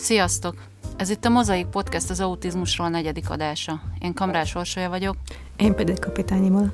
Sziasztok! 0.00 0.54
Ez 0.96 1.10
itt 1.10 1.24
a 1.24 1.28
Mozaik 1.28 1.66
Podcast 1.66 2.10
az 2.10 2.20
autizmusról 2.20 2.88
negyedik 2.88 3.30
adása. 3.30 3.80
Én 3.98 4.14
Kamrás 4.14 4.54
Orsolya 4.54 4.88
vagyok. 4.88 5.16
Én 5.56 5.74
pedig 5.74 5.98
Kapitányi 5.98 6.48
Mola. 6.48 6.72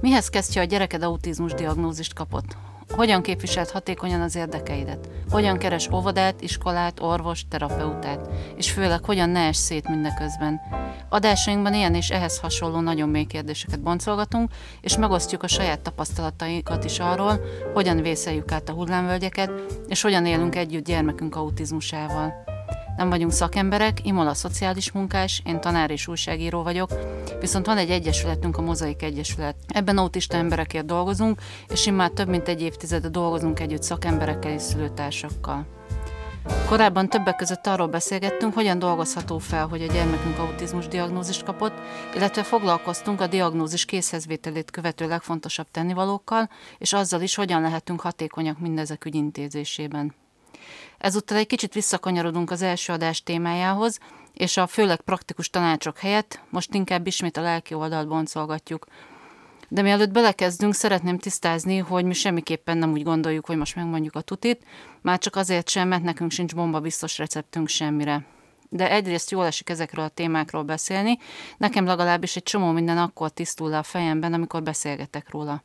Mihez 0.00 0.28
kezdje 0.28 0.60
a 0.60 0.64
gyereked 0.64 1.02
autizmus 1.02 1.52
diagnózist 1.52 2.14
kapott? 2.14 2.56
Hogyan 2.88 3.22
képviselt 3.22 3.70
hatékonyan 3.70 4.20
az 4.20 4.36
érdekeidet? 4.36 5.08
Hogyan 5.30 5.58
keres 5.58 5.88
óvodát, 5.92 6.40
iskolát, 6.40 7.00
orvos, 7.00 7.44
terapeutát? 7.48 8.28
És 8.56 8.70
főleg, 8.70 9.04
hogyan 9.04 9.30
ne 9.30 9.46
es 9.46 9.56
szét 9.56 9.88
mindeközben? 9.88 10.60
Adásainkban 11.08 11.74
ilyen 11.74 11.94
és 11.94 12.10
ehhez 12.10 12.38
hasonló 12.38 12.80
nagyon 12.80 13.08
mély 13.08 13.24
kérdéseket 13.24 13.80
boncolgatunk, 13.80 14.50
és 14.80 14.96
megosztjuk 14.96 15.42
a 15.42 15.48
saját 15.48 15.80
tapasztalatainkat 15.80 16.84
is 16.84 16.98
arról, 16.98 17.40
hogyan 17.74 18.02
vészeljük 18.02 18.52
át 18.52 18.68
a 18.68 18.72
hullámvölgyeket, 18.72 19.50
és 19.88 20.02
hogyan 20.02 20.26
élünk 20.26 20.56
együtt 20.56 20.84
gyermekünk 20.84 21.36
autizmusával. 21.36 22.55
Nem 22.96 23.08
vagyunk 23.08 23.32
szakemberek, 23.32 24.06
Imola 24.06 24.34
szociális 24.34 24.92
munkás, 24.92 25.42
én 25.44 25.60
tanár 25.60 25.90
és 25.90 26.06
újságíró 26.06 26.62
vagyok, 26.62 26.90
viszont 27.40 27.66
van 27.66 27.78
egy 27.78 27.90
egyesületünk, 27.90 28.56
a 28.56 28.62
Mozaik 28.62 29.02
Egyesület. 29.02 29.56
Ebben 29.68 29.98
autista 29.98 30.36
emberekért 30.36 30.86
dolgozunk, 30.86 31.40
és 31.68 31.90
már 31.90 32.10
több 32.10 32.28
mint 32.28 32.48
egy 32.48 32.62
évtizede 32.62 33.08
dolgozunk 33.08 33.60
együtt 33.60 33.82
szakemberekkel 33.82 34.52
és 34.52 34.62
szülőtársakkal. 34.62 35.66
Korábban 36.68 37.08
többek 37.08 37.36
között 37.36 37.66
arról 37.66 37.86
beszélgettünk, 37.86 38.54
hogyan 38.54 38.78
dolgozható 38.78 39.38
fel, 39.38 39.66
hogy 39.66 39.82
a 39.82 39.92
gyermekünk 39.92 40.38
autizmus 40.38 40.88
diagnózist 40.88 41.44
kapott, 41.44 41.74
illetve 42.14 42.42
foglalkoztunk 42.42 43.20
a 43.20 43.26
diagnózis 43.26 43.84
készhezvételét 43.84 44.70
követő 44.70 45.08
legfontosabb 45.08 45.66
tennivalókkal, 45.70 46.50
és 46.78 46.92
azzal 46.92 47.20
is, 47.20 47.34
hogyan 47.34 47.60
lehetünk 47.60 48.00
hatékonyak 48.00 48.58
mindezek 48.58 49.04
ügyintézésében. 49.04 50.14
Ezúttal 50.98 51.36
egy 51.36 51.46
kicsit 51.46 51.74
visszakanyarodunk 51.74 52.50
az 52.50 52.62
első 52.62 52.92
adás 52.92 53.22
témájához, 53.22 53.98
és 54.32 54.56
a 54.56 54.66
főleg 54.66 55.00
praktikus 55.00 55.50
tanácsok 55.50 55.98
helyett 55.98 56.40
most 56.50 56.74
inkább 56.74 57.06
ismét 57.06 57.36
a 57.36 57.40
lelki 57.40 57.74
oldalt 57.74 58.08
boncolgatjuk. 58.08 58.86
De 59.68 59.82
mielőtt 59.82 60.10
belekezdünk, 60.10 60.74
szeretném 60.74 61.18
tisztázni, 61.18 61.78
hogy 61.78 62.04
mi 62.04 62.12
semmiképpen 62.12 62.78
nem 62.78 62.92
úgy 62.92 63.02
gondoljuk, 63.02 63.46
hogy 63.46 63.56
most 63.56 63.76
megmondjuk 63.76 64.14
a 64.14 64.20
tutit, 64.20 64.64
már 65.02 65.18
csak 65.18 65.36
azért 65.36 65.68
sem, 65.68 65.88
mert 65.88 66.02
nekünk 66.02 66.30
sincs 66.30 66.54
bomba 66.54 66.80
biztos 66.80 67.18
receptünk 67.18 67.68
semmire. 67.68 68.24
De 68.68 68.90
egyrészt 68.90 69.30
jól 69.30 69.46
esik 69.46 69.68
ezekről 69.68 70.04
a 70.04 70.08
témákról 70.08 70.62
beszélni, 70.62 71.18
nekem 71.56 71.84
legalábbis 71.84 72.36
egy 72.36 72.42
csomó 72.42 72.70
minden 72.70 72.98
akkor 72.98 73.30
tisztul 73.30 73.68
le 73.68 73.78
a 73.78 73.82
fejemben, 73.82 74.32
amikor 74.32 74.62
beszélgetek 74.62 75.30
róla. 75.30 75.62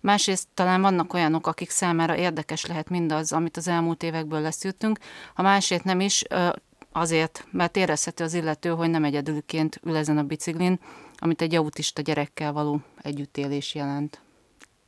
Másrészt 0.00 0.48
talán 0.54 0.80
vannak 0.80 1.14
olyanok, 1.14 1.46
akik 1.46 1.70
számára 1.70 2.16
érdekes 2.16 2.66
lehet 2.66 2.88
mindaz, 2.88 3.32
amit 3.32 3.56
az 3.56 3.68
elmúlt 3.68 4.02
évekből 4.02 4.40
leszűrtünk, 4.40 4.98
ha 5.34 5.42
másért 5.42 5.84
nem 5.84 6.00
is, 6.00 6.24
azért, 6.92 7.46
mert 7.50 7.76
érezhető 7.76 8.24
az 8.24 8.34
illető, 8.34 8.70
hogy 8.70 8.90
nem 8.90 9.04
egyedülként 9.04 9.80
ül 9.84 9.96
ezen 9.96 10.18
a 10.18 10.22
biciklin, 10.22 10.80
amit 11.16 11.42
egy 11.42 11.54
autista 11.54 12.02
gyerekkel 12.02 12.52
való 12.52 12.80
együttélés 13.02 13.74
jelent. 13.74 14.20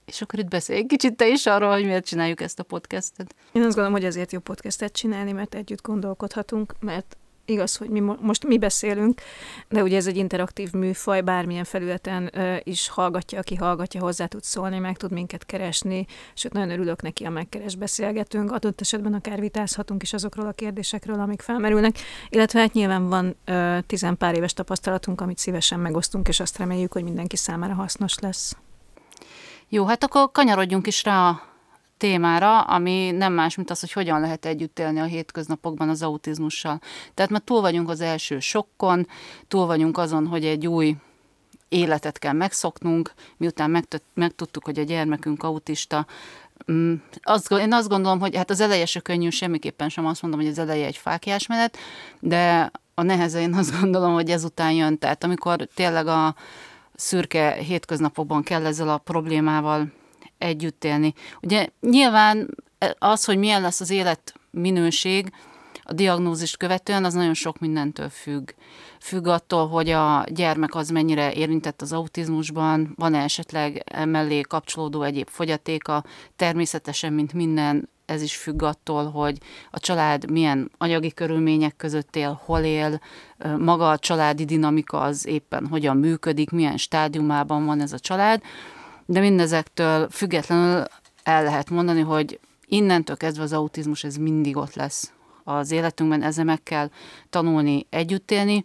És 0.05 0.23
akkor 0.23 0.39
itt 0.39 0.49
beszélj 0.49 0.79
egy 0.79 0.87
kicsit 0.87 1.17
te 1.17 1.29
is 1.29 1.47
arról, 1.47 1.73
hogy 1.73 1.85
miért 1.85 2.07
csináljuk 2.07 2.41
ezt 2.41 2.59
a 2.59 2.63
podcastet. 2.63 3.35
Én 3.53 3.63
azt 3.63 3.75
gondolom, 3.75 3.93
hogy 3.93 4.05
azért 4.05 4.33
jó 4.33 4.39
podcastet 4.39 4.93
csinálni, 4.93 5.33
mert 5.33 5.55
együtt 5.55 5.83
gondolkodhatunk, 5.83 6.75
mert 6.81 7.17
igaz, 7.45 7.77
hogy 7.77 7.89
mi 7.89 8.01
most 8.21 8.47
mi 8.47 8.59
beszélünk, 8.59 9.21
de 9.69 9.83
ugye 9.83 9.97
ez 9.97 10.07
egy 10.07 10.17
interaktív 10.17 10.73
műfaj, 10.73 11.21
bármilyen 11.21 11.65
felületen 11.65 12.31
is 12.63 12.89
hallgatja, 12.89 13.39
aki 13.39 13.55
hallgatja, 13.55 14.01
hozzá 14.01 14.27
tud 14.27 14.43
szólni, 14.43 14.79
meg 14.79 14.97
tud 14.97 15.13
minket 15.13 15.47
keresni, 15.47 16.07
sőt, 16.35 16.53
nagyon 16.53 16.71
örülök 16.71 17.03
neki, 17.03 17.25
a 17.25 17.31
megkeres 17.31 17.75
beszélgetünk, 17.75 18.53
adott 18.53 18.81
esetben 18.81 19.15
akár 19.15 19.41
vitázhatunk 19.41 20.03
is 20.03 20.13
azokról 20.13 20.47
a 20.47 20.53
kérdésekről, 20.53 21.21
amik 21.21 21.41
felmerülnek, 21.41 21.97
illetve 22.29 22.61
hát 22.61 22.73
nyilván 22.73 23.09
van 23.09 23.37
uh, 23.47 23.79
tizen 23.87 24.17
pár 24.17 24.35
éves 24.35 24.53
tapasztalatunk, 24.53 25.21
amit 25.21 25.39
szívesen 25.39 25.81
megosztunk, 25.81 26.29
és 26.29 26.41
azt 26.41 26.59
reméljük, 26.59 26.93
hogy 26.93 27.05
mindenki 27.05 27.37
számára 27.37 27.75
hasznos 27.75 28.19
lesz. 28.19 28.57
Jó, 29.69 29.87
hát 29.87 30.05
akkor 30.05 30.31
kanyarodjunk 30.33 30.87
is 30.87 31.05
rá 31.05 31.29
a 31.29 31.52
témára, 32.03 32.61
ami 32.61 33.11
nem 33.11 33.33
más, 33.33 33.57
mint 33.57 33.71
az, 33.71 33.81
hogy 33.81 33.93
hogyan 33.93 34.21
lehet 34.21 34.45
együtt 34.45 34.79
élni 34.79 35.01
a 35.01 35.05
hétköznapokban 35.05 35.89
az 35.89 36.03
autizmussal. 36.03 36.81
Tehát 37.15 37.31
mert 37.31 37.45
túl 37.45 37.61
vagyunk 37.61 37.89
az 37.89 38.01
első 38.01 38.41
sokkon, 38.41 39.07
túl 39.49 39.67
vagyunk 39.67 39.99
azon, 39.99 40.27
hogy 40.27 40.45
egy 40.45 40.67
új 40.67 40.97
életet 41.69 42.19
kell 42.19 42.33
megszoknunk, 42.33 43.13
miután 43.37 43.85
megtudtuk, 44.15 44.65
hogy 44.65 44.79
a 44.79 44.83
gyermekünk 44.83 45.43
autista, 45.43 46.07
mm, 46.73 46.95
azt, 47.23 47.51
én 47.51 47.73
azt 47.73 47.89
gondolom, 47.89 48.21
hogy 48.21 48.37
hát 48.37 48.51
az 48.51 48.61
eleje 48.61 48.87
se 48.87 49.01
könnyű, 49.01 49.29
semmiképpen 49.29 49.89
sem 49.89 50.07
azt 50.07 50.23
mondom, 50.23 50.41
hogy 50.41 50.49
az 50.49 50.59
eleje 50.59 50.87
egy 50.87 50.97
fákjás 50.97 51.47
menet, 51.47 51.77
de 52.21 52.71
a 52.95 53.03
neheze 53.03 53.41
én 53.41 53.55
azt 53.55 53.81
gondolom, 53.81 54.13
hogy 54.13 54.31
ezután 54.31 54.73
jön. 54.73 54.99
Tehát 54.99 55.25
amikor 55.25 55.69
tényleg 55.75 56.07
a 56.07 56.35
szürke 56.95 57.53
hétköznapokban 57.53 58.43
kell 58.43 58.67
ezzel 58.67 58.89
a 58.89 58.99
problémával 58.99 59.93
együtt 60.43 60.85
élni. 60.85 61.15
Ugye 61.43 61.67
nyilván 61.81 62.55
az, 62.99 63.25
hogy 63.25 63.39
milyen 63.39 63.63
lesz 63.63 63.81
az 63.81 63.91
élet 63.91 64.35
minőség, 64.51 65.33
a 65.85 65.93
diagnózist 65.93 66.57
követően, 66.57 67.05
az 67.05 67.15
nagyon 67.15 67.35
sok 67.35 67.59
mindentől 67.59 68.09
függ. 68.09 68.51
Függ 69.01 69.27
attól, 69.27 69.69
hogy 69.69 69.91
a 69.91 70.25
gyermek 70.29 70.75
az 70.75 70.89
mennyire 70.89 71.33
érintett 71.33 71.83
az 71.83 71.93
autizmusban, 71.93 72.93
van-e 72.97 73.23
esetleg 73.23 73.85
mellé 74.05 74.41
kapcsolódó 74.41 75.03
egyéb 75.03 75.29
fogyatéka, 75.29 76.05
természetesen, 76.37 77.13
mint 77.13 77.33
minden, 77.33 77.89
ez 78.07 78.23
is 78.23 78.37
függ 78.37 78.63
attól, 78.63 79.11
hogy 79.11 79.39
a 79.71 79.81
család 79.81 80.31
milyen 80.31 80.71
anyagi 80.79 81.13
körülmények 81.13 81.77
között 81.77 82.17
él, 82.17 82.41
hol 82.45 82.61
él, 82.61 83.01
maga 83.59 83.91
a 83.91 83.99
családi 83.99 84.45
dinamika 84.45 85.01
az 85.01 85.27
éppen 85.27 85.67
hogyan 85.67 85.97
működik, 85.97 86.51
milyen 86.51 86.77
stádiumában 86.77 87.65
van 87.65 87.81
ez 87.81 87.93
a 87.93 87.99
család 87.99 88.43
de 89.13 89.21
mindezektől 89.21 90.09
függetlenül 90.11 90.85
el 91.23 91.43
lehet 91.43 91.71
mondani, 91.71 92.01
hogy 92.01 92.41
innentől 92.67 93.17
kezdve 93.17 93.43
az 93.43 93.53
autizmus 93.53 94.05
ez 94.05 94.17
mindig 94.17 94.57
ott 94.57 94.75
lesz 94.75 95.13
az 95.45 95.71
életünkben, 95.71 96.23
ezzel 96.23 96.45
meg 96.45 96.63
kell 96.63 96.91
tanulni 97.31 97.87
együtt 97.91 98.31
élni, 98.31 98.65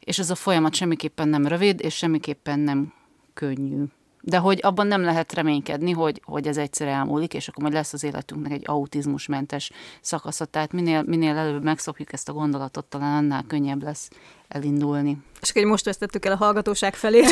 és 0.00 0.18
ez 0.18 0.30
a 0.30 0.34
folyamat 0.34 0.74
semmiképpen 0.74 1.28
nem 1.28 1.46
rövid, 1.46 1.80
és 1.80 1.94
semmiképpen 1.94 2.58
nem 2.58 2.92
könnyű 3.34 3.84
de 4.28 4.38
hogy 4.38 4.58
abban 4.62 4.86
nem 4.86 5.02
lehet 5.02 5.32
reménykedni, 5.32 5.92
hogy, 5.92 6.20
hogy 6.24 6.46
ez 6.46 6.56
egyszer 6.56 6.88
elmúlik, 6.88 7.34
és 7.34 7.48
akkor 7.48 7.62
majd 7.62 7.74
lesz 7.74 7.92
az 7.92 8.04
életünknek 8.04 8.52
egy 8.52 8.62
autizmusmentes 8.64 9.70
szakasza. 10.00 10.44
Tehát 10.44 10.72
minél, 10.72 11.02
minél 11.02 11.36
előbb 11.36 11.62
megszokjuk 11.62 12.12
ezt 12.12 12.28
a 12.28 12.32
gondolatot, 12.32 12.84
talán 12.84 13.16
annál 13.16 13.44
könnyebb 13.46 13.82
lesz 13.82 14.10
elindulni. 14.48 15.18
És 15.40 15.50
akkor 15.50 15.64
most 15.64 15.84
vesztettük 15.84 16.24
el 16.24 16.32
a 16.32 16.36
hallgatóság 16.36 16.94
felé. 16.94 17.22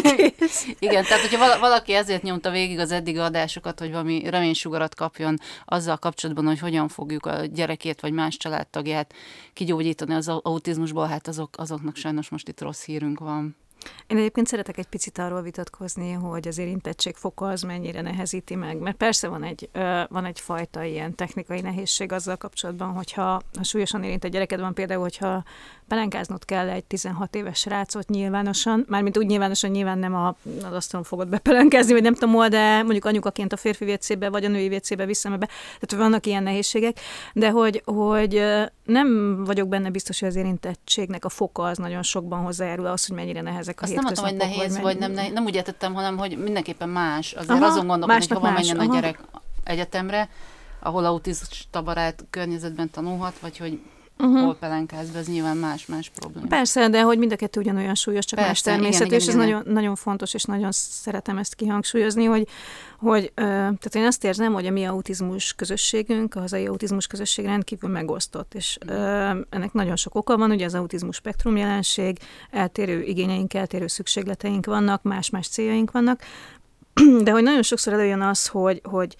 Igen, 0.78 1.04
tehát 1.04 1.20
hogyha 1.20 1.58
valaki 1.58 1.94
ezért 1.94 2.22
nyomta 2.22 2.50
végig 2.50 2.78
az 2.78 2.90
eddig 2.90 3.18
adásokat, 3.18 3.78
hogy 3.78 3.90
valami 3.90 4.30
reménysugarat 4.30 4.94
kapjon 4.94 5.38
azzal 5.64 5.96
kapcsolatban, 5.96 6.46
hogy 6.46 6.58
hogyan 6.58 6.88
fogjuk 6.88 7.26
a 7.26 7.44
gyerekét 7.44 8.00
vagy 8.00 8.12
más 8.12 8.36
családtagját 8.36 9.14
kigyógyítani 9.52 10.14
az 10.14 10.28
autizmusból, 10.28 11.06
hát 11.06 11.28
azok, 11.28 11.54
azoknak 11.56 11.96
sajnos 11.96 12.28
most 12.28 12.48
itt 12.48 12.60
rossz 12.60 12.84
hírünk 12.84 13.18
van. 13.18 13.56
Én 14.06 14.16
egyébként 14.16 14.46
szeretek 14.46 14.78
egy 14.78 14.86
picit 14.86 15.18
arról 15.18 15.42
vitatkozni, 15.42 16.12
hogy 16.12 16.48
az 16.48 16.58
érintettség 16.58 17.14
foka 17.14 17.46
az 17.46 17.62
mennyire 17.62 18.00
nehezíti 18.00 18.54
meg, 18.54 18.78
mert 18.78 18.96
persze 18.96 19.28
van 19.28 19.42
egy, 19.42 19.68
van 20.08 20.24
egy 20.24 20.40
fajta 20.40 20.82
ilyen 20.82 21.14
technikai 21.14 21.60
nehézség 21.60 22.12
azzal 22.12 22.36
kapcsolatban, 22.36 22.92
hogyha 22.92 23.40
ha 23.56 23.62
súlyosan 23.62 24.02
érint 24.02 24.24
egy 24.24 24.30
gyereked 24.30 24.60
van, 24.60 24.74
például, 24.74 25.00
hogyha 25.00 25.44
pelenkáznod 25.88 26.44
kell 26.44 26.68
egy 26.68 26.84
16 26.84 27.34
éves 27.34 27.58
srácot 27.58 28.08
nyilvánosan, 28.08 28.84
mármint 28.88 29.18
úgy 29.18 29.26
nyilvánosan 29.26 29.70
nyilván 29.70 29.98
nem 29.98 30.14
a, 30.14 30.36
az 30.62 30.72
asztalon 30.72 31.04
fogod 31.04 31.28
bepelenkázni, 31.28 31.92
vagy 31.92 32.02
nem 32.02 32.14
tudom 32.14 32.34
hol, 32.34 32.48
de 32.48 32.82
mondjuk 32.82 33.04
anyukaként 33.04 33.52
a 33.52 33.56
férfi 33.56 33.84
vécébe, 33.84 34.28
vagy 34.28 34.44
a 34.44 34.48
női 34.48 34.68
vécébe 34.68 35.06
vissza 35.06 35.30
be. 35.36 35.48
Tehát 35.80 36.04
vannak 36.04 36.26
ilyen 36.26 36.42
nehézségek, 36.42 37.00
de 37.32 37.50
hogy, 37.50 37.82
hogy 37.84 38.42
nem 38.84 39.36
vagyok 39.44 39.68
benne 39.68 39.90
biztos, 39.90 40.20
hogy 40.20 40.28
az 40.28 40.36
érintettségnek 40.36 41.24
a 41.24 41.28
foka 41.28 41.62
az 41.62 41.78
nagyon 41.78 42.02
sokban 42.02 42.40
hozzájárul 42.44 42.86
az, 42.86 43.06
hogy 43.06 43.16
mennyire 43.16 43.40
nehezek 43.40 43.71
a 43.80 43.84
Azt 43.84 43.94
nem 43.94 44.04
mondtam, 44.04 44.24
hogy 44.24 44.36
nehéz, 44.36 44.72
vagy, 44.72 44.82
vagy 44.82 44.98
nem, 44.98 45.12
nehéz, 45.12 45.32
nem 45.32 45.44
úgy 45.44 45.54
értettem, 45.54 45.94
hanem 45.94 46.16
hogy 46.16 46.38
mindenképpen 46.38 46.88
más. 46.88 47.32
Azért 47.32 47.50
Aha, 47.50 47.64
azon 47.64 47.86
gondolom, 47.86 48.16
hogy 48.16 48.28
hova 48.28 48.50
más, 48.50 48.54
menjen 48.54 48.78
aha. 48.78 48.90
a 48.90 48.94
gyerek 48.94 49.18
egyetemre, 49.64 50.28
ahol 50.80 51.04
autista 51.04 51.82
barát 51.82 52.24
környezetben 52.30 52.90
tanulhat, 52.90 53.38
vagy 53.38 53.58
hogy 53.58 53.80
uh-huh. 54.18 54.40
hol 54.40 54.54
pelenkáz 54.54 55.10
be, 55.10 55.18
ez 55.18 55.28
nyilván 55.28 55.56
más-más 55.56 56.10
probléma. 56.14 56.46
Persze, 56.46 56.88
de 56.88 57.02
hogy 57.02 57.18
mind 57.18 57.32
a 57.32 57.36
kettő 57.36 57.60
ugyanolyan 57.60 57.94
súlyos, 57.94 58.24
csak 58.24 58.38
Persze, 58.38 58.50
más 58.50 58.60
természetű, 58.60 59.04
igen, 59.04 59.18
és 59.18 59.26
igen, 59.26 59.40
ez 59.40 59.46
igen. 59.46 59.58
Nagyon, 59.58 59.72
nagyon 59.74 59.94
fontos, 59.94 60.34
és 60.34 60.44
nagyon 60.44 60.72
szeretem 60.72 61.38
ezt 61.38 61.54
kihangsúlyozni, 61.54 62.24
hogy, 62.24 62.48
hogy 62.98 63.32
tehát 63.34 63.94
én 63.94 64.04
azt 64.04 64.24
érzem, 64.24 64.52
hogy 64.52 64.66
a 64.66 64.70
mi 64.70 64.84
autizmus 64.84 65.54
közösségünk, 65.54 66.34
a 66.34 66.40
hazai 66.40 66.66
autizmus 66.66 67.06
közösség 67.06 67.44
rendkívül 67.44 67.90
megosztott, 67.90 68.54
és 68.54 68.78
ennek 69.50 69.72
nagyon 69.72 69.96
sok 69.96 70.14
oka 70.14 70.36
van, 70.36 70.50
ugye 70.50 70.64
az 70.64 70.74
autizmus 70.74 71.16
spektrum 71.16 71.56
jelenség, 71.56 72.18
eltérő 72.50 73.02
igényeink, 73.02 73.54
eltérő 73.54 73.86
szükségleteink 73.86 74.66
vannak, 74.66 75.02
más-más 75.02 75.48
céljaink 75.48 75.90
vannak, 75.90 76.20
de 77.24 77.30
hogy 77.30 77.42
nagyon 77.42 77.62
sokszor 77.62 77.92
előjön 77.92 78.20
az, 78.20 78.46
hogy, 78.46 78.80
hogy 78.84 79.16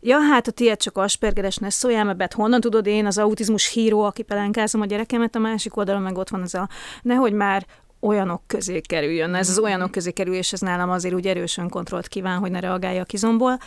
ja, 0.00 0.18
hát 0.18 0.46
a 0.46 0.50
tiéd 0.50 0.76
csak 0.76 0.96
aspergeres, 0.96 1.56
ne 1.56 1.70
szóljál, 1.70 2.04
mert 2.04 2.32
honnan 2.32 2.60
tudod? 2.60 2.86
Én, 2.86 3.06
az 3.06 3.18
autizmus 3.18 3.72
híró, 3.72 4.02
aki 4.02 4.22
pelenkázom 4.22 4.80
a 4.80 4.84
gyerekemet, 4.84 5.34
a 5.34 5.38
másik 5.38 5.76
oldalon 5.76 6.02
meg 6.02 6.18
ott 6.18 6.28
van 6.28 6.42
az 6.42 6.54
a, 6.54 6.68
nehogy 7.02 7.32
már 7.32 7.66
olyanok 8.00 8.42
közé 8.46 8.80
kerüljön. 8.80 9.34
Ez 9.34 9.48
az 9.48 9.58
olyanok 9.58 9.90
közé 9.90 10.10
kerül, 10.10 10.34
és 10.34 10.52
ez 10.52 10.60
nálam 10.60 10.90
azért 10.90 11.14
úgy 11.14 11.26
erősen 11.26 11.68
kontrollt 11.68 12.08
kíván, 12.08 12.38
hogy 12.38 12.50
ne 12.50 12.60
reagálja 12.60 13.00
a 13.00 13.04
kizomból. 13.04 13.58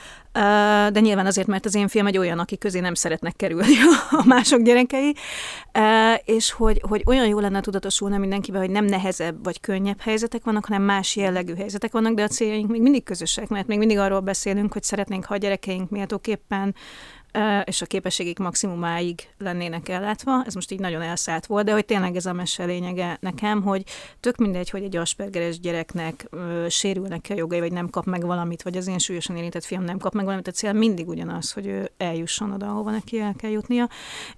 De 0.92 1.00
nyilván 1.00 1.26
azért, 1.26 1.48
mert 1.48 1.66
az 1.66 1.76
én 1.76 1.88
film 1.88 2.08
egy 2.08 2.18
olyan, 2.18 2.40
aki 2.40 2.58
közé 2.58 2.80
nem 2.80 2.94
szeretnek 2.94 3.36
kerülni 3.36 3.74
a 4.22 4.24
mások 4.26 4.62
gyerekei, 4.62 5.16
és 6.26 6.52
hogy, 6.52 6.81
hogy 6.88 7.04
olyan 7.06 7.28
jó 7.28 7.40
lenne 7.40 7.62
tudatosulni 7.62 8.18
mindenkivel, 8.18 8.62
hogy 8.62 8.70
nem 8.70 8.86
nehezebb 8.86 9.44
vagy 9.44 9.60
könnyebb 9.60 10.02
helyzetek 10.02 10.44
vannak, 10.44 10.66
hanem 10.66 10.81
más 10.81 11.16
jellegű 11.16 11.56
helyzetek 11.56 11.92
vannak, 11.92 12.14
de 12.14 12.24
a 12.24 12.28
céljaink 12.28 12.70
még 12.70 12.81
mindig 12.81 13.04
közösek, 13.04 13.48
mert 13.48 13.68
még 13.68 13.78
mindig 13.78 13.98
arról 13.98 14.20
beszélünk, 14.20 14.74
hogy 14.74 14.84
szeretnénk, 14.84 15.26
ha 15.26 15.34
a 15.34 15.38
gyerekeink 15.38 15.90
méltóképpen 15.90 16.76
és 17.64 17.81
a 17.81 17.86
képességek 17.86 18.38
maximumáig 18.38 19.28
lennének 19.38 19.90
ellátva. 19.90 20.44
Ez 20.46 20.54
most 20.54 20.72
így 20.72 20.80
nagyon 20.80 21.02
elszállt 21.02 21.46
volt, 21.46 21.66
de 21.66 21.72
hogy 21.72 21.86
tényleg 21.86 22.16
ez 22.16 22.26
a 22.26 22.34
mese 22.34 22.66
lényege 22.66 23.18
nekem, 23.22 23.62
hogy 23.62 23.84
tök 24.20 24.38
mindegy, 24.38 24.70
hogy 24.70 24.84
egy 24.84 24.96
aspergeres 24.96 25.60
gyereknek 25.60 26.28
ö, 26.30 26.66
sérülnek 26.70 27.26
a 27.30 27.34
jogai, 27.34 27.60
vagy 27.60 27.72
nem 27.72 27.90
kap 27.90 28.06
meg 28.06 28.26
valamit, 28.26 28.62
vagy 28.62 28.78
az 28.78 28.88
én 28.88 28.98
súlyosan 28.98 29.36
érintett 29.36 29.64
fiam 29.64 29.84
nem 29.84 29.98
kap 29.98 30.14
meg 30.14 30.24
valamit, 30.24 30.48
a 30.48 30.52
cél 30.52 30.74
mindig 30.74 31.08
ugyanaz, 31.08 31.52
hogy 31.52 31.66
ő 31.66 31.92
eljusson 31.98 32.52
oda, 32.52 32.70
ahova 32.70 32.92
neki 32.92 33.20
el 33.20 33.34
kell 33.38 33.52
jutnia. 33.52 33.90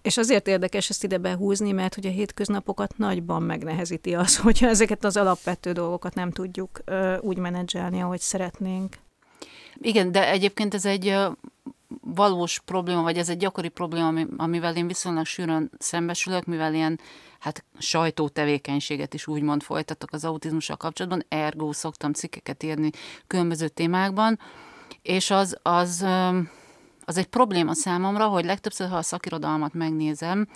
És 0.02 0.18
azért 0.18 0.48
érdekes 0.48 0.90
ezt 0.90 1.04
ide 1.04 1.18
behúzni, 1.18 1.72
mert 1.72 1.96
hogy 1.96 2.06
a 2.06 2.10
hétköznapokat 2.10 2.98
nagyban 2.98 3.42
megnehezíti 3.42 4.16
az, 4.16 4.38
hogyha 4.46 4.68
ezeket 4.68 5.04
az 5.04 5.18
alapvető 5.18 5.72
dolgokat 5.72 6.14
nem 6.14 6.32
tudjuk 6.32 6.82
ö, 6.86 7.18
úgy 7.18 7.38
menedzselni, 7.38 8.02
ahogy 8.02 8.20
szeretnénk. 8.20 8.96
Igen, 9.84 10.12
de 10.12 10.30
egyébként 10.30 10.74
ez 10.74 10.86
egy 10.86 11.16
valós 12.01 12.59
probléma, 12.59 13.01
vagy 13.01 13.18
ez 13.18 13.30
egy 13.30 13.38
gyakori 13.38 13.69
probléma, 13.69 14.21
amivel 14.38 14.75
én 14.75 14.88
viszonylag 14.88 15.25
sűrűn 15.25 15.69
szembesülök, 15.77 16.45
mivel 16.45 16.74
ilyen 16.74 17.00
hát 17.39 17.63
sajtótevékenységet 17.77 19.13
is 19.13 19.27
úgymond 19.27 19.63
folytatok 19.63 20.13
az 20.13 20.25
autizmussal 20.25 20.75
kapcsolatban, 20.75 21.25
ergo 21.30 21.74
szoktam 21.74 22.13
cikkeket 22.13 22.63
írni 22.63 22.89
különböző 23.27 23.68
témákban, 23.68 24.39
és 25.01 25.31
az, 25.31 25.57
az, 25.62 26.06
az 27.06 27.18
egy 27.18 27.27
probléma 27.27 27.74
számomra, 27.74 28.27
hogy 28.27 28.45
legtöbbször, 28.45 28.89
ha 28.89 28.97
a 28.97 29.01
szakirodalmat 29.01 29.74
megnézem, 29.74 30.47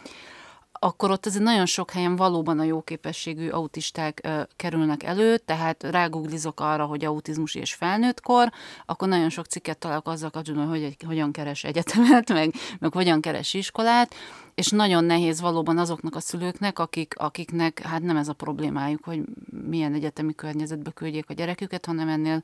akkor 0.86 1.12
ott 1.12 1.26
azért 1.26 1.44
nagyon 1.44 1.66
sok 1.66 1.92
helyen 1.92 2.16
valóban 2.16 2.60
a 2.60 2.64
jóképességű 2.64 3.50
autisták 3.50 4.20
ö, 4.24 4.42
kerülnek 4.56 5.04
elő, 5.04 5.38
tehát 5.38 5.84
ráguglizok 5.84 6.60
arra, 6.60 6.86
hogy 6.86 7.06
autizmus 7.06 7.56
és 7.56 7.74
felnőttkor, 7.74 8.52
akkor 8.86 9.08
nagyon 9.08 9.30
sok 9.30 9.46
cikket 9.46 9.78
találok 9.78 10.08
azzal 10.08 10.30
kapcsolatban, 10.30 10.70
hogy 10.70 10.84
egy, 10.84 11.04
hogyan 11.06 11.32
keres 11.32 11.64
egyetemet, 11.64 12.34
meg, 12.34 12.54
meg 12.80 12.94
hogyan 12.94 13.22
keres 13.22 13.54
iskolát, 13.54 14.16
és 14.56 14.70
nagyon 14.70 15.04
nehéz 15.04 15.42
valóban 15.42 15.78
azoknak 15.78 16.16
a 16.16 16.20
szülőknek, 16.20 16.80
akik, 16.80 17.14
akiknek 17.18 17.80
hát 17.80 18.02
nem 18.02 18.18
ez 18.18 18.28
a 18.28 18.34
problémájuk, 18.34 19.04
hogy 19.04 19.22
milyen 19.68 19.94
egyetemi 19.94 20.36
környezetbe 20.36 20.92
küldjék 20.92 21.30
a 21.30 21.34
gyereküket, 21.34 21.86
hanem 21.86 22.08
ennél 22.08 22.44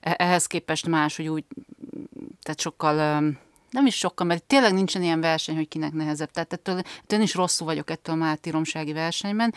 e, 0.00 0.14
ehhez 0.18 0.46
képest 0.46 0.86
más, 0.86 1.16
hogy 1.16 1.28
úgy, 1.28 1.44
tehát 2.42 2.60
sokkal 2.60 3.22
nem 3.72 3.86
is 3.86 3.94
sokkal, 3.94 4.26
mert 4.26 4.44
tényleg 4.44 4.72
nincsen 4.72 5.02
ilyen 5.02 5.20
verseny, 5.20 5.56
hogy 5.56 5.68
kinek 5.68 5.92
nehezebb. 5.92 6.30
Tehát 6.30 6.52
ettől, 6.52 6.78
ettől 6.78 7.18
én 7.18 7.24
is 7.24 7.34
rosszul 7.34 7.66
vagyok 7.66 7.90
ettől 7.90 8.14
a 8.14 8.18
mártíromsági 8.18 8.92
versenyben, 8.92 9.54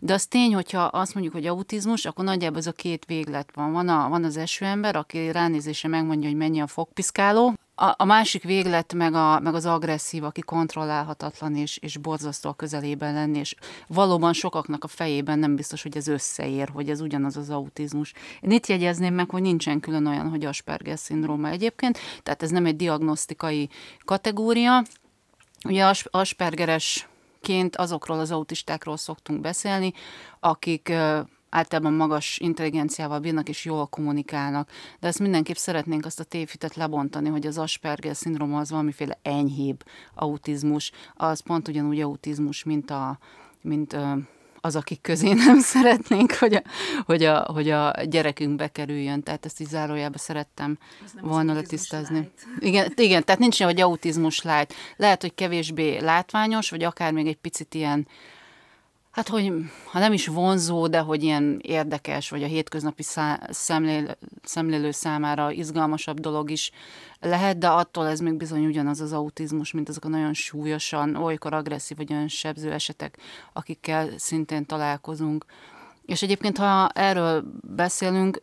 de 0.00 0.12
az 0.12 0.26
tény, 0.26 0.54
hogyha 0.54 0.82
azt 0.82 1.14
mondjuk, 1.14 1.34
hogy 1.34 1.46
autizmus, 1.46 2.04
akkor 2.04 2.24
nagyjából 2.24 2.58
ez 2.58 2.66
a 2.66 2.72
két 2.72 3.04
véglet 3.04 3.50
van. 3.54 3.72
Van, 3.72 3.88
a, 3.88 4.08
van 4.08 4.24
az 4.24 4.36
esőember, 4.36 4.96
aki 4.96 5.30
ránézése 5.30 5.88
megmondja, 5.88 6.28
hogy 6.28 6.38
mennyi 6.38 6.60
a 6.60 6.66
fogpiszkáló, 6.66 7.54
a, 7.78 7.94
a 7.96 8.04
másik 8.04 8.42
véglet 8.42 8.94
meg, 8.94 9.14
a, 9.14 9.40
meg 9.40 9.54
az 9.54 9.66
agresszív, 9.66 10.24
aki 10.24 10.40
kontrollálhatatlan 10.40 11.56
és, 11.56 11.76
és 11.76 11.96
borzasztó 11.96 12.48
a 12.48 12.54
közelében 12.54 13.14
lenni, 13.14 13.38
és 13.38 13.54
valóban 13.86 14.32
sokaknak 14.32 14.84
a 14.84 14.88
fejében 14.88 15.38
nem 15.38 15.56
biztos, 15.56 15.82
hogy 15.82 15.96
ez 15.96 16.08
összeér, 16.08 16.68
hogy 16.68 16.90
ez 16.90 17.00
ugyanaz 17.00 17.36
az 17.36 17.50
autizmus. 17.50 18.12
Én 18.40 18.50
itt 18.50 18.66
jegyezném 18.66 19.14
meg, 19.14 19.30
hogy 19.30 19.42
nincsen 19.42 19.80
külön 19.80 20.06
olyan, 20.06 20.28
hogy 20.28 20.44
Asperger 20.44 20.98
szindróma 20.98 21.48
egyébként, 21.48 21.98
tehát 22.22 22.42
ez 22.42 22.50
nem 22.50 22.66
egy 22.66 22.76
diagnosztikai 22.76 23.68
kategória. 24.04 24.82
Ugye 25.64 25.92
Aspergeres 26.10 27.08
ként 27.40 27.76
azokról 27.76 28.18
az 28.18 28.30
autistákról 28.30 28.96
szoktunk 28.96 29.40
beszélni, 29.40 29.92
akik 30.40 30.92
általában 31.50 31.92
magas 31.92 32.38
intelligenciával 32.38 33.18
bírnak 33.18 33.48
és 33.48 33.64
jól 33.64 33.86
kommunikálnak. 33.86 34.70
De 35.00 35.06
ezt 35.06 35.18
mindenképp 35.18 35.56
szeretnénk 35.56 36.04
azt 36.04 36.20
a 36.20 36.24
tévhitet 36.24 36.74
lebontani, 36.74 37.28
hogy 37.28 37.46
az 37.46 37.58
Asperger 37.58 38.16
szindróma 38.16 38.58
az 38.58 38.70
valamiféle 38.70 39.18
enyhébb 39.22 39.84
autizmus, 40.14 40.92
az 41.14 41.40
pont 41.40 41.68
ugyanúgy 41.68 42.00
autizmus, 42.00 42.64
mint 42.64 42.90
a 42.90 43.18
mint 43.60 43.96
az, 44.60 44.76
akik 44.76 45.00
közé 45.00 45.32
nem 45.32 45.60
szeretnénk, 45.74 46.32
hogy 46.32 46.54
a, 46.54 46.62
hogy 47.04 47.24
a, 47.24 47.40
hogy 47.52 47.70
a 47.70 47.92
gyerekünk 48.04 48.56
bekerüljön. 48.56 49.22
Tehát 49.22 49.44
ezt 49.44 49.60
is 49.60 49.66
zárójában 49.66 50.18
szerettem 50.18 50.78
volna 51.20 51.52
letisztázni. 51.52 52.30
Igen, 52.58 52.92
igen, 52.96 53.24
tehát 53.24 53.40
nincs 53.40 53.62
hogy 53.62 53.80
autizmus 53.80 54.42
light. 54.42 54.74
Lehet, 54.96 55.20
hogy 55.20 55.34
kevésbé 55.34 55.98
látványos, 55.98 56.70
vagy 56.70 56.82
akár 56.82 57.12
még 57.12 57.26
egy 57.26 57.36
picit 57.36 57.74
ilyen 57.74 58.06
hát 59.18 59.28
hogy 59.28 59.52
ha 59.84 59.98
nem 59.98 60.12
is 60.12 60.26
vonzó, 60.26 60.86
de 60.86 60.98
hogy 60.98 61.22
ilyen 61.22 61.58
érdekes, 61.62 62.30
vagy 62.30 62.42
a 62.42 62.46
hétköznapi 62.46 63.02
szá- 63.02 63.52
szemlél, 63.52 64.16
szemlélő 64.42 64.90
számára 64.90 65.50
izgalmasabb 65.50 66.20
dolog 66.20 66.50
is 66.50 66.70
lehet, 67.20 67.58
de 67.58 67.68
attól 67.68 68.06
ez 68.06 68.20
még 68.20 68.34
bizony 68.34 68.66
ugyanaz 68.66 69.00
az 69.00 69.12
autizmus, 69.12 69.72
mint 69.72 69.88
azok 69.88 70.04
a 70.04 70.08
nagyon 70.08 70.34
súlyosan, 70.34 71.16
olykor 71.16 71.52
agresszív, 71.52 71.96
vagy 71.96 72.12
olyan 72.12 72.28
sebző 72.28 72.72
esetek, 72.72 73.18
akikkel 73.52 74.08
szintén 74.16 74.66
találkozunk. 74.66 75.44
És 76.06 76.22
egyébként, 76.22 76.58
ha 76.58 76.88
erről 76.88 77.44
beszélünk, 77.62 78.42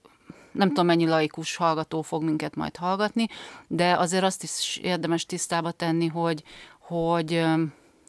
nem 0.51 0.67
tudom, 0.67 0.85
mennyi 0.85 1.05
laikus 1.05 1.55
hallgató 1.55 2.01
fog 2.01 2.23
minket 2.23 2.55
majd 2.55 2.75
hallgatni, 2.75 3.27
de 3.67 3.97
azért 3.97 4.23
azt 4.23 4.43
is 4.43 4.79
érdemes 4.83 5.25
tisztába 5.25 5.71
tenni, 5.71 6.07
hogy, 6.07 6.43
hogy 6.79 7.43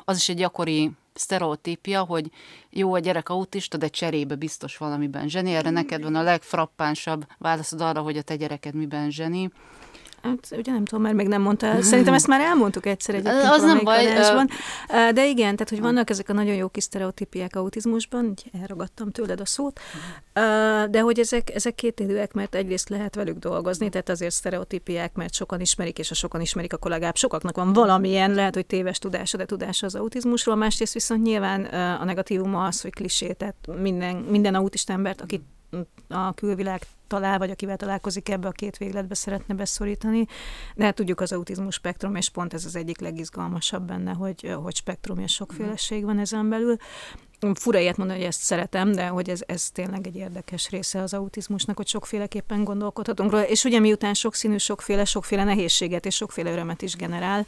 az 0.05 0.17
is 0.17 0.29
egy 0.29 0.37
gyakori 0.37 0.93
sztereotípia, 1.19 2.05
hogy 2.05 2.31
jó, 2.71 2.95
a 2.95 2.99
gyerek 2.99 3.29
autista, 3.29 3.77
de 3.77 3.89
cserébe 3.89 4.35
biztos 4.35 4.77
valamiben 4.77 5.29
zseni. 5.29 5.55
Erre 5.55 5.71
neked 5.71 6.03
van 6.03 6.15
a 6.15 6.23
legfrappánsabb 6.23 7.27
válaszod 7.39 7.81
arra, 7.81 8.01
hogy 8.01 8.17
a 8.17 8.23
te 8.23 8.37
gyereked 8.37 8.75
miben 8.75 9.11
zseni. 9.11 9.51
Hát, 10.27 10.59
ugye 10.59 10.73
nem 10.73 10.85
tudom, 10.85 11.03
mert 11.03 11.15
még 11.15 11.29
nem 11.29 11.43
mondta. 11.43 11.83
Szerintem 11.83 12.15
ezt 12.15 12.27
már 12.27 12.41
elmondtuk 12.41 12.87
egyszer 12.87 13.15
egyébként 13.15 13.45
Az 13.45 13.63
nem 13.63 13.81
baj. 13.85 14.07
Adásban. 14.07 14.49
De 14.89 15.27
igen, 15.27 15.57
tehát, 15.57 15.69
hogy 15.69 15.81
vannak 15.81 16.11
ezek 16.11 16.29
a 16.29 16.33
nagyon 16.33 16.55
jó 16.55 16.69
kis 16.69 16.83
sztereotípiák 16.83 17.57
autizmusban, 17.57 18.25
így 18.25 18.51
elragadtam 18.63 19.11
tőled 19.11 19.41
a 19.41 19.47
szót, 19.47 19.81
de 20.91 21.01
hogy 21.01 21.19
ezek, 21.19 21.55
ezek 21.55 21.75
kétélőek, 21.75 22.33
mert 22.33 22.55
egyrészt 22.55 22.89
lehet 22.89 23.15
velük 23.15 23.39
dolgozni, 23.39 23.89
tehát 23.89 24.09
azért 24.09 24.35
sztereotípiák, 24.35 25.15
mert 25.15 25.35
sokan 25.35 25.61
ismerik, 25.61 25.99
és 25.99 26.11
a 26.11 26.15
sokan 26.15 26.41
ismerik, 26.41 26.73
akkor 26.73 26.91
legalább 26.91 27.17
sokaknak 27.17 27.57
van 27.57 27.73
valamilyen, 27.73 28.35
lehet, 28.35 28.55
hogy 28.55 28.67
téves 28.67 28.99
tudása, 28.99 29.37
de 29.37 29.45
tudása 29.45 29.87
az 29.87 29.95
autizmusról, 29.95 30.55
másrészt 30.55 30.93
viszont 30.93 31.23
nyilván 31.23 31.65
a 32.01 32.05
negatívuma 32.05 32.65
az, 32.65 32.81
hogy 32.81 32.93
klisé, 32.93 33.33
tehát 33.33 33.57
minden, 33.81 34.17
minden 34.17 34.55
autista 34.55 34.93
embert, 34.93 35.21
akit 35.21 35.43
a 36.09 36.35
külvilág 36.35 36.83
talál, 37.07 37.39
vagy 37.39 37.51
akivel 37.51 37.77
találkozik 37.77 38.29
ebbe 38.29 38.49
a 38.49 38.53
két 38.53 38.77
végletbe 38.77 39.15
szeretne 39.15 39.55
beszorítani. 39.55 40.27
De 40.75 40.85
hát 40.85 40.95
tudjuk 40.95 41.21
az 41.21 41.33
autizmus 41.33 41.75
spektrum, 41.75 42.15
és 42.15 42.29
pont 42.29 42.55
ez 42.55 42.65
az 42.65 42.77
egyik 42.77 43.01
legizgalmasabb 43.01 43.87
benne, 43.87 44.13
hogy, 44.13 44.57
hogy 44.63 44.77
spektrum 44.77 45.19
és 45.19 45.33
sokféleség 45.33 46.05
van 46.05 46.19
ezen 46.19 46.49
belül 46.49 46.77
fura 47.55 47.79
ilyet 47.79 47.97
mondani, 47.97 48.19
hogy 48.19 48.29
ezt 48.29 48.41
szeretem, 48.41 48.93
de 48.93 49.07
hogy 49.07 49.31
ez, 49.31 49.41
ez 49.47 49.71
tényleg 49.71 50.07
egy 50.07 50.17
érdekes 50.17 50.71
része 50.71 51.01
az 51.01 51.15
autizmusnak, 51.15 51.77
hogy 51.77 51.87
sokféleképpen 51.87 52.65
gondolkodhatunk 52.65 53.31
róla, 53.31 53.47
és 53.47 53.65
ugye 53.65 53.79
miután 53.79 54.15
sokszínű, 54.15 54.57
sokféle, 54.57 55.05
sokféle 55.05 55.45
nehézséget 55.45 56.07
és 56.07 56.15
sokféle 56.15 56.51
örömet 56.51 56.83
is 56.83 56.97
generál, 56.97 57.47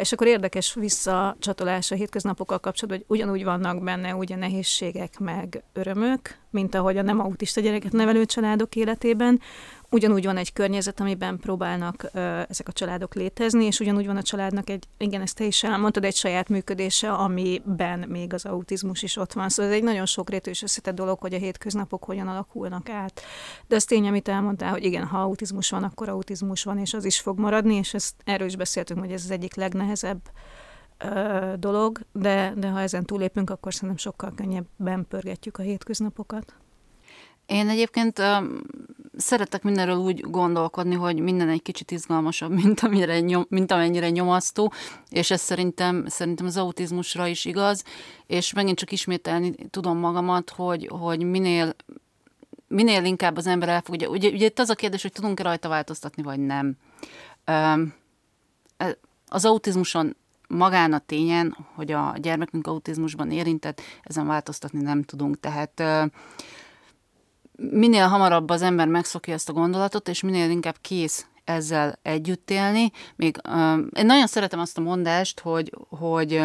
és 0.00 0.12
akkor 0.12 0.26
érdekes 0.26 0.74
visszacsatolás 0.74 1.90
a 1.90 1.94
hétköznapokkal 1.94 2.58
kapcsolatban, 2.58 3.04
hogy 3.06 3.18
ugyanúgy 3.18 3.44
vannak 3.44 3.82
benne 3.82 4.14
ugye 4.14 4.36
nehézségek 4.36 5.18
meg 5.18 5.62
örömök, 5.72 6.38
mint 6.50 6.74
ahogy 6.74 6.96
a 6.96 7.02
nem 7.02 7.20
autista 7.20 7.60
gyereket 7.60 7.92
nevelő 7.92 8.24
családok 8.24 8.76
életében, 8.76 9.40
ugyanúgy 9.90 10.24
van 10.24 10.36
egy 10.36 10.52
környezet, 10.52 11.00
amiben 11.00 11.38
próbálnak 11.38 12.08
ö, 12.12 12.40
ezek 12.48 12.68
a 12.68 12.72
családok 12.72 13.14
létezni, 13.14 13.64
és 13.64 13.80
ugyanúgy 13.80 14.06
van 14.06 14.16
a 14.16 14.22
családnak 14.22 14.70
egy, 14.70 14.84
igen, 14.98 15.20
ezt 15.20 15.36
te 15.36 15.44
is 15.44 15.62
elmondtad, 15.62 16.04
egy 16.04 16.14
saját 16.14 16.48
működése, 16.48 17.12
amiben 17.12 17.98
még 18.08 18.32
az 18.32 18.44
autizmus 18.44 19.02
is 19.02 19.16
ott 19.16 19.32
van. 19.32 19.48
Szóval 19.48 19.72
ez 19.72 19.78
egy 19.78 19.84
nagyon 19.84 20.06
sokrétű 20.06 20.50
és 20.50 20.62
összetett 20.62 20.94
dolog, 20.94 21.18
hogy 21.20 21.34
a 21.34 21.38
hétköznapok 21.38 22.04
hogyan 22.04 22.28
alakulnak 22.28 22.88
át. 22.88 23.22
De 23.66 23.74
az 23.74 23.84
tény, 23.84 24.06
amit 24.06 24.28
elmondtál, 24.28 24.70
hogy 24.70 24.84
igen, 24.84 25.04
ha 25.04 25.18
autizmus 25.18 25.70
van, 25.70 25.82
akkor 25.82 26.08
autizmus 26.08 26.64
van, 26.64 26.78
és 26.78 26.94
az 26.94 27.04
is 27.04 27.20
fog 27.20 27.38
maradni, 27.38 27.74
és 27.74 27.94
ezt 27.94 28.14
erről 28.24 28.46
is 28.46 28.56
beszéltünk, 28.56 29.00
hogy 29.00 29.12
ez 29.12 29.24
az 29.24 29.30
egyik 29.30 29.54
legnehezebb 29.54 30.20
dolog, 31.56 32.00
de, 32.12 32.52
de 32.56 32.68
ha 32.68 32.80
ezen 32.80 33.04
túlépünk, 33.04 33.50
akkor 33.50 33.74
szerintem 33.74 33.96
sokkal 33.96 34.32
könnyebben 34.34 35.06
pörgetjük 35.08 35.58
a 35.58 35.62
hétköznapokat. 35.62 36.54
Én 37.46 37.68
egyébként 37.68 38.20
szeretek 39.16 39.62
mindenről 39.62 39.96
úgy 39.96 40.20
gondolkodni, 40.20 40.94
hogy 40.94 41.20
minden 41.20 41.48
egy 41.48 41.62
kicsit 41.62 41.90
izgalmasabb, 41.90 42.50
mint, 42.62 42.80
amire 42.80 43.20
nyom, 43.20 43.46
mint 43.48 43.72
amennyire 43.72 44.10
nyomasztó, 44.10 44.72
és 45.08 45.30
ez 45.30 45.40
szerintem, 45.40 46.04
szerintem 46.06 46.46
az 46.46 46.56
autizmusra 46.56 47.26
is 47.26 47.44
igaz, 47.44 47.84
és 48.26 48.52
megint 48.52 48.78
csak 48.78 48.92
ismételni 48.92 49.54
tudom 49.70 49.98
magamat, 49.98 50.50
hogy, 50.50 50.88
hogy 50.92 51.22
minél 51.22 51.74
minél 52.68 53.04
inkább 53.04 53.36
az 53.36 53.46
ember 53.46 53.68
elfogadja. 53.68 54.08
Ugye, 54.08 54.28
ugye 54.28 54.46
itt 54.46 54.58
az 54.58 54.70
a 54.70 54.74
kérdés, 54.74 55.02
hogy 55.02 55.12
tudunk-e 55.12 55.42
rajta 55.42 55.68
változtatni, 55.68 56.22
vagy 56.22 56.38
nem. 56.38 56.76
Az 59.28 59.44
autizmuson 59.44 60.16
magán 60.48 60.92
a 60.92 60.98
tényen, 60.98 61.56
hogy 61.74 61.92
a 61.92 62.14
gyermekünk 62.16 62.66
autizmusban 62.66 63.30
érintett, 63.30 63.80
ezen 64.02 64.26
változtatni 64.26 64.82
nem 64.82 65.02
tudunk. 65.02 65.40
Tehát 65.40 65.82
minél 67.56 68.06
hamarabb 68.06 68.50
az 68.50 68.62
ember 68.62 68.88
megszokja 68.88 69.34
ezt 69.34 69.48
a 69.48 69.52
gondolatot, 69.52 70.08
és 70.08 70.20
minél 70.22 70.50
inkább 70.50 70.76
kész 70.80 71.26
ezzel 71.44 71.98
együtt 72.02 72.50
élni. 72.50 72.90
Még 73.16 73.36
én 73.92 74.06
nagyon 74.06 74.26
szeretem 74.26 74.60
azt 74.60 74.78
a 74.78 74.80
mondást, 74.80 75.40
hogy, 75.40 75.72
hogy 75.88 76.42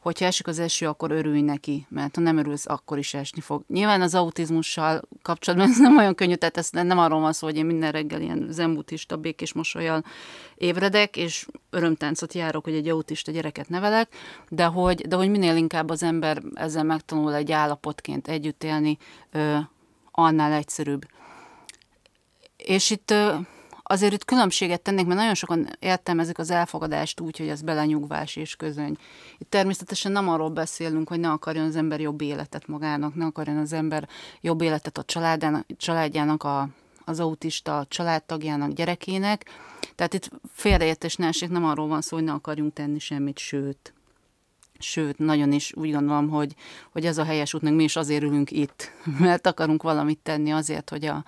hogyha 0.00 0.24
esik 0.24 0.46
az 0.46 0.58
eső, 0.58 0.86
akkor 0.86 1.10
örülj 1.10 1.40
neki, 1.40 1.86
mert 1.88 2.14
ha 2.14 2.20
nem 2.20 2.36
örülsz, 2.36 2.66
akkor 2.68 2.98
is 2.98 3.14
esni 3.14 3.40
fog. 3.40 3.62
Nyilván 3.68 4.00
az 4.00 4.14
autizmussal 4.14 5.02
kapcsolatban 5.22 5.68
ez 5.68 5.78
nem 5.78 5.96
olyan 5.96 6.14
könnyű, 6.14 6.34
tehát 6.34 6.56
ez 6.56 6.68
nem 6.70 6.98
arról 6.98 7.20
van 7.20 7.32
szó, 7.32 7.46
hogy 7.46 7.56
én 7.56 7.66
minden 7.66 7.92
reggel 7.92 8.20
ilyen 8.20 8.46
zembutista, 8.50 9.16
békés 9.16 9.52
mosolyal 9.52 10.04
ébredek, 10.54 11.16
és 11.16 11.46
örömtáncot 11.70 12.34
járok, 12.34 12.64
hogy 12.64 12.74
egy 12.74 12.88
autista 12.88 13.30
gyereket 13.30 13.68
nevelek, 13.68 14.14
de 14.48 14.64
hogy, 14.64 15.08
de 15.08 15.16
hogy 15.16 15.30
minél 15.30 15.56
inkább 15.56 15.90
az 15.90 16.02
ember 16.02 16.42
ezzel 16.54 16.84
megtanul 16.84 17.34
egy 17.34 17.52
állapotként 17.52 18.28
együtt 18.28 18.64
élni, 18.64 18.98
annál 20.18 20.52
egyszerűbb. 20.52 21.06
És 22.56 22.90
itt 22.90 23.14
azért 23.82 24.12
itt 24.12 24.24
különbséget 24.24 24.80
tennék, 24.80 25.06
mert 25.06 25.18
nagyon 25.18 25.34
sokan 25.34 25.68
értelmezik 25.78 26.38
az 26.38 26.50
elfogadást 26.50 27.20
úgy, 27.20 27.38
hogy 27.38 27.48
ez 27.48 27.62
belenyugvás 27.62 28.36
és 28.36 28.56
közöny. 28.56 28.96
Itt 29.38 29.50
természetesen 29.50 30.12
nem 30.12 30.28
arról 30.28 30.50
beszélünk, 30.50 31.08
hogy 31.08 31.20
ne 31.20 31.30
akarjon 31.30 31.64
az 31.64 31.76
ember 31.76 32.00
jobb 32.00 32.20
életet 32.20 32.66
magának, 32.66 33.14
ne 33.14 33.24
akarjon 33.24 33.56
az 33.56 33.72
ember 33.72 34.08
jobb 34.40 34.60
életet 34.60 34.98
a 34.98 35.02
családjának, 35.02 35.66
családjának 35.76 36.42
a, 36.42 36.68
az 37.04 37.20
autista 37.20 37.86
családtagjának, 37.88 38.72
gyerekének. 38.72 39.44
Tehát 39.94 40.14
itt 40.14 40.30
félreértés 40.52 41.16
ne 41.16 41.26
esik, 41.26 41.50
nem 41.50 41.64
arról 41.64 41.88
van 41.88 42.00
szó, 42.00 42.16
hogy 42.16 42.24
ne 42.24 42.32
akarjunk 42.32 42.72
tenni 42.72 42.98
semmit, 42.98 43.38
sőt, 43.38 43.92
Sőt, 44.78 45.18
nagyon 45.18 45.52
is 45.52 45.72
úgy 45.76 45.92
gondolom, 45.92 46.28
hogy, 46.28 46.54
hogy 46.92 47.06
ez 47.06 47.18
a 47.18 47.24
helyes 47.24 47.54
út, 47.54 47.62
meg 47.62 47.74
mi 47.74 47.82
is 47.82 47.96
azért 47.96 48.22
ülünk 48.22 48.50
itt, 48.50 48.90
mert 49.18 49.46
akarunk 49.46 49.82
valamit 49.82 50.18
tenni 50.18 50.52
azért, 50.52 50.90
hogy 50.90 51.04
a, 51.04 51.24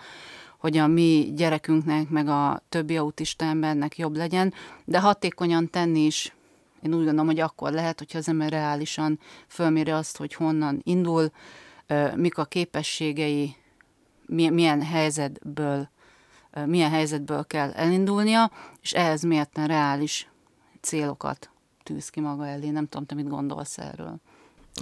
hogy 0.59 0.77
a 0.77 0.87
mi 0.87 1.33
gyerekünknek, 1.37 2.09
meg 2.09 2.29
a 2.29 2.63
többi 2.69 2.97
autista 2.97 3.45
embernek 3.45 3.99
jobb 3.99 4.17
legyen, 4.17 4.55
de 4.85 5.01
hatékonyan 5.01 5.71
tenni 5.71 6.01
is 6.01 6.35
én 6.83 6.95
úgy 6.95 7.05
gondolom, 7.05 7.27
hogy 7.27 7.41
akkor 7.41 7.73
lehet, 7.73 7.99
hogyha 7.99 8.19
az 8.19 8.29
ember 8.29 8.51
reálisan 8.51 9.19
fölméri 9.47 9.91
azt, 9.91 10.17
hogy 10.17 10.35
honnan 10.35 10.81
indul, 10.83 11.31
mik 12.15 12.39
a 12.39 12.45
képességei, 12.45 13.57
milyen 14.27 14.83
helyzetből, 14.83 15.89
milyen 16.67 16.91
helyzetből 16.91 17.47
kell 17.47 17.71
elindulnia, 17.71 18.51
és 18.83 18.93
ehhez 18.93 19.23
mérten 19.23 19.67
reális 19.67 20.29
célokat 20.81 21.50
tűz 21.91 22.09
ki 22.09 22.21
maga 22.21 22.47
elé. 22.47 22.71
Nem 22.71 22.87
tudom, 22.87 23.07
te 23.07 23.15
mit 23.15 23.29
gondolsz 23.29 23.79
erről. 23.79 24.17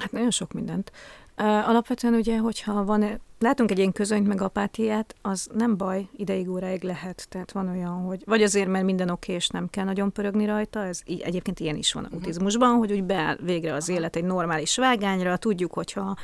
Hát 0.01 0.13
nagyon 0.13 0.31
sok 0.31 0.53
mindent. 0.53 0.93
Alapvetően 1.37 2.15
ugye, 2.15 2.39
hogyha 2.39 2.85
van, 2.85 3.21
látunk 3.39 3.71
egy 3.71 3.79
ilyen 3.79 3.93
közönyt 3.93 4.27
meg 4.27 4.41
apátiát, 4.41 5.15
az 5.23 5.49
nem 5.55 5.77
baj, 5.77 6.09
ideig 6.17 6.49
óráig 6.49 6.83
lehet. 6.83 7.27
Tehát 7.29 7.53
van 7.53 7.69
olyan, 7.69 8.05
hogy 8.05 8.23
vagy 8.27 8.43
azért, 8.43 8.69
mert 8.69 8.85
minden 8.85 9.09
oké, 9.09 9.33
és 9.33 9.49
nem 9.49 9.71
kell 9.71 9.85
nagyon 9.85 10.13
pörögni 10.13 10.47
rajta, 10.47 10.85
ez 10.85 11.01
így, 11.07 11.21
egyébként 11.21 11.61
ilyen 11.61 11.77
is 11.77 11.93
van 11.93 12.05
a 12.05 12.09
autizmusban, 12.13 12.77
hogy 12.77 12.93
úgy 12.93 13.05
beáll 13.05 13.37
végre 13.37 13.75
az 13.75 13.89
élet 13.89 14.17
egy 14.17 14.25
normális 14.25 14.77
vágányra, 14.77 15.37
tudjuk, 15.37 15.73
hogyha 15.73 16.17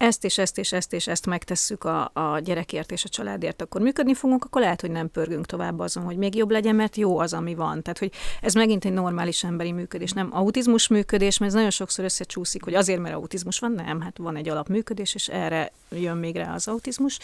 ezt 0.00 0.24
és 0.24 0.38
ezt 0.38 0.58
és 0.58 0.72
ezt 0.72 0.92
és 0.92 1.06
ezt 1.06 1.26
megtesszük 1.26 1.84
a, 1.84 2.10
a 2.12 2.38
gyerekért 2.38 2.92
és 2.92 3.04
a 3.04 3.08
családért, 3.08 3.62
akkor 3.62 3.80
működni 3.80 4.14
fogunk, 4.14 4.44
akkor 4.44 4.60
lehet, 4.60 4.80
hogy 4.80 4.90
nem 4.90 5.10
pörgünk 5.10 5.46
tovább 5.46 5.78
azon, 5.78 6.04
hogy 6.04 6.16
még 6.16 6.34
jobb 6.34 6.50
legyen, 6.50 6.74
mert 6.74 6.96
jó 6.96 7.18
az, 7.18 7.32
ami 7.32 7.54
van. 7.54 7.82
Tehát, 7.82 7.98
hogy 7.98 8.12
ez 8.40 8.54
megint 8.54 8.84
egy 8.84 8.92
normális 8.92 9.44
emberi 9.44 9.72
működés, 9.72 10.12
nem 10.12 10.28
autizmus 10.32 10.88
működés, 10.88 11.38
mert 11.38 11.50
ez 11.50 11.56
nagyon 11.56 11.70
sokszor 11.70 12.04
összecsúszik, 12.04 12.64
hogy 12.64 12.74
azért, 12.74 13.00
mert 13.00 13.14
autizmus 13.14 13.58
van, 13.58 13.72
nem, 13.72 14.00
hát 14.00 14.18
van 14.18 14.36
egy 14.36 14.48
alapműködés, 14.48 15.14
és 15.14 15.28
erre 15.28 15.72
jön 15.90 16.16
még 16.16 16.36
rá 16.36 16.54
az 16.54 16.68
autizmus. 16.68 17.18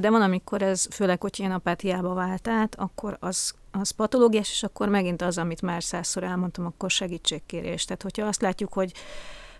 De 0.00 0.10
van, 0.10 0.22
amikor 0.22 0.62
ez, 0.62 0.86
főleg, 0.90 1.20
hogy 1.20 1.38
ilyen 1.38 1.52
apátiába 1.52 2.14
vált 2.14 2.48
át, 2.48 2.74
akkor 2.78 3.16
az 3.20 3.54
az 3.80 3.90
patológiás, 3.90 4.50
és 4.50 4.62
akkor 4.62 4.88
megint 4.88 5.22
az, 5.22 5.38
amit 5.38 5.62
már 5.62 5.82
százszor 5.82 6.22
elmondtam, 6.22 6.66
akkor 6.66 6.90
segítségkérés. 6.90 7.84
Tehát, 7.84 8.02
hogyha 8.02 8.26
azt 8.26 8.40
látjuk, 8.40 8.72
hogy 8.72 8.92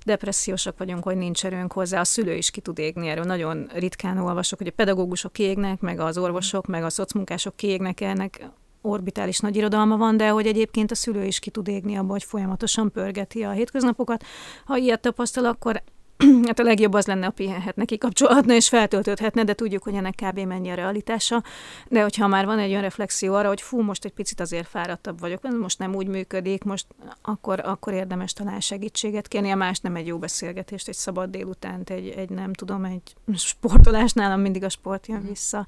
depressziósak 0.05 0.79
vagyunk, 0.79 1.05
hogy 1.05 1.17
nincs 1.17 1.45
erőnk 1.45 1.73
hozzá, 1.73 2.01
a 2.01 2.05
szülő 2.05 2.35
is 2.35 2.51
ki 2.51 2.61
tud 2.61 2.79
égni 2.79 3.09
erről. 3.09 3.25
Nagyon 3.25 3.71
ritkán 3.75 4.19
olvasok, 4.19 4.59
hogy 4.59 4.67
a 4.67 4.73
pedagógusok 4.77 5.33
kiégnek, 5.33 5.81
meg 5.81 6.01
az 6.01 6.19
orvosok, 6.19 6.67
meg 6.67 6.85
a 6.85 6.91
szocmunkások 6.91 7.57
kiégnek 7.57 8.01
ennek 8.01 8.49
orbitális 8.81 9.39
nagy 9.39 9.57
irodalma 9.57 9.97
van, 9.97 10.17
de 10.17 10.29
hogy 10.29 10.47
egyébként 10.47 10.91
a 10.91 10.95
szülő 10.95 11.25
is 11.25 11.39
ki 11.39 11.51
tud 11.51 11.69
égni 11.69 11.97
abba, 11.97 12.13
hogy 12.13 12.25
folyamatosan 12.25 12.93
pörgeti 12.93 13.43
a 13.43 13.51
hétköznapokat. 13.51 14.25
Ha 14.65 14.77
ilyet 14.77 15.01
tapasztal, 15.01 15.45
akkor 15.45 15.83
hát 16.47 16.59
a 16.59 16.63
legjobb 16.63 16.93
az 16.93 17.07
lenne, 17.07 17.27
a 17.27 17.31
pihenhetne, 17.31 17.85
kikapcsolhatna 17.85 18.55
és 18.55 18.69
feltöltődhetne, 18.69 19.45
de 19.45 19.55
tudjuk, 19.55 19.83
hogy 19.83 19.95
ennek 19.95 20.15
kb. 20.15 20.39
mennyi 20.39 20.71
a 20.71 20.75
realitása. 20.75 21.43
De 21.89 22.03
hogyha 22.03 22.27
már 22.27 22.47
van 22.47 22.59
egy 22.59 22.71
olyan 22.71 22.83
reflexió 22.83 23.35
arra, 23.35 23.49
hogy 23.49 23.61
fú, 23.61 23.83
most 23.83 24.05
egy 24.05 24.13
picit 24.13 24.41
azért 24.41 24.69
fáradtabb 24.69 25.21
vagyok, 25.21 25.59
most 25.59 25.79
nem 25.79 25.95
úgy 25.95 26.07
működik, 26.07 26.65
most 26.65 26.87
akkor, 27.23 27.61
akkor 27.65 27.93
érdemes 27.93 28.33
talán 28.33 28.61
segítséget 28.61 29.29
kérni, 29.29 29.51
a 29.51 29.57
más 29.57 29.79
nem 29.79 29.97
egy 29.97 30.07
jó 30.07 30.19
beszélgetést, 30.19 30.89
egy 30.89 30.95
szabad 30.95 31.31
délutánt, 31.31 31.91
egy, 31.91 32.09
egy 32.09 32.31
nem 32.31 32.53
tudom, 32.53 32.85
egy 32.85 33.15
sportolás, 33.37 34.13
nálam 34.13 34.41
mindig 34.41 34.65
a 34.65 34.69
sport 34.69 35.07
jön 35.07 35.19
mhm. 35.19 35.29
vissza 35.29 35.67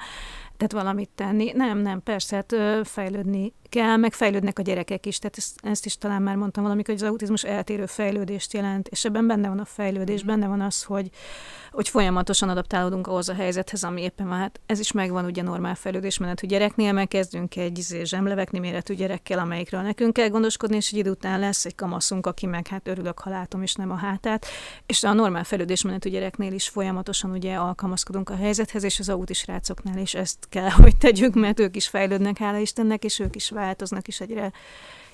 tehát 0.57 0.73
valamit 0.73 1.11
tenni. 1.15 1.53
Nem, 1.55 1.79
nem, 1.79 2.03
persze, 2.03 2.37
hát 2.37 2.57
fejlődni 2.89 3.53
kell, 3.69 3.97
meg 3.97 4.13
fejlődnek 4.13 4.59
a 4.59 4.63
gyerekek 4.63 5.07
is, 5.07 5.19
tehát 5.19 5.37
ezt, 5.37 5.55
ezt 5.63 5.87
is 5.87 5.99
talán 5.99 6.23
már 6.23 6.37
mondtam 6.37 6.63
valamikor, 6.63 6.95
hogy 6.95 7.03
az 7.03 7.09
autizmus 7.09 7.45
eltérő 7.45 7.87
fejlődést 7.87 8.53
jelent, 8.53 8.89
és 8.89 9.05
ebben 9.05 9.27
benne 9.27 9.49
van 9.49 9.59
a 9.59 9.65
fejlődés, 9.65 10.25
mm. 10.25 10.27
benne 10.27 10.47
van 10.47 10.61
az, 10.61 10.83
hogy, 10.83 11.11
hogy 11.71 11.89
folyamatosan 11.89 12.49
adaptálódunk 12.49 13.07
ahhoz 13.07 13.29
a 13.29 13.35
helyzethez, 13.35 13.85
ami 13.85 14.03
éppen 14.03 14.29
van. 14.29 14.39
Hát 14.39 14.61
ez 14.67 14.79
is 14.79 14.93
megvan 14.93 15.25
ugye 15.25 15.43
normál 15.43 15.75
fejlődésmenet, 15.75 16.41
hogy 16.41 16.49
gyereknél 16.49 16.93
megkezdünk 16.93 17.57
egy 17.57 17.79
izé, 17.79 18.05
zsemlevekni 18.05 18.59
méretű 18.59 18.95
gyerekkel, 18.95 19.39
amelyikről 19.39 19.81
nekünk 19.81 20.13
kell 20.13 20.29
gondoskodni, 20.29 20.77
és 20.77 20.91
egy 20.93 20.99
idő 20.99 21.11
után 21.11 21.41
lesz 21.41 21.65
egy 21.65 21.75
kamaszunk, 21.75 22.27
aki 22.27 22.47
meg 22.47 22.67
hát 22.67 22.89
örülök, 22.89 23.19
ha 23.19 23.31
látom, 23.31 23.63
és 23.63 23.75
nem 23.75 23.91
a 23.91 23.97
hátát. 23.97 24.47
És 24.87 25.05
a 25.05 25.13
normál 25.13 25.45
fejlődésmenetű 25.45 26.11
gyereknél 26.11 26.53
is 26.53 26.69
folyamatosan 26.69 27.31
ugye 27.31 27.57
alkalmazkodunk 27.57 28.31
a 28.31 28.37
helyzethez, 28.37 28.85
és 28.85 28.99
az 28.99 29.09
autisrácoknál 29.09 29.99
is 29.99 30.15
ezt 30.15 30.46
kell, 30.49 30.71
hogy 30.83 30.97
tegyük, 30.97 31.35
mert 31.35 31.61
ők 31.61 31.77
is 31.77 31.89
fejlődnek, 31.89 32.39
hála 32.39 32.59
Istennek, 32.59 33.05
és 33.05 33.19
ők 33.19 33.35
is 33.37 33.51
változnak, 33.51 34.09
és 34.09 34.21
egyre 34.21 34.53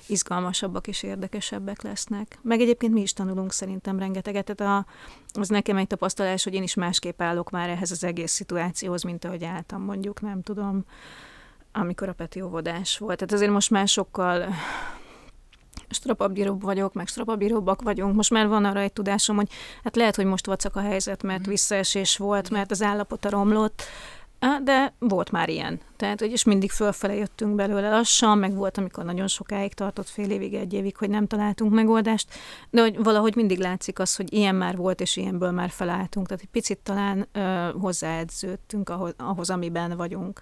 izgalmasabbak 0.07 0.87
és 0.87 1.03
érdekesebbek 1.03 1.81
lesznek. 1.81 2.39
Meg 2.41 2.61
egyébként 2.61 2.93
mi 2.93 3.01
is 3.01 3.13
tanulunk 3.13 3.51
szerintem 3.51 3.99
rengeteget. 3.99 4.55
Tehát 4.55 4.85
a, 5.33 5.39
az 5.39 5.49
nekem 5.49 5.77
egy 5.77 5.87
tapasztalás, 5.87 6.43
hogy 6.43 6.53
én 6.53 6.63
is 6.63 6.73
másképp 6.73 7.21
állok 7.21 7.49
már 7.49 7.69
ehhez 7.69 7.91
az 7.91 8.03
egész 8.03 8.31
szituációhoz, 8.31 9.03
mint 9.03 9.25
ahogy 9.25 9.43
álltam 9.43 9.81
mondjuk, 9.81 10.21
nem 10.21 10.41
tudom, 10.41 10.85
amikor 11.71 12.09
a 12.09 12.13
Peti 12.13 12.41
óvodás 12.41 12.97
volt. 12.97 13.17
Tehát 13.17 13.33
azért 13.33 13.51
most 13.51 13.69
már 13.69 13.87
sokkal 13.87 14.53
strapabíróbb 15.89 16.61
vagyok, 16.61 16.93
meg 16.93 17.07
strapabíróbbak 17.07 17.81
vagyunk. 17.81 18.15
Most 18.15 18.29
már 18.29 18.47
van 18.47 18.65
arra 18.65 18.79
egy 18.79 18.93
tudásom, 18.93 19.35
hogy 19.35 19.49
hát 19.83 19.95
lehet, 19.95 20.15
hogy 20.15 20.25
most 20.25 20.45
vacak 20.45 20.75
a 20.75 20.81
helyzet, 20.81 21.23
mert 21.23 21.41
mhm. 21.41 21.49
visszaesés 21.49 22.17
volt, 22.17 22.49
mert 22.49 22.71
az 22.71 22.81
állapota 22.81 23.29
romlott, 23.29 23.83
de 24.63 24.93
volt 24.99 25.31
már 25.31 25.49
ilyen. 25.49 25.79
Tehát, 25.95 26.19
hogy 26.19 26.31
is 26.31 26.43
mindig 26.43 26.71
fölfele 26.71 27.15
jöttünk 27.15 27.55
belőle 27.55 27.89
lassan, 27.89 28.37
meg 28.37 28.55
volt, 28.55 28.77
amikor 28.77 29.03
nagyon 29.03 29.27
sokáig 29.27 29.73
tartott, 29.73 30.09
fél 30.09 30.31
évig, 30.31 30.53
egy 30.53 30.73
évig, 30.73 30.97
hogy 30.97 31.09
nem 31.09 31.27
találtunk 31.27 31.73
megoldást, 31.73 32.33
de 32.69 32.81
hogy 32.81 33.03
valahogy 33.03 33.35
mindig 33.35 33.59
látszik 33.59 33.99
az, 33.99 34.15
hogy 34.15 34.33
ilyen 34.33 34.55
már 34.55 34.75
volt, 34.75 35.01
és 35.01 35.17
ilyenből 35.17 35.51
már 35.51 35.69
felálltunk. 35.69 36.27
Tehát 36.27 36.43
egy 36.43 36.49
picit 36.49 36.77
talán 36.77 37.27
ö, 37.31 37.69
hozzáedződtünk 37.79 38.89
ahhoz, 38.89 39.13
ahhoz, 39.17 39.49
amiben 39.49 39.97
vagyunk. 39.97 40.41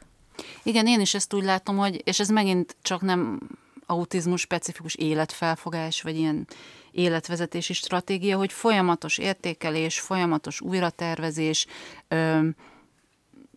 Igen, 0.64 0.88
én 0.88 1.00
is 1.00 1.14
ezt 1.14 1.34
úgy 1.34 1.44
látom, 1.44 1.78
hogy, 1.78 2.02
és 2.04 2.20
ez 2.20 2.30
megint 2.30 2.76
csak 2.82 3.02
nem 3.02 3.40
autizmus 3.86 4.42
specifikus 4.42 4.96
életfelfogás, 4.96 6.02
vagy 6.02 6.18
ilyen 6.18 6.48
életvezetési 6.92 7.74
stratégia, 7.74 8.38
hogy 8.38 8.52
folyamatos 8.52 9.18
értékelés, 9.18 10.00
folyamatos 10.00 10.62
újratervezés, 10.62 11.66
ö, 12.08 12.40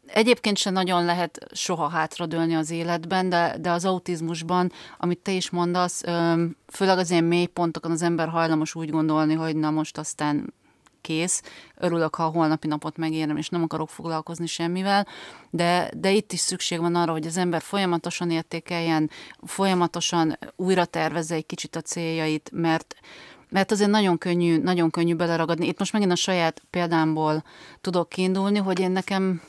Egyébként 0.07 0.57
sem 0.57 0.73
nagyon 0.73 1.05
lehet 1.05 1.39
soha 1.53 1.89
hátradőlni 1.89 2.55
az 2.55 2.71
életben, 2.71 3.29
de, 3.29 3.57
de 3.61 3.71
az 3.71 3.85
autizmusban, 3.85 4.73
amit 4.99 5.19
te 5.19 5.33
is 5.33 5.51
mondasz, 5.51 6.03
főleg 6.67 6.99
az 6.99 7.11
ilyen 7.11 7.25
mély 7.25 7.47
pontokon 7.47 7.91
az 7.91 8.03
ember 8.03 8.29
hajlamos 8.29 8.75
úgy 8.75 8.91
gondolni, 8.91 9.35
hogy 9.35 9.57
na 9.57 9.71
most 9.71 9.99
aztán 9.99 10.55
kész, 11.01 11.43
örülök, 11.77 12.15
ha 12.15 12.25
a 12.25 12.29
holnapi 12.29 12.67
napot 12.67 12.97
megérem, 12.97 13.37
és 13.37 13.49
nem 13.49 13.63
akarok 13.63 13.89
foglalkozni 13.89 14.47
semmivel, 14.47 15.07
de, 15.51 15.91
de 15.97 16.11
itt 16.13 16.33
is 16.33 16.41
szükség 16.41 16.81
van 16.81 16.95
arra, 16.95 17.13
hogy 17.13 17.27
az 17.27 17.37
ember 17.37 17.63
folyamatosan 17.63 18.31
értékeljen, 18.31 19.11
folyamatosan 19.43 20.39
újra 20.57 20.85
tervezze 20.85 21.35
egy 21.35 21.47
kicsit 21.47 21.77
a 21.77 21.81
céljait, 21.81 22.51
mert 22.53 22.95
mert 23.49 23.71
azért 23.73 23.91
nagyon 23.91 24.19
könnyű, 24.19 24.59
nagyon 24.59 24.91
könnyű 24.91 25.15
beleragadni. 25.15 25.67
Itt 25.67 25.79
most 25.79 25.93
megint 25.93 26.13
a 26.13 26.17
saját 26.17 26.63
példámból 26.71 27.45
tudok 27.81 28.09
kiindulni, 28.09 28.59
hogy 28.59 28.79
én 28.81 28.91
nekem 28.91 29.43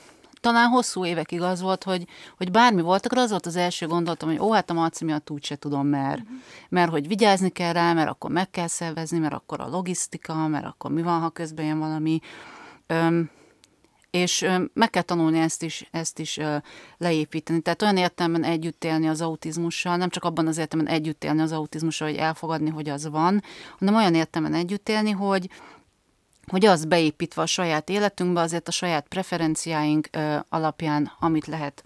talán 0.46 0.70
hosszú 0.70 1.06
évekig 1.06 1.42
az 1.42 1.62
volt, 1.62 1.84
hogy, 1.84 2.08
hogy 2.38 2.52
bármi 2.52 2.82
volt, 2.82 3.06
akkor 3.06 3.18
az 3.18 3.30
volt 3.30 3.46
az 3.46 3.56
első 3.56 3.88
gondolatom, 3.88 4.30
hogy 4.30 4.40
ó, 4.40 4.52
hát 4.52 4.70
a 4.70 4.74
Marci 4.74 5.06
miatt 5.06 5.30
úgyse 5.30 5.56
tudom, 5.56 5.88
mert, 5.88 6.22
mert 6.70 6.92
hogy 6.92 7.08
vigyázni 7.08 7.50
kell 7.50 7.74
rá, 7.74 7.94
mert 7.94 8.10
akkor 8.10 8.32
meg 8.32 8.50
kell 8.50 8.68
szervezni, 8.68 9.18
mert 9.18 9.34
akkor 9.34 9.60
a 9.60 9.68
logisztika, 9.68 10.48
mert 10.48 10.66
akkor 10.66 10.92
mi 10.92 11.02
van, 11.02 11.20
ha 11.22 11.30
közben 11.30 11.66
jön 11.66 11.80
valami. 11.80 12.20
Öm, 12.88 13.30
és 14.12 14.42
ö, 14.42 14.64
meg 14.74 14.90
kell 14.90 15.02
tanulni 15.02 15.40
ezt 15.40 15.64
is, 15.64 15.88
ezt 15.92 16.20
is 16.20 16.38
ö, 16.38 16.56
leépíteni. 16.98 17.62
Tehát 17.62 17.82
olyan 17.82 17.98
értelemben 17.98 18.44
együtt 18.44 18.84
élni 18.84 19.08
az 19.08 19.22
autizmussal, 19.22 19.98
nem 19.98 20.10
csak 20.10 20.24
abban 20.24 20.48
az 20.48 20.58
értelemben 20.58 20.94
együtt 20.94 21.24
élni 21.24 21.42
az 21.42 21.52
autizmussal, 21.52 22.08
hogy 22.08 22.18
elfogadni, 22.18 22.70
hogy 22.70 22.90
az 22.90 23.10
van, 23.10 23.44
hanem 23.80 23.96
olyan 23.96 24.16
értelemben 24.16 24.60
együtt 24.60 24.90
élni, 24.90 25.12
hogy, 25.12 25.50
hogy 26.48 26.66
az 26.66 26.86
beépítve 26.86 27.42
a 27.42 27.46
saját 27.46 27.90
életünkbe, 27.90 28.42
azért 28.42 28.68
a 28.68 28.72
saját 28.72 29.08
preferenciáink 29.08 30.08
ö, 30.12 30.36
alapján, 30.50 31.12
amit 31.20 31.48
lehet 31.48 31.84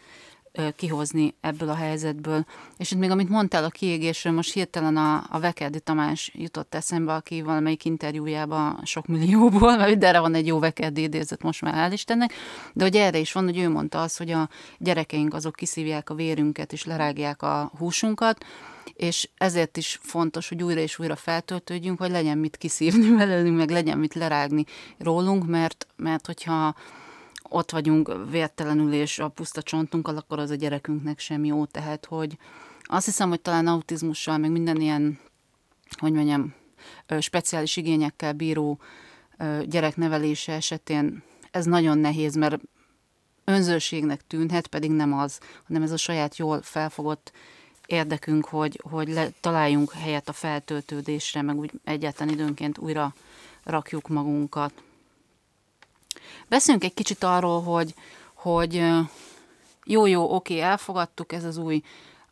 ö, 0.51 0.68
kihozni 0.75 1.36
ebből 1.42 1.70
a 1.70 1.75
helyzetből. 1.75 2.46
És 2.78 2.92
itt 2.92 2.98
még 2.98 3.10
amit 3.10 3.30
mondtál 3.30 3.63
a 3.63 3.70
kiégésről, 3.70 4.34
most 4.34 4.54
hirtelen 4.54 4.98
a, 4.98 5.24
a 5.30 5.39
Vekerdi 5.39 5.80
Tamás 5.80 6.32
jutott 6.34 6.75
eszembe, 6.75 7.13
aki 7.13 7.42
valamelyik 7.42 7.86
interjújában 7.86 8.80
sok 8.84 9.08
millióból, 9.08 9.78
mert 9.78 10.04
erre 10.04 10.20
van 10.20 10.34
egy 10.34 10.48
jó 10.48 10.60
Vekerdi 10.60 11.01
idézet 11.01 11.44
most 11.44 11.62
már 11.62 11.89
hál' 11.89 11.94
Istennek, 11.94 12.34
de 12.74 12.84
hogy 12.84 12.96
erre 12.96 13.18
is 13.18 13.32
van, 13.32 13.44
hogy 13.44 13.58
ő 13.58 13.70
mondta 13.70 14.01
azt, 14.01 14.18
hogy 14.18 14.32
a 14.32 14.50
gyerekeink 14.78 15.34
azok 15.34 15.56
kiszívják 15.56 16.10
a 16.10 16.13
vérünket 16.13 16.74
és 16.74 16.86
lerágják 16.86 17.42
a 17.42 17.72
húsunkat, 17.78 18.46
és 18.93 19.29
ezért 19.38 19.77
is 19.77 20.00
fontos, 20.01 20.50
hogy 20.50 20.63
újra 20.63 20.79
és 20.79 21.00
újra 21.00 21.15
feltöltődjünk, 21.15 22.00
hogy 22.00 22.12
legyen 22.12 22.38
mit 22.38 22.58
kiszívni 22.58 23.15
belőlünk, 23.17 23.58
meg 23.58 23.69
legyen 23.69 23.98
mit 23.98 24.13
lerágni 24.13 24.65
rólunk, 24.98 25.48
mert, 25.48 25.88
mert 25.96 26.25
hogyha 26.25 26.75
ott 27.50 27.72
vagyunk 27.72 28.12
vértelenül 28.29 28.93
és 28.93 29.19
a 29.19 29.27
puszta 29.27 29.62
csontunkkal, 29.62 30.17
akkor 30.17 30.39
az 30.39 30.50
a 30.50 30.55
gyerekünknek 30.55 31.19
sem 31.19 31.46
jó. 31.46 31.65
Tehát, 31.65 32.05
hogy 32.05 32.38
azt 32.84 33.05
hiszem, 33.05 33.29
hogy 33.29 33.41
talán 33.41 33.67
autizmussal, 33.67 34.38
meg 34.38 34.51
minden 34.51 34.81
ilyen, 34.81 35.19
hogy 35.98 36.12
mondjam, 36.12 36.53
speciális 37.19 37.77
igényekkel 37.77 38.34
bíró 38.34 38.79
gyereknevelése 39.65 40.53
esetén 40.53 41.24
ez 41.51 41.65
nagyon 41.65 41.98
nehéz, 41.98 42.36
mert 42.36 42.62
önzőségnek 43.43 44.27
tűnhet, 44.27 44.67
pedig 44.67 44.91
nem 44.91 45.13
az, 45.13 45.39
hanem 45.67 45.81
ez 45.81 45.91
a 45.91 45.98
saját 45.98 46.38
jól 46.38 46.62
felfogott 46.62 47.31
érdekünk, 47.91 48.46
hogy, 48.46 48.81
hogy 48.89 49.08
le, 49.08 49.29
találjunk 49.41 49.91
helyet 49.91 50.29
a 50.29 50.34
feltöltődésre, 50.34 51.41
meg 51.41 51.58
úgy 51.58 51.72
egyáltalán 51.84 52.34
időnként 52.34 52.77
újra 52.77 53.13
rakjuk 53.63 54.08
magunkat. 54.08 54.74
Beszéljünk 56.48 56.86
egy 56.86 56.93
kicsit 56.93 57.24
arról, 57.24 57.62
hogy, 57.62 57.93
hogy 58.34 58.84
jó, 59.86 60.05
jó, 60.05 60.36
oké, 60.36 60.60
elfogadtuk, 60.60 61.31
ez 61.31 61.43
az 61.43 61.58
új 61.58 61.81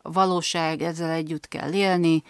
valóság, 0.02 0.82
ezzel 0.82 1.10
együtt 1.10 1.48
kell 1.48 1.72
élni, 1.72 2.22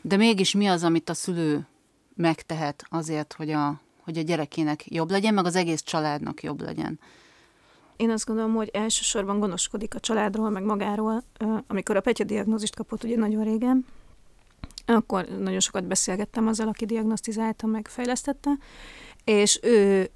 de 0.00 0.16
mégis 0.16 0.54
mi 0.54 0.66
az, 0.66 0.84
amit 0.84 1.08
a 1.08 1.14
szülő 1.14 1.66
megtehet 2.14 2.84
azért, 2.88 3.32
hogy 3.32 3.50
a, 3.50 3.80
hogy 4.04 4.18
a 4.18 4.22
gyerekének 4.22 4.90
jobb 4.90 5.10
legyen, 5.10 5.34
meg 5.34 5.44
az 5.44 5.56
egész 5.56 5.82
családnak 5.82 6.42
jobb 6.42 6.60
legyen. 6.60 7.00
Én 7.96 8.10
azt 8.10 8.26
gondolom, 8.26 8.54
hogy 8.54 8.70
elsősorban 8.72 9.38
gondoskodik 9.38 9.94
a 9.94 10.00
családról, 10.00 10.50
meg 10.50 10.62
magáról. 10.62 11.22
Amikor 11.66 11.96
a 11.96 12.00
Petya 12.00 12.24
diagnózist 12.24 12.76
kapott 12.76 13.04
ugye 13.04 13.16
nagyon 13.16 13.44
régen, 13.44 13.86
akkor 14.86 15.24
nagyon 15.38 15.60
sokat 15.60 15.84
beszélgettem 15.84 16.46
azzal, 16.46 16.68
aki 16.68 16.84
diagnosztizálta, 16.84 17.66
meg 17.66 17.88
fejlesztette, 17.88 18.50
és 19.24 19.60
ő, 19.62 20.10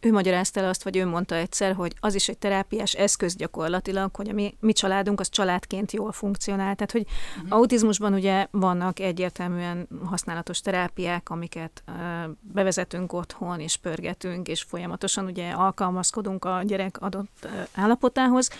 ő 0.00 0.12
magyarázta 0.12 0.60
el 0.60 0.68
azt, 0.68 0.82
vagy 0.82 0.96
ő 0.96 1.06
mondta 1.06 1.34
egyszer, 1.34 1.74
hogy 1.74 1.94
az 2.00 2.14
is 2.14 2.28
egy 2.28 2.38
terápiás 2.38 2.92
eszköz 2.92 3.36
gyakorlatilag, 3.36 4.16
hogy 4.16 4.28
a 4.28 4.32
mi, 4.32 4.54
mi 4.60 4.72
családunk 4.72 5.20
az 5.20 5.28
családként 5.28 5.92
jól 5.92 6.12
funkcionál. 6.12 6.74
Tehát, 6.74 6.92
hogy 6.92 7.06
uh-huh. 7.36 7.58
autizmusban 7.58 8.14
ugye 8.14 8.46
vannak 8.50 8.98
egyértelműen 8.98 9.88
használatos 10.04 10.60
terápiák, 10.60 11.30
amiket 11.30 11.82
uh, 11.88 11.94
bevezetünk 12.40 13.12
otthon, 13.12 13.60
és 13.60 13.76
pörgetünk, 13.76 14.48
és 14.48 14.62
folyamatosan 14.62 15.24
ugye 15.24 15.50
alkalmazkodunk 15.50 16.44
a 16.44 16.62
gyerek 16.64 17.00
adott 17.00 17.44
uh, 17.44 17.50
állapotához, 17.74 18.50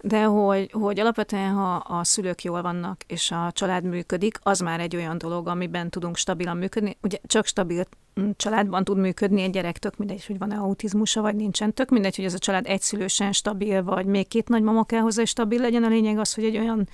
de 0.00 0.24
hogy, 0.24 0.70
hogy 0.72 1.00
alapvetően, 1.00 1.52
ha 1.52 1.74
a 1.74 2.04
szülők 2.04 2.44
jól 2.44 2.62
vannak, 2.62 3.02
és 3.06 3.30
a 3.30 3.50
család 3.52 3.84
működik, 3.84 4.38
az 4.42 4.60
már 4.60 4.80
egy 4.80 4.96
olyan 4.96 5.18
dolog, 5.18 5.48
amiben 5.48 5.90
tudunk 5.90 6.16
stabilan 6.16 6.56
működni. 6.56 6.96
Ugye 7.02 7.18
csak 7.26 7.46
stabil 7.46 7.84
családban 8.36 8.84
tud 8.84 8.98
működni 8.98 9.42
egy 9.42 9.50
gyerek, 9.50 9.78
tök 9.78 9.96
mindegy, 9.96 10.26
hogy 10.26 10.38
van-e 10.38 10.56
autizmusa, 10.86 11.20
vagy 11.20 11.36
nincsen. 11.36 11.74
Tök 11.74 11.90
mindegy, 11.90 12.16
hogy 12.16 12.24
ez 12.24 12.34
a 12.34 12.38
család 12.38 12.66
egyszülősen 12.66 13.32
stabil, 13.32 13.82
vagy 13.82 14.06
még 14.06 14.28
két 14.28 14.48
nagymama 14.48 14.84
kell 14.84 15.00
hozzá, 15.00 15.22
és 15.22 15.28
stabil 15.28 15.60
legyen. 15.60 15.84
A 15.84 15.88
lényeg 15.88 16.18
az, 16.18 16.34
hogy 16.34 16.44
egy 16.44 16.58
olyan 16.58 16.88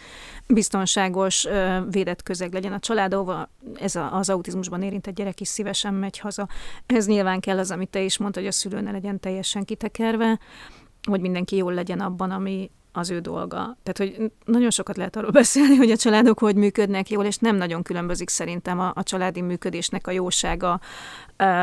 biztonságos, 0.47 1.47
védett 1.91 2.23
közeg 2.23 2.53
legyen 2.53 2.73
a 2.73 2.79
család, 2.79 3.15
ahova 3.15 3.49
ez 3.75 3.97
a, 3.97 4.17
az 4.17 4.31
autizmusban 4.31 4.83
érintett 4.83 5.15
gyerek 5.15 5.41
is 5.41 5.49
szívesen 5.49 5.95
megy 5.95 6.19
haza. 6.19 6.49
Ez 6.87 7.07
nyilván 7.07 7.41
kell 7.41 7.59
az, 7.59 7.71
amit 7.71 7.91
te 7.91 8.03
is 8.03 8.19
mondtad, 8.19 8.43
hogy 8.43 8.53
a 8.53 8.55
szülő 8.55 8.81
ne 8.81 8.91
legyen 8.91 9.21
teljesen 9.21 9.65
kitekerve, 9.65 10.39
hogy 11.09 11.21
mindenki 11.21 11.57
jól 11.57 11.75
legyen 11.75 12.01
abban, 12.01 12.31
ami, 12.31 12.71
az 12.93 13.11
ő 13.11 13.21
dolga. 13.21 13.77
Tehát, 13.83 13.97
hogy 13.97 14.33
nagyon 14.45 14.71
sokat 14.71 14.97
lehet 14.97 15.17
arról 15.17 15.31
beszélni, 15.31 15.77
hogy 15.77 15.91
a 15.91 15.97
családok 15.97 16.39
hogy 16.39 16.57
működnek 16.57 17.11
jól, 17.11 17.25
és 17.25 17.37
nem 17.37 17.57
nagyon 17.57 17.83
különbözik 17.83 18.29
szerintem 18.29 18.81
a, 18.81 18.93
a 18.95 19.03
családi 19.03 19.41
működésnek 19.41 20.07
a 20.07 20.11
jósága, 20.11 20.81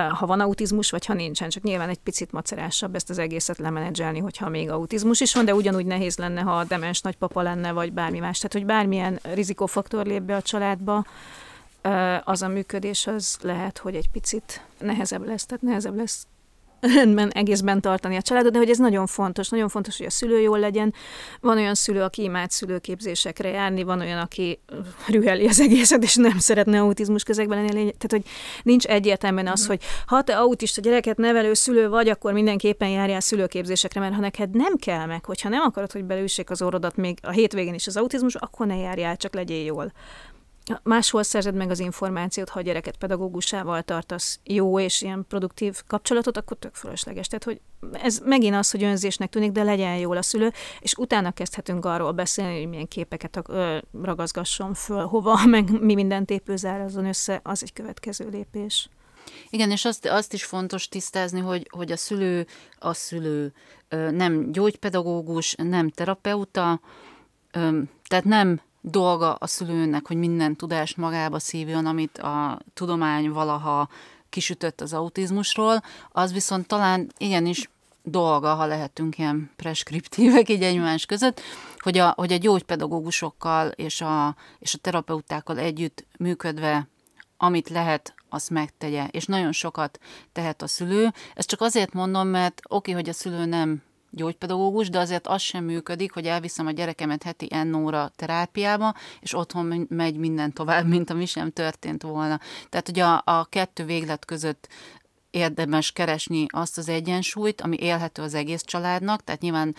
ha 0.10 0.26
van 0.26 0.40
autizmus, 0.40 0.92
vagy 0.92 1.06
ha 1.06 1.14
nincsen. 1.14 1.50
Csak 1.50 1.64
nyilván 1.64 1.90
egy 1.90 2.00
picit 2.00 2.32
macerásabb 2.32 2.96
ezt 2.96 3.10
az 3.10 3.18
egészet 3.18 3.58
lemenedzselni, 3.58 4.20
hogyha 4.20 4.50
még 4.50 4.70
autizmus 4.70 5.22
is 5.22 5.34
van, 5.34 5.46
de 5.46 5.56
ugyanúgy 5.56 5.86
nehéz 5.86 6.18
lenne, 6.18 6.42
ha 6.42 6.64
demens 6.64 7.02
nagypapa 7.02 7.42
lenne, 7.42 7.72
vagy 7.72 7.94
bármi 7.94 8.20
más. 8.20 8.38
Tehát, 8.38 8.54
hogy 8.54 8.66
bármilyen 8.66 9.20
rizikófaktor 9.22 10.06
lép 10.06 10.22
be 10.22 10.36
a 10.36 10.42
családba, 10.42 11.06
az 12.24 12.42
a 12.42 12.48
működés 12.48 13.08
az 13.08 13.38
lehet, 13.42 13.78
hogy 13.78 13.96
egy 13.96 14.10
picit 14.10 14.62
nehezebb 14.80 15.26
lesz, 15.26 15.46
tehát 15.46 15.64
nehezebb 15.64 15.96
lesz 15.96 16.28
rendben, 16.80 17.30
egészben 17.30 17.82
tartani 17.82 18.16
a 18.16 18.22
családot, 18.22 18.52
de 18.52 18.58
hogy 18.58 18.70
ez 18.70 18.78
nagyon 18.78 19.08
fontos. 19.08 19.50
Nagyon 19.50 19.70
fontos, 19.70 19.98
hogy 19.98 20.06
a 20.06 20.10
szülő 20.10 20.40
jól 20.40 20.60
legyen. 20.60 20.94
Van 21.42 21.58
olyan 21.58 21.76
szülő, 21.76 22.02
aki 22.02 22.24
imád 22.24 22.52
szülőképzésekre 22.52 23.50
járni, 23.50 23.84
van 23.84 24.00
olyan, 24.00 24.20
aki 24.20 24.60
rüheli 25.08 25.48
az 25.48 25.60
egészet, 25.60 26.04
és 26.04 26.16
nem 26.16 26.38
szeretne 26.38 26.80
autizmus 26.80 27.24
közegben 27.24 27.58
lenni. 27.58 27.72
Tehát, 27.74 28.10
hogy 28.10 28.24
nincs 28.64 28.86
egyértelműen 28.86 29.48
az, 29.48 29.68
hogy 29.68 29.82
ha 30.06 30.22
te 30.22 30.38
autista 30.38 30.82
gyereket 30.82 31.18
nevelő 31.18 31.54
szülő 31.54 31.90
vagy, 31.90 32.10
akkor 32.10 32.34
mindenképpen 32.34 32.90
járjál 32.90 33.20
szülőképzésekre, 33.20 34.00
mert 34.00 34.14
ha 34.14 34.20
neked 34.20 34.50
nem 34.50 34.76
kell 34.76 35.06
meg, 35.06 35.26
hogyha 35.26 35.50
nem 35.50 35.62
akarod, 35.62 35.92
hogy 35.92 36.04
belüssék 36.04 36.50
az 36.50 36.62
orrodat 36.62 36.96
még 36.96 37.18
a 37.22 37.32
hétvégén 37.32 37.74
is 37.74 37.88
az 37.88 37.98
autizmus, 37.98 38.36
akkor 38.36 38.68
ne 38.68 38.76
járjál, 38.76 39.18
csak 39.18 39.34
legyél 39.34 39.64
jól 39.64 39.92
máshol 40.84 41.24
szerzed 41.24 41.56
meg 41.56 41.70
az 41.70 41.80
információt, 41.80 42.50
ha 42.50 42.60
a 42.60 42.62
gyereket 42.62 42.98
pedagógusával 42.98 43.82
tartasz 43.82 44.40
jó 44.44 44.80
és 44.80 45.02
ilyen 45.02 45.26
produktív 45.28 45.82
kapcsolatot, 45.88 46.38
akkor 46.38 46.58
tök 46.58 46.76
fölösleges. 46.76 47.28
Tehát, 47.28 47.44
hogy 47.44 47.62
ez 47.92 48.20
megint 48.26 48.56
az, 48.56 48.72
hogy 48.72 48.84
önzésnek 48.84 49.30
tűnik, 49.30 49.52
de 49.52 49.64
legyen 49.64 49.98
jól 49.98 50.18
a 50.18 50.22
szülő, 50.22 50.52
és 50.80 50.94
utána 50.98 51.32
kezdhetünk 51.32 51.86
arról 51.86 52.12
beszélni, 52.12 52.58
hogy 52.58 52.70
milyen 52.70 52.88
képeket 52.88 53.42
ragazgasson 54.02 54.74
föl, 54.74 55.06
hova, 55.06 55.46
meg 55.46 55.82
mi 55.82 55.94
mindent 55.94 56.30
épőzárazzon 56.30 57.06
össze, 57.06 57.40
az 57.44 57.64
egy 57.64 57.74
következő 57.74 58.30
lépés. 58.30 58.90
Igen, 59.50 59.72
és 59.72 59.86
azt, 59.86 60.06
azt 60.06 60.34
is 60.34 60.44
fontos 60.44 60.88
tisztázni, 60.88 61.40
hogy, 61.40 61.68
hogy 61.70 61.92
a 61.92 61.98
szülő 61.98 62.48
a 62.80 62.94
szülő 62.94 63.54
nem 63.90 64.52
gyógypedagógus, 64.52 65.56
nem 65.56 65.90
terapeuta, 65.90 66.82
tehát 68.08 68.24
nem 68.24 68.62
dolga 68.82 69.34
a 69.34 69.48
szülőnek, 69.48 70.08
hogy 70.08 70.18
minden 70.18 70.56
tudást 70.56 70.98
magába 70.98 71.40
szívjon, 71.40 71.86
amit 71.86 72.18
a 72.18 72.60
tudomány 72.74 73.30
valaha 73.30 73.90
kisütött 74.30 74.82
az 74.82 74.94
autizmusról, 74.94 75.82
az 76.12 76.34
viszont 76.34 76.68
talán 76.68 77.12
igenis 77.18 77.70
dolga, 78.04 78.54
ha 78.54 78.66
lehetünk 78.66 79.18
ilyen 79.18 79.52
preskriptívek 79.56 80.50
így 80.50 80.64
egymás 80.64 81.06
között, 81.06 81.42
hogy 81.78 81.98
a, 81.98 82.14
hogy 82.18 82.34
a 82.34 82.38
gyógypedagógusokkal 82.38 83.68
és 83.68 84.02
a, 84.02 84.36
és 84.60 84.74
a 84.74 84.78
terapeutákkal 84.78 85.58
együtt 85.58 86.06
működve, 86.18 86.88
amit 87.38 87.70
lehet, 87.70 88.14
azt 88.30 88.50
megtegye, 88.50 89.08
és 89.12 89.26
nagyon 89.26 89.52
sokat 89.52 90.00
tehet 90.32 90.62
a 90.62 90.68
szülő. 90.68 91.14
Ezt 91.36 91.48
csak 91.48 91.62
azért 91.62 91.94
mondom, 91.94 92.28
mert 92.28 92.62
oké, 92.70 92.92
hogy 92.92 93.10
a 93.10 93.14
szülő 93.14 93.46
nem 93.46 93.82
gyógypedagógus, 94.10 94.90
de 94.90 95.00
azért 95.00 95.28
az 95.28 95.42
sem 95.42 95.64
működik, 95.64 96.14
hogy 96.14 96.26
elviszem 96.26 96.68
a 96.68 96.72
gyerekemet 96.72 97.24
heti 97.24 97.48
N 97.64 97.74
óra 97.74 98.12
terápiába, 98.16 98.94
és 99.20 99.34
otthon 99.34 99.86
megy 99.90 100.18
minden 100.18 100.54
tovább, 100.54 100.88
mint 100.88 101.10
ami 101.10 101.26
sem 101.26 101.52
történt 101.52 102.04
volna. 102.04 102.40
Tehát, 102.70 102.86
hogy 102.86 103.00
a, 103.00 103.22
a 103.26 103.46
kettő 103.46 103.86
véglet 103.86 104.26
között 104.26 104.68
érdemes 105.32 105.92
keresni 105.92 106.46
azt 106.50 106.78
az 106.78 106.90
egyensúlyt, 106.90 107.62
ami 107.62 107.78
élhető 107.80 108.22
az 108.22 108.34
egész 108.34 108.62
családnak, 108.62 109.24
tehát 109.24 109.42
nyilván 109.42 109.76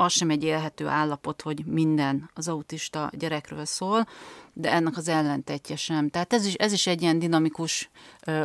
az 0.00 0.12
sem 0.12 0.30
egy 0.30 0.44
élhető 0.44 0.86
állapot, 0.86 1.42
hogy 1.42 1.64
minden 1.64 2.30
az 2.34 2.48
autista 2.48 3.10
gyerekről 3.12 3.64
szól, 3.64 4.06
de 4.52 4.72
ennek 4.72 4.96
az 4.96 5.08
ellentetje 5.08 5.76
sem. 5.76 6.08
Tehát 6.08 6.32
ez 6.32 6.46
is, 6.46 6.54
ez 6.54 6.72
is 6.72 6.86
egy 6.86 7.02
ilyen 7.02 7.18
dinamikus, 7.18 7.90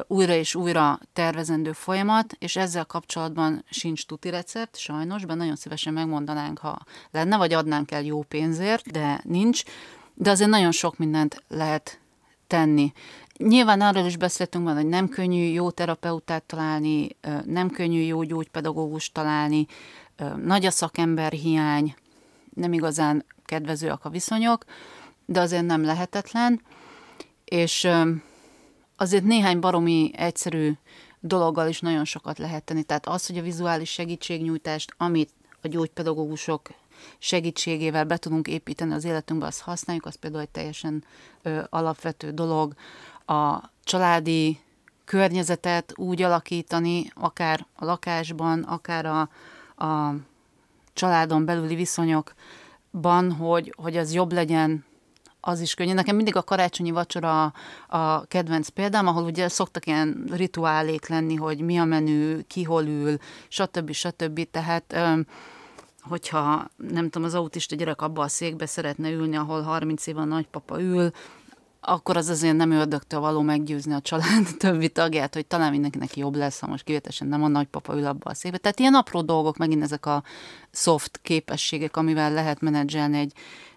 újra 0.08 0.34
és 0.34 0.56
újra 0.56 1.00
tervezendő 1.14 1.72
folyamat, 1.72 2.36
és 2.40 2.56
ezzel 2.56 2.86
kapcsolatban 2.86 3.64
sincs 3.70 4.06
tuti 4.06 4.30
recept, 4.30 4.78
sajnos, 4.78 5.26
de 5.26 5.34
nagyon 5.34 5.56
szívesen 5.56 5.94
megmondanánk, 5.94 6.60
ha 6.60 6.80
lenne, 7.12 7.38
vagy 7.38 7.54
adnánk 7.54 7.92
el 7.92 8.04
jó 8.04 8.22
pénzért, 8.22 8.92
de 8.92 9.22
nincs. 9.24 9.64
De 10.14 10.30
azért 10.30 10.50
nagyon 10.50 10.72
sok 10.72 10.98
mindent 10.98 11.44
lehet 11.48 12.00
tenni. 12.48 12.92
Nyilván 13.38 13.82
arról 13.82 14.06
is 14.06 14.18
beszéltünk 14.18 14.66
már, 14.66 14.76
hogy 14.76 14.88
nem 14.88 15.10
könnyű 15.10 15.44
jó 15.44 15.72
terapeutát 15.72 16.44
találni, 16.44 17.08
nem 17.46 17.70
könnyű 17.70 18.02
jó 18.02 18.24
gyógypedagógust 18.24 19.14
találni, 19.14 19.66
nagy 20.44 20.66
a 20.66 20.72
szakember 20.72 21.32
hiány, 21.32 21.96
nem 22.54 22.74
igazán 22.74 23.26
kedvezőek 23.46 24.06
a 24.06 24.10
viszonyok, 24.10 24.66
de 25.26 25.40
azért 25.40 25.66
nem 25.66 25.84
lehetetlen, 25.84 26.62
és 27.46 27.88
azért 28.98 29.24
néhány 29.24 29.60
baromi 29.60 30.12
egyszerű 30.16 30.72
dologgal 31.20 31.68
is 31.68 31.80
nagyon 31.80 32.06
sokat 32.06 32.38
lehet 32.38 32.64
tenni. 32.64 32.84
Tehát 32.84 33.08
az, 33.08 33.28
hogy 33.28 33.38
a 33.38 33.42
vizuális 33.42 33.90
segítségnyújtást, 33.92 34.94
amit 34.98 35.30
a 35.62 35.68
gyógypedagógusok 35.68 36.70
segítségével 37.18 38.06
be 38.06 38.18
tudunk 38.18 38.48
építeni 38.48 38.94
az 38.94 39.04
életünkbe, 39.04 39.46
azt 39.46 39.62
használjuk, 39.62 40.06
az 40.06 40.16
például 40.16 40.42
egy 40.42 40.50
teljesen 40.50 41.04
ö, 41.42 41.62
alapvető 41.70 42.32
dolog. 42.32 42.74
A 43.26 43.70
családi 43.84 44.60
környezetet 45.06 45.94
úgy 45.96 46.22
alakítani, 46.22 47.12
akár 47.14 47.66
a 47.76 47.86
lakásban, 47.86 48.64
akár 48.64 49.06
a, 49.06 49.30
a 49.84 50.16
családon 50.94 51.46
belüli 51.46 51.76
viszonyokban, 51.76 53.32
hogy, 53.32 53.74
hogy 53.78 53.98
az 53.98 54.14
jobb 54.14 54.32
legyen, 54.32 54.86
az 55.46 55.60
is 55.60 55.74
könnyű. 55.74 55.94
Nekem 55.94 56.16
mindig 56.16 56.36
a 56.36 56.44
karácsonyi 56.44 56.92
vacsora 56.92 57.54
a 57.88 58.26
kedvenc 58.26 58.70
példám, 58.70 59.08
ahol 59.08 59.24
ugye 59.24 59.48
szoktak 59.48 59.86
ilyen 59.86 60.26
rituálék 60.32 61.08
lenni, 61.08 61.36
hogy 61.36 61.60
mi 61.60 61.78
a 61.78 61.84
menü, 61.84 62.42
ki 62.48 62.64
hol 62.64 62.84
ül, 62.86 63.18
stb. 63.48 63.92
stb. 63.92 64.48
Tehát 64.52 64.96
hogyha 66.02 66.70
nem 66.78 67.10
tudom, 67.10 67.28
az 67.28 67.34
autista 67.34 67.76
gyerek 67.76 68.02
abba 68.02 68.24
a 68.24 68.28
székbe 68.28 68.66
szeretne 68.66 69.10
ülni, 69.10 69.36
ahol 69.36 69.62
30 69.62 70.08
éve 70.08 70.20
a 70.20 70.26
nagypapa 70.26 70.82
ül, 70.82 71.12
akkor 71.86 72.18
az 72.18 72.30
azért 72.30 72.56
nem 72.56 72.72
ördögtől 72.72 73.20
való 73.20 73.42
meggyőzni 73.42 73.94
a 73.94 74.02
család 74.02 74.48
többi 74.58 74.90
tagját, 74.90 75.34
hogy 75.34 75.46
talán 75.46 75.72
mindenkinek 75.72 76.18
jobb 76.18 76.36
lesz, 76.36 76.60
ha 76.60 76.68
most 76.68 76.84
kivételesen 76.84 77.28
nem 77.28 77.44
a 77.44 77.48
nagypapa 77.48 77.96
ül 77.96 78.06
abba 78.06 78.30
a 78.30 78.34
székbe. 78.34 78.58
Tehát 78.58 78.80
ilyen 78.80 78.94
apró 78.94 79.22
dolgok, 79.22 79.58
megint 79.58 79.84
ezek 79.84 80.06
a 80.06 80.24
soft 80.72 81.20
képességek, 81.22 81.98
amivel 81.98 82.34
lehet 82.34 82.62
menedzselni 82.62 83.18
egy 83.18 83.34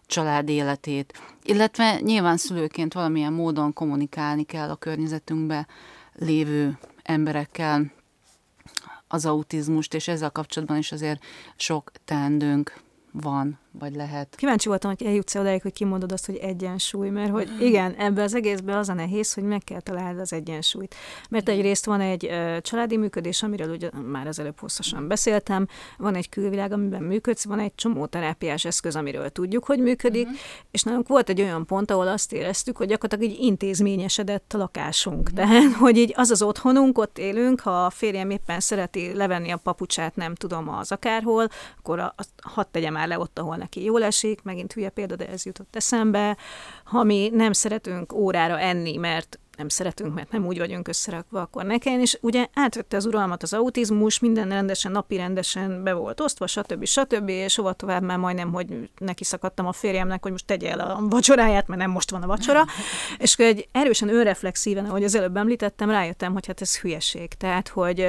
család 0.06 0.48
életét. 0.48 1.20
Illetve 1.42 2.00
nyilván 2.00 2.36
szülőként 2.36 2.92
valamilyen 2.92 3.32
módon 3.32 3.72
kommunikálni 3.72 4.44
kell 4.44 4.70
a 4.70 4.76
környezetünkbe 4.76 5.66
lévő 6.14 6.78
emberekkel 7.02 7.92
az 9.08 9.26
autizmust, 9.26 9.94
és 9.94 10.08
ezzel 10.08 10.30
kapcsolatban 10.30 10.76
is 10.76 10.92
azért 10.92 11.24
sok 11.56 11.92
teendőnk 12.04 12.80
van, 13.12 13.58
vagy 13.78 13.94
lehet. 13.94 14.34
Kíváncsi 14.36 14.68
voltam, 14.68 14.92
hogy 14.96 15.06
eljutsz 15.06 15.34
odáig, 15.34 15.62
hogy 15.62 15.72
kimondod 15.72 16.12
azt, 16.12 16.26
hogy 16.26 16.36
egyensúly, 16.36 17.08
mert 17.08 17.30
hogy 17.30 17.48
igen, 17.60 17.94
ebbe 17.94 18.22
az 18.22 18.34
egészben 18.34 18.76
az 18.76 18.88
a 18.88 18.94
nehéz, 18.94 19.34
hogy 19.34 19.42
meg 19.44 19.64
kell 19.64 19.80
találni 19.80 20.20
az 20.20 20.32
egyensúlyt. 20.32 20.94
Mert 21.30 21.48
egyrészt 21.48 21.84
van 21.84 22.00
egy 22.00 22.30
családi 22.60 22.96
működés, 22.96 23.42
amiről 23.42 23.70
ugye 23.70 23.90
már 24.10 24.26
az 24.26 24.38
előbb 24.38 24.58
hosszasan 24.58 25.08
beszéltem, 25.08 25.66
van 25.98 26.14
egy 26.14 26.28
külvilág, 26.28 26.72
amiben 26.72 27.02
működsz, 27.02 27.44
van 27.44 27.58
egy 27.58 27.74
csomó 27.74 28.06
terápiás 28.06 28.64
eszköz, 28.64 28.96
amiről 28.96 29.30
tudjuk, 29.30 29.64
hogy 29.64 29.78
működik, 29.78 30.26
uh-huh. 30.26 30.40
és 30.70 30.82
nálunk 30.82 31.08
volt 31.08 31.28
egy 31.28 31.40
olyan 31.40 31.66
pont, 31.66 31.90
ahol 31.90 32.08
azt 32.08 32.32
éreztük, 32.32 32.76
hogy 32.76 32.88
gyakorlatilag 32.88 33.32
így 33.32 33.40
intézményesedett 33.40 34.52
a 34.52 34.58
lakásunk. 34.58 35.28
Uh-huh. 35.32 35.34
Tehát, 35.34 35.72
hogy 35.84 35.96
így 35.96 36.12
az 36.16 36.30
az 36.30 36.42
otthonunk, 36.42 36.98
ott 36.98 37.18
élünk, 37.18 37.60
ha 37.60 37.84
a 37.84 37.90
férjem 37.90 38.30
éppen 38.30 38.60
szereti 38.60 39.14
levenni 39.14 39.50
a 39.50 39.56
papucsát, 39.56 40.16
nem 40.16 40.34
tudom, 40.34 40.68
az 40.68 40.92
akárhol, 40.92 41.48
akkor 41.78 41.98
a, 41.98 42.14
a, 42.16 42.22
hadd 42.42 42.66
tegye 42.70 42.90
már 42.90 43.08
le 43.08 43.18
ott, 43.18 43.38
ahol 43.38 43.56
neki 43.66 43.84
jól 43.84 44.04
esik, 44.04 44.42
megint 44.42 44.72
hülye 44.72 44.88
példa, 44.88 45.16
de 45.16 45.28
ez 45.28 45.44
jutott 45.44 45.76
eszembe. 45.76 46.36
Ha 46.84 47.02
mi 47.02 47.30
nem 47.32 47.52
szeretünk 47.52 48.12
órára 48.12 48.58
enni, 48.58 48.96
mert 48.96 49.38
nem 49.56 49.68
szeretünk, 49.68 50.14
mert 50.14 50.30
nem 50.30 50.46
úgy 50.46 50.58
vagyunk 50.58 50.88
összerakva, 50.88 51.40
akkor 51.40 51.64
ne 51.64 51.78
kelljen, 51.78 52.00
és 52.00 52.18
ugye 52.20 52.46
átvette 52.54 52.96
az 52.96 53.06
uralmat 53.06 53.42
az 53.42 53.52
autizmus, 53.52 54.18
minden 54.18 54.48
rendesen, 54.48 54.92
napi 54.92 55.16
rendesen 55.16 55.82
be 55.82 55.92
volt 55.92 56.20
osztva, 56.20 56.46
stb. 56.46 56.84
stb. 56.84 57.28
és 57.28 57.56
hova 57.56 57.72
tovább 57.72 58.02
már 58.02 58.18
majdnem, 58.18 58.52
hogy 58.52 58.90
neki 58.98 59.24
szakadtam 59.24 59.66
a 59.66 59.72
férjemnek, 59.72 60.22
hogy 60.22 60.30
most 60.30 60.46
tegye 60.46 60.70
el 60.70 60.80
a 60.80 61.06
vacsoráját, 61.08 61.68
mert 61.68 61.80
nem 61.80 61.90
most 61.90 62.10
van 62.10 62.22
a 62.22 62.26
vacsora, 62.26 62.64
és 63.18 63.34
akkor 63.34 63.46
egy 63.46 63.68
erősen 63.72 64.08
önreflexíven, 64.08 64.84
ahogy 64.84 65.04
az 65.04 65.14
előbb 65.14 65.36
említettem, 65.36 65.90
rájöttem, 65.90 66.32
hogy 66.32 66.46
hát 66.46 66.60
ez 66.60 66.78
hülyeség. 66.78 67.34
Tehát, 67.34 67.68
hogy 67.68 68.08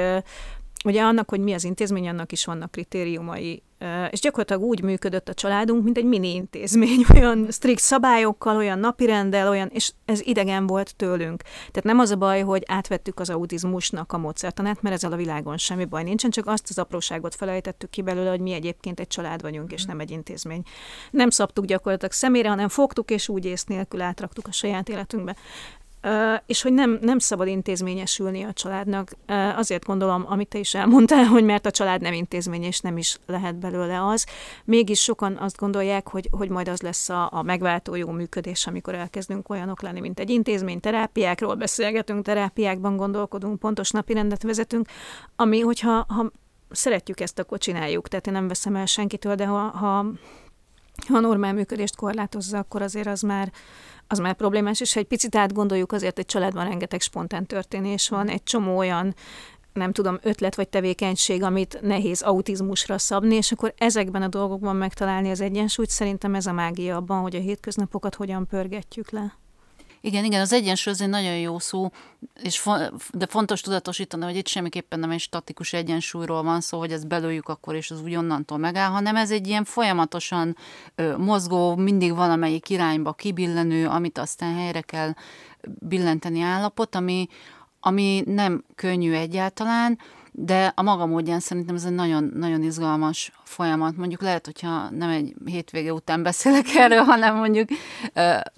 ugye 0.84 1.02
annak, 1.02 1.30
hogy 1.30 1.40
mi 1.40 1.52
az 1.52 1.64
intézmény, 1.64 2.08
annak 2.08 2.32
is 2.32 2.44
vannak 2.44 2.70
kritériumai, 2.70 3.62
és 4.10 4.20
gyakorlatilag 4.20 4.62
úgy 4.62 4.82
működött 4.82 5.28
a 5.28 5.34
családunk, 5.34 5.84
mint 5.84 5.96
egy 5.96 6.04
mini 6.04 6.34
intézmény, 6.34 7.04
olyan 7.14 7.46
strikt 7.50 7.80
szabályokkal, 7.80 8.56
olyan 8.56 8.78
napirenddel, 8.78 9.48
olyan, 9.48 9.68
és 9.72 9.92
ez 10.04 10.20
idegen 10.24 10.66
volt 10.66 10.96
tőlünk. 10.96 11.42
Tehát 11.42 11.84
nem 11.84 11.98
az 11.98 12.10
a 12.10 12.16
baj, 12.16 12.42
hogy 12.42 12.62
átvettük 12.66 13.20
az 13.20 13.30
autizmusnak 13.30 14.12
a 14.12 14.18
módszertanát, 14.18 14.82
mert 14.82 14.94
ezzel 14.94 15.12
a 15.12 15.16
világon 15.16 15.56
semmi 15.56 15.84
baj 15.84 16.02
nincsen, 16.02 16.30
csak 16.30 16.46
azt 16.46 16.66
az 16.68 16.78
apróságot 16.78 17.34
felejtettük 17.34 17.90
ki 17.90 18.02
belőle, 18.02 18.30
hogy 18.30 18.40
mi 18.40 18.52
egyébként 18.52 19.00
egy 19.00 19.06
család 19.06 19.42
vagyunk, 19.42 19.72
és 19.72 19.84
nem 19.84 20.00
egy 20.00 20.10
intézmény. 20.10 20.62
Nem 21.10 21.30
szabtuk 21.30 21.64
gyakorlatilag 21.64 22.12
szemére, 22.12 22.48
hanem 22.48 22.68
fogtuk, 22.68 23.10
és 23.10 23.28
úgy 23.28 23.44
ész 23.44 23.64
nélkül 23.64 24.00
átraktuk 24.00 24.46
a 24.46 24.52
saját 24.52 24.88
életünkbe 24.88 25.36
és 26.46 26.62
hogy 26.62 26.72
nem, 26.72 26.98
nem 27.00 27.18
szabad 27.18 27.46
intézményesülni 27.46 28.42
a 28.42 28.52
családnak. 28.52 29.10
Azért 29.56 29.84
gondolom, 29.84 30.24
amit 30.28 30.48
te 30.48 30.58
is 30.58 30.74
elmondtál, 30.74 31.24
hogy 31.24 31.44
mert 31.44 31.66
a 31.66 31.70
család 31.70 32.00
nem 32.00 32.12
intézmény, 32.12 32.62
és 32.62 32.80
nem 32.80 32.96
is 32.96 33.18
lehet 33.26 33.56
belőle 33.56 34.06
az. 34.06 34.26
Mégis 34.64 35.02
sokan 35.02 35.36
azt 35.36 35.56
gondolják, 35.56 36.08
hogy, 36.08 36.28
hogy 36.30 36.48
majd 36.48 36.68
az 36.68 36.80
lesz 36.80 37.08
a, 37.08 37.28
a 37.32 37.42
megváltó 37.42 37.94
jó 37.94 38.10
működés, 38.10 38.66
amikor 38.66 38.94
elkezdünk 38.94 39.48
olyanok 39.48 39.82
lenni, 39.82 40.00
mint 40.00 40.20
egy 40.20 40.30
intézmény, 40.30 40.80
terápiákról 40.80 41.54
beszélgetünk, 41.54 42.24
terápiákban 42.24 42.96
gondolkodunk, 42.96 43.58
pontos 43.58 43.90
napi 43.90 44.12
rendet 44.12 44.42
vezetünk, 44.42 44.88
ami, 45.36 45.60
hogyha 45.60 46.04
ha 46.08 46.30
szeretjük 46.70 47.20
ezt, 47.20 47.38
akkor 47.38 47.58
csináljuk. 47.58 48.08
Tehát 48.08 48.26
én 48.26 48.32
nem 48.32 48.48
veszem 48.48 48.76
el 48.76 48.86
senkitől, 48.86 49.34
de 49.34 49.46
ha, 49.46 49.58
ha 49.58 50.06
ha 51.08 51.20
normál 51.20 51.52
működést 51.52 51.96
korlátozza, 51.96 52.58
akkor 52.58 52.82
azért 52.82 53.06
az 53.06 53.20
már, 53.20 53.52
az 54.08 54.18
már 54.18 54.34
problémás, 54.34 54.80
és 54.80 54.92
ha 54.92 55.00
egy 55.00 55.06
picit 55.06 55.36
átgondoljuk, 55.36 55.92
azért 55.92 56.18
egy 56.18 56.26
családban 56.26 56.64
rengeteg 56.64 57.00
spontán 57.00 57.46
történés 57.46 58.08
van, 58.08 58.28
egy 58.28 58.42
csomó 58.42 58.76
olyan 58.76 59.14
nem 59.72 59.92
tudom, 59.92 60.18
ötlet 60.22 60.54
vagy 60.54 60.68
tevékenység, 60.68 61.42
amit 61.42 61.78
nehéz 61.82 62.22
autizmusra 62.22 62.98
szabni, 62.98 63.34
és 63.34 63.52
akkor 63.52 63.74
ezekben 63.76 64.22
a 64.22 64.28
dolgokban 64.28 64.76
megtalálni 64.76 65.30
az 65.30 65.40
egyensúlyt, 65.40 65.90
szerintem 65.90 66.34
ez 66.34 66.46
a 66.46 66.52
mágia 66.52 66.96
abban, 66.96 67.20
hogy 67.20 67.36
a 67.36 67.40
hétköznapokat 67.40 68.14
hogyan 68.14 68.46
pörgetjük 68.46 69.10
le. 69.10 69.36
Igen, 70.00 70.24
igen, 70.24 70.40
az 70.40 70.52
egyensúly 70.52 70.92
az 70.92 71.00
egy 71.00 71.08
nagyon 71.08 71.36
jó 71.36 71.58
szó, 71.58 71.90
és 72.42 72.58
fo- 72.58 72.92
de 73.12 73.26
fontos 73.26 73.60
tudatosítani, 73.60 74.24
hogy 74.24 74.36
itt 74.36 74.46
semmiképpen 74.46 74.98
nem 74.98 75.10
egy 75.10 75.20
statikus 75.20 75.72
egyensúlyról 75.72 76.42
van 76.42 76.60
szó, 76.60 76.78
hogy 76.78 76.92
ezt 76.92 77.06
belőjük 77.06 77.48
akkor, 77.48 77.74
és 77.74 77.90
az 77.90 78.02
úgy 78.02 78.16
onnantól 78.16 78.58
megáll, 78.58 78.90
hanem 78.90 79.16
ez 79.16 79.30
egy 79.30 79.46
ilyen 79.46 79.64
folyamatosan 79.64 80.56
ö, 80.94 81.16
mozgó, 81.16 81.76
mindig 81.76 82.14
valamelyik 82.14 82.68
irányba 82.68 83.12
kibillenő, 83.12 83.88
amit 83.88 84.18
aztán 84.18 84.54
helyre 84.54 84.80
kell 84.80 85.14
billenteni 85.62 86.40
állapot, 86.40 86.94
ami, 86.94 87.28
ami 87.80 88.22
nem 88.26 88.64
könnyű 88.74 89.12
egyáltalán, 89.12 89.98
de 90.40 90.72
a 90.76 90.82
maga 90.82 91.06
módján 91.06 91.40
szerintem 91.40 91.74
ez 91.74 91.84
egy 91.84 91.94
nagyon, 91.94 92.32
nagyon 92.34 92.62
izgalmas 92.62 93.32
folyamat. 93.42 93.96
Mondjuk 93.96 94.22
lehet, 94.22 94.44
hogyha 94.44 94.90
nem 94.90 95.08
egy 95.08 95.34
hétvége 95.44 95.92
után 95.92 96.22
beszélek 96.22 96.74
erről, 96.76 97.02
hanem 97.02 97.36
mondjuk 97.36 97.68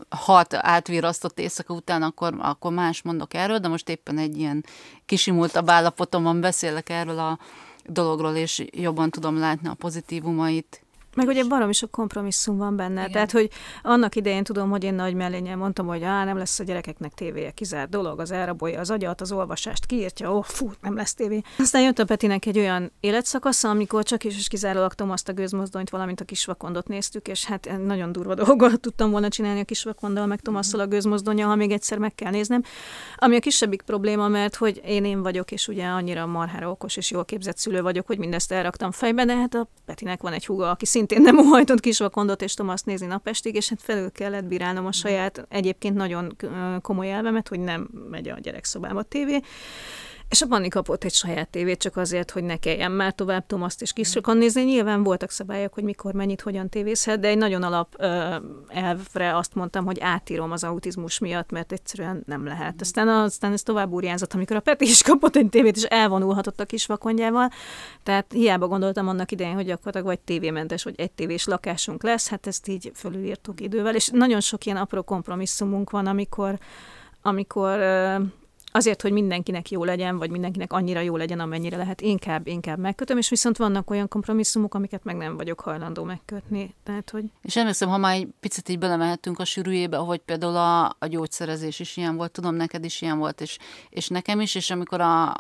hat 0.09 0.55
átvirasztott 0.55 1.38
éjszaka 1.38 1.75
után, 1.75 2.03
akkor, 2.03 2.35
akkor 2.38 2.73
más 2.73 3.03
mondok 3.03 3.35
erről, 3.35 3.59
de 3.59 3.69
most 3.69 3.88
éppen 3.88 4.19
egy 4.19 4.38
ilyen 4.38 4.64
kisimultabb 5.07 5.71
állapotomban 5.71 6.40
beszélek 6.40 6.88
erről 6.88 7.19
a 7.19 7.38
dologról, 7.85 8.35
és 8.35 8.64
jobban 8.71 9.11
tudom 9.11 9.38
látni 9.38 9.69
a 9.69 9.75
pozitívumait 9.75 10.83
Meg 11.16 11.27
ugye 11.27 11.44
barom 11.44 11.68
is 11.68 11.83
a 11.83 11.87
kompromisszum 11.87 12.57
van 12.57 12.77
benne. 12.77 13.01
Igen. 13.01 13.12
Tehát, 13.12 13.31
hogy 13.31 13.51
annak 13.83 14.16
idején 14.16 14.44
tudom, 14.44 14.70
hogy 14.70 14.85
én 14.85 14.94
nagy 14.94 15.14
mellényel 15.14 15.57
mondtam, 15.57 15.87
hogy 15.87 16.03
á, 16.03 16.25
nem 16.25 16.37
lesz 16.37 16.59
a 16.59 16.64
gyerekeknek 16.64 17.12
tévéje, 17.14 17.51
kizárt 17.51 17.90
dolog, 17.90 18.20
az 18.20 18.31
elrabolja 18.31 18.81
az 18.81 18.90
agyat, 18.90 19.20
az 19.20 19.33
olvasást 19.33 19.87
kiírtja, 19.87 20.33
ó, 20.33 20.37
oh, 20.37 20.44
fú, 20.44 20.70
nem 20.81 20.96
lesz 20.96 21.14
tévé. 21.14 21.40
Aztán 21.59 21.83
jött 21.83 21.99
a 21.99 22.05
Petinek 22.05 22.46
egy 22.46 22.59
olyan 22.59 22.92
életszakasza, 23.01 23.68
amikor 23.68 24.05
csak 24.05 24.25
is 24.25 24.37
és 24.37 24.49
kizárólag 24.49 24.94
Tomaszt 24.94 25.29
a 25.29 25.33
gőzmozdonyt, 25.33 25.90
valamint 25.90 26.20
a 26.20 26.25
kisvakondot 26.25 26.88
néztük, 26.88 27.29
és 27.29 27.44
hát 27.44 27.70
nagyon 27.87 28.12
durva 28.12 28.35
dolgot 28.44 28.81
tudtam 28.81 29.11
volna 29.11 29.29
csinálni 29.29 29.61
a 29.61 29.64
kisvakonddal, 29.64 30.27
meg 30.27 30.40
Tomasszal 30.40 30.81
a 30.81 30.87
gőzmozdonya, 30.87 31.46
ha 31.46 31.55
még 31.55 31.70
egyszer 31.70 31.99
meg 31.99 32.14
kell 32.14 32.31
néznem. 32.31 32.62
Ami 33.16 33.37
a 33.37 33.40
kisebbik 33.40 33.83
probléma, 33.83 34.29
mert 34.29 34.55
hogy 34.55 34.81
én 34.85 35.05
én 35.05 35.23
vagyok, 35.23 35.53
és 35.53 35.68
ugye 35.68 35.87
annyira 35.87 36.27
marhára 36.27 36.70
okos 36.70 36.96
és 36.96 37.11
jól 37.11 37.25
képzett 37.25 37.59
szülő 37.59 37.83
vagyok, 37.83 38.07
hogy 38.07 38.18
mindezt 38.18 38.53
elraktam 38.53 38.90
fejbe, 38.90 39.25
de 39.25 39.37
hát 39.37 39.55
a 39.55 39.68
Petinek 39.85 40.20
van 40.20 40.33
egy 40.33 40.46
húga, 40.46 40.70
aki 40.70 40.87
szintén 41.01 41.23
nem 41.23 41.39
óhajtott 41.47 41.81
kisvakondot 41.81 42.43
és 42.43 42.55
Tomaszt 42.55 42.87
nézni 42.87 43.07
napestig, 43.07 43.55
és 43.55 43.69
hát 43.69 43.83
felül 43.83 44.13
kellett 44.13 44.45
bírálnom 44.45 44.87
a 44.87 44.93
saját 44.93 45.47
egyébként 45.49 45.95
nagyon 45.95 46.37
komoly 46.81 47.13
elvemet, 47.13 47.49
hogy 47.49 47.61
nem 47.61 47.89
megy 48.11 48.29
a 48.29 48.39
gyerekszobába 48.41 49.03
tévé. 49.03 49.41
És 50.31 50.43
a 50.43 50.47
Panni 50.47 50.69
kapott 50.69 51.05
egy 51.05 51.12
saját 51.12 51.49
tévét 51.49 51.79
csak 51.79 51.97
azért, 51.97 52.31
hogy 52.31 52.45
ne 52.45 52.57
kelljen 52.57 52.93
már 52.93 53.12
tovább 53.12 53.47
Tomaszt 53.47 53.83
és 53.83 53.93
kisokon 53.93 54.37
nézni. 54.37 54.62
Nyilván 54.62 55.03
voltak 55.03 55.31
szabályok, 55.31 55.75
hogy 55.75 55.85
mikor, 55.85 56.12
mennyit, 56.12 56.40
hogyan 56.40 56.69
tévészhet, 56.69 57.21
de 57.21 57.29
egy 57.29 57.38
nagyon 57.38 57.62
alap 57.62 57.95
ö, 57.99 58.37
elvre 58.69 59.37
azt 59.37 59.55
mondtam, 59.55 59.85
hogy 59.85 60.01
átírom 60.01 60.51
az 60.53 60.64
autizmus 60.64 61.19
miatt, 61.19 61.51
mert 61.51 61.73
egyszerűen 61.73 62.23
nem 62.27 62.45
lehet. 62.45 62.81
Aztán, 62.81 63.09
aztán 63.09 63.53
ez 63.53 63.62
tovább 63.62 63.93
úrjázott, 63.93 64.35
amikor 64.35 64.57
a 64.57 64.61
Peti 64.61 64.85
is 64.85 65.03
kapott 65.03 65.37
egy 65.37 65.49
tévét, 65.49 65.77
és 65.77 65.83
elvonulhatott 65.83 66.61
a 66.61 66.64
kisvakondjával. 66.64 67.51
Tehát 68.03 68.33
hiába 68.33 68.66
gondoltam 68.66 69.09
annak 69.09 69.33
idején, 69.33 69.55
hogy 69.55 69.66
gyakorlatilag 69.66 70.07
vagy 70.07 70.21
tévémentes, 70.21 70.85
vagy 70.85 70.95
egy 70.97 71.12
tévés 71.12 71.45
lakásunk 71.45 72.03
lesz, 72.03 72.29
hát 72.29 72.47
ezt 72.47 72.69
így 72.69 72.90
fölülírtuk 72.95 73.61
idővel, 73.61 73.95
és 73.95 74.09
nagyon 74.12 74.40
sok 74.40 74.64
ilyen 74.64 74.79
apró 74.79 75.03
kompromisszumunk 75.03 75.90
van, 75.90 76.07
amikor 76.07 76.59
amikor 77.23 77.79
azért, 78.72 79.02
hogy 79.02 79.12
mindenkinek 79.12 79.70
jó 79.70 79.85
legyen, 79.85 80.18
vagy 80.18 80.30
mindenkinek 80.30 80.72
annyira 80.72 81.00
jó 81.00 81.16
legyen, 81.16 81.40
amennyire 81.40 81.76
lehet, 81.76 82.00
inkább, 82.00 82.46
inkább 82.46 82.78
megkötöm, 82.78 83.18
és 83.18 83.28
viszont 83.28 83.56
vannak 83.56 83.90
olyan 83.90 84.09
kompromisszumok, 84.09 84.74
amiket 84.74 85.04
meg 85.04 85.16
nem 85.16 85.37
vagyok 85.37 85.61
hajlandó 85.61 86.04
megkötni. 86.04 86.74
Tehát, 86.83 87.11
hogy... 87.11 87.24
És 87.42 87.56
emlékszem, 87.56 87.88
ha 87.88 87.98
már 87.98 88.14
egy 88.14 88.28
picit 88.40 88.68
így 88.68 88.78
belemehetünk 88.78 89.38
a 89.38 89.44
sűrűjébe, 89.44 89.98
ahogy 89.98 90.18
például 90.18 90.56
a, 90.56 90.85
a 90.98 91.06
gyógyszerezés 91.06 91.80
is 91.80 91.96
ilyen 91.96 92.16
volt, 92.16 92.30
tudom, 92.33 92.54
neked 92.54 92.85
is 92.85 93.02
ilyen 93.02 93.18
volt, 93.18 93.40
és, 93.40 93.59
és 93.90 94.09
nekem 94.09 94.40
is, 94.40 94.54
és 94.54 94.70
amikor 94.70 95.00
a 95.00 95.37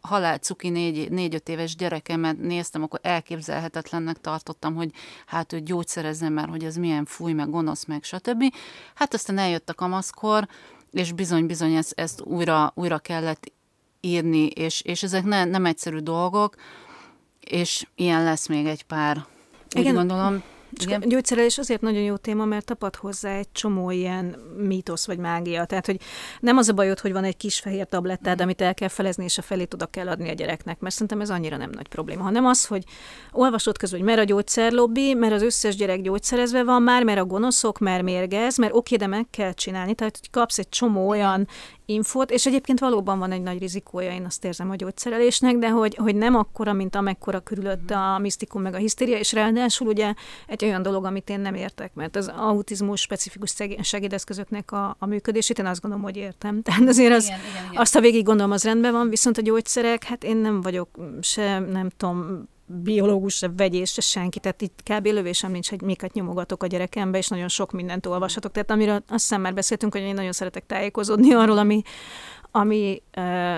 halál 0.00 0.38
cuki 0.38 0.68
négy, 0.68 1.10
négy-öt 1.10 1.48
éves 1.48 1.76
gyerekemet 1.76 2.38
néztem, 2.38 2.82
akkor 2.82 3.00
elképzelhetetlennek 3.02 4.20
tartottam, 4.20 4.74
hogy 4.74 4.90
hát 5.26 5.52
ő 5.52 5.60
gyógyszerezzen, 5.60 6.32
mert 6.32 6.48
hogy 6.48 6.64
ez 6.64 6.76
milyen 6.76 7.04
fúj, 7.04 7.32
meg 7.32 7.50
gonosz, 7.50 7.84
meg 7.84 8.02
stb. 8.02 8.42
Hát 8.94 9.14
aztán 9.14 9.38
eljött 9.38 9.68
a 9.68 9.74
kamaszkor, 9.74 10.48
és 10.92 11.12
bizony-bizony 11.12 11.74
ezt, 11.74 11.92
ezt 11.96 12.20
újra, 12.20 12.72
újra 12.74 12.98
kellett 12.98 13.52
írni, 14.00 14.46
és, 14.46 14.80
és 14.80 15.02
ezek 15.02 15.24
ne, 15.24 15.44
nem 15.44 15.66
egyszerű 15.66 15.98
dolgok, 15.98 16.54
és 17.40 17.86
ilyen 17.94 18.24
lesz 18.24 18.48
még 18.48 18.66
egy 18.66 18.82
pár, 18.82 19.26
úgy 19.76 19.80
Igen. 19.80 19.94
gondolom. 19.94 20.42
Igen. 20.80 21.02
A 21.02 21.06
gyógyszerelés 21.06 21.58
azért 21.58 21.80
nagyon 21.80 22.02
jó 22.02 22.16
téma, 22.16 22.44
mert 22.44 22.64
tapad 22.64 22.96
hozzá 22.96 23.36
egy 23.36 23.52
csomó 23.52 23.90
ilyen 23.90 24.36
mítosz 24.56 25.06
vagy 25.06 25.18
mágia. 25.18 25.64
Tehát, 25.64 25.86
hogy 25.86 26.00
nem 26.40 26.56
az 26.56 26.68
a 26.68 26.72
bajod, 26.72 27.00
hogy 27.00 27.12
van 27.12 27.24
egy 27.24 27.36
kis 27.36 27.58
fehér 27.58 27.86
tablettád, 27.86 28.40
amit 28.40 28.60
el 28.60 28.74
kell 28.74 28.88
felezni, 28.88 29.24
és 29.24 29.38
a 29.38 29.42
felét 29.42 29.74
oda 29.74 29.86
kell 29.86 30.08
adni 30.08 30.30
a 30.30 30.32
gyereknek, 30.32 30.80
mert 30.80 30.94
szerintem 30.94 31.20
ez 31.20 31.30
annyira 31.30 31.56
nem 31.56 31.70
nagy 31.74 31.88
probléma, 31.88 32.22
hanem 32.22 32.46
az, 32.46 32.66
hogy 32.66 32.84
olvasod 33.32 33.78
közben, 33.78 33.98
hogy 33.98 34.08
mert 34.08 34.20
a 34.20 34.24
gyógyszerlobbi, 34.24 35.14
mert 35.14 35.32
az 35.32 35.42
összes 35.42 35.76
gyerek 35.76 36.00
gyógyszerezve 36.00 36.64
van 36.64 36.82
már, 36.82 37.04
mert 37.04 37.20
a 37.20 37.24
gonoszok, 37.24 37.78
mert 37.78 38.02
mérgez, 38.02 38.58
mert 38.58 38.74
oké, 38.74 38.96
de 38.96 39.06
meg 39.06 39.26
kell 39.30 39.52
csinálni. 39.52 39.94
Tehát, 39.94 40.16
hogy 40.18 40.30
kapsz 40.30 40.58
egy 40.58 40.68
csomó 40.68 41.08
olyan 41.08 41.48
infót, 41.86 42.30
és 42.30 42.46
egyébként 42.46 42.80
valóban 42.80 43.18
van 43.18 43.32
egy 43.32 43.42
nagy 43.42 43.58
rizikója, 43.58 44.12
én 44.12 44.24
azt 44.24 44.44
érzem 44.44 44.70
a 44.70 44.76
gyógyszerelésnek, 44.76 45.56
de 45.56 45.70
hogy, 45.70 45.94
hogy 45.94 46.14
nem 46.14 46.34
akkora, 46.34 46.72
mint 46.72 46.94
amekkora 46.94 47.40
körülötte 47.40 47.98
a 47.98 48.18
misztikum 48.18 48.62
meg 48.62 48.74
a 48.74 48.76
hisztéria, 48.76 49.18
és 49.18 49.32
ráadásul 49.32 49.88
ugye 49.88 50.14
egy 50.46 50.64
olyan 50.64 50.82
dolog, 50.82 51.04
amit 51.04 51.30
én 51.30 51.40
nem 51.40 51.54
értek, 51.54 51.94
mert 51.94 52.16
az 52.16 52.32
autizmus 52.36 53.00
specifikus 53.00 53.54
segédeszközöknek 53.80 54.72
a, 54.72 54.96
a 54.98 55.06
működését 55.06 55.58
én 55.58 55.66
azt 55.66 55.80
gondolom, 55.80 56.04
hogy 56.04 56.16
értem. 56.16 56.60
Tehát 56.62 56.88
azért 56.88 57.12
az, 57.12 57.24
igen, 57.24 57.38
igen, 57.38 57.64
igen. 57.64 57.80
azt, 57.80 57.94
ha 57.94 58.00
végig 58.00 58.24
gondolom, 58.24 58.52
az 58.52 58.64
rendben 58.64 58.92
van, 58.92 59.08
viszont 59.08 59.38
a 59.38 59.42
gyógyszerek, 59.42 60.04
hát 60.04 60.24
én 60.24 60.36
nem 60.36 60.60
vagyok 60.60 60.88
se, 61.20 61.58
nem 61.58 61.88
tudom, 61.96 62.48
biológus, 62.66 63.34
se 63.34 63.48
vegyés, 63.56 63.92
se 63.92 64.00
senki, 64.00 64.38
tehát 64.38 64.62
itt 64.62 64.80
kb. 64.82 65.06
lövésem 65.06 65.50
nincs, 65.50 65.70
hogy 65.70 65.82
miket 65.82 66.12
nyomogatok 66.12 66.62
a 66.62 66.66
gyerekembe, 66.66 67.18
és 67.18 67.28
nagyon 67.28 67.48
sok 67.48 67.72
mindent 67.72 68.06
olvashatok. 68.06 68.52
Tehát 68.52 68.70
amiről 68.70 68.94
azt 68.94 69.04
hiszem 69.08 69.40
már 69.40 69.54
beszéltünk, 69.54 69.92
hogy 69.92 70.02
én 70.02 70.14
nagyon 70.14 70.32
szeretek 70.32 70.66
tájékozódni 70.66 71.32
arról, 71.32 71.58
ami, 71.58 71.82
ami, 72.54 73.02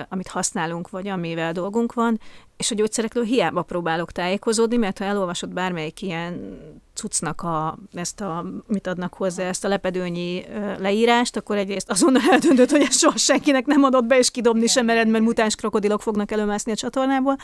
amit 0.09 0.27
használunk, 0.27 0.89
vagy 0.89 1.07
amivel 1.07 1.51
dolgunk 1.51 1.93
van, 1.93 2.19
és 2.57 2.71
a 2.71 2.75
gyógyszerekről 2.75 3.23
hiába 3.23 3.61
próbálok 3.61 4.11
tájékozódni, 4.11 4.77
mert 4.77 4.97
ha 4.97 5.05
elolvasod 5.05 5.53
bármelyik 5.53 6.01
ilyen 6.01 6.59
cuccnak 6.93 7.41
a, 7.41 7.77
ezt 7.93 8.21
a, 8.21 8.45
mit 8.67 8.87
adnak 8.87 9.13
hozzá, 9.13 9.43
ezt 9.43 9.65
a 9.65 9.67
lepedőnyi 9.67 10.45
leírást, 10.77 11.35
akkor 11.35 11.57
egyrészt 11.57 11.89
azonnal 11.89 12.21
eldöntött, 12.31 12.71
hogy 12.71 12.81
ezt 12.81 12.99
soha 12.99 13.17
senkinek 13.17 13.65
nem 13.65 13.83
adott 13.83 14.05
be, 14.05 14.17
és 14.17 14.31
kidobni 14.31 14.67
sem 14.67 14.85
mered, 14.85 15.07
mert 15.07 15.23
mutáns 15.23 15.55
krokodilok 15.55 16.01
fognak 16.01 16.31
előmászni 16.31 16.71
a 16.71 16.75
csatornából. 16.75 17.37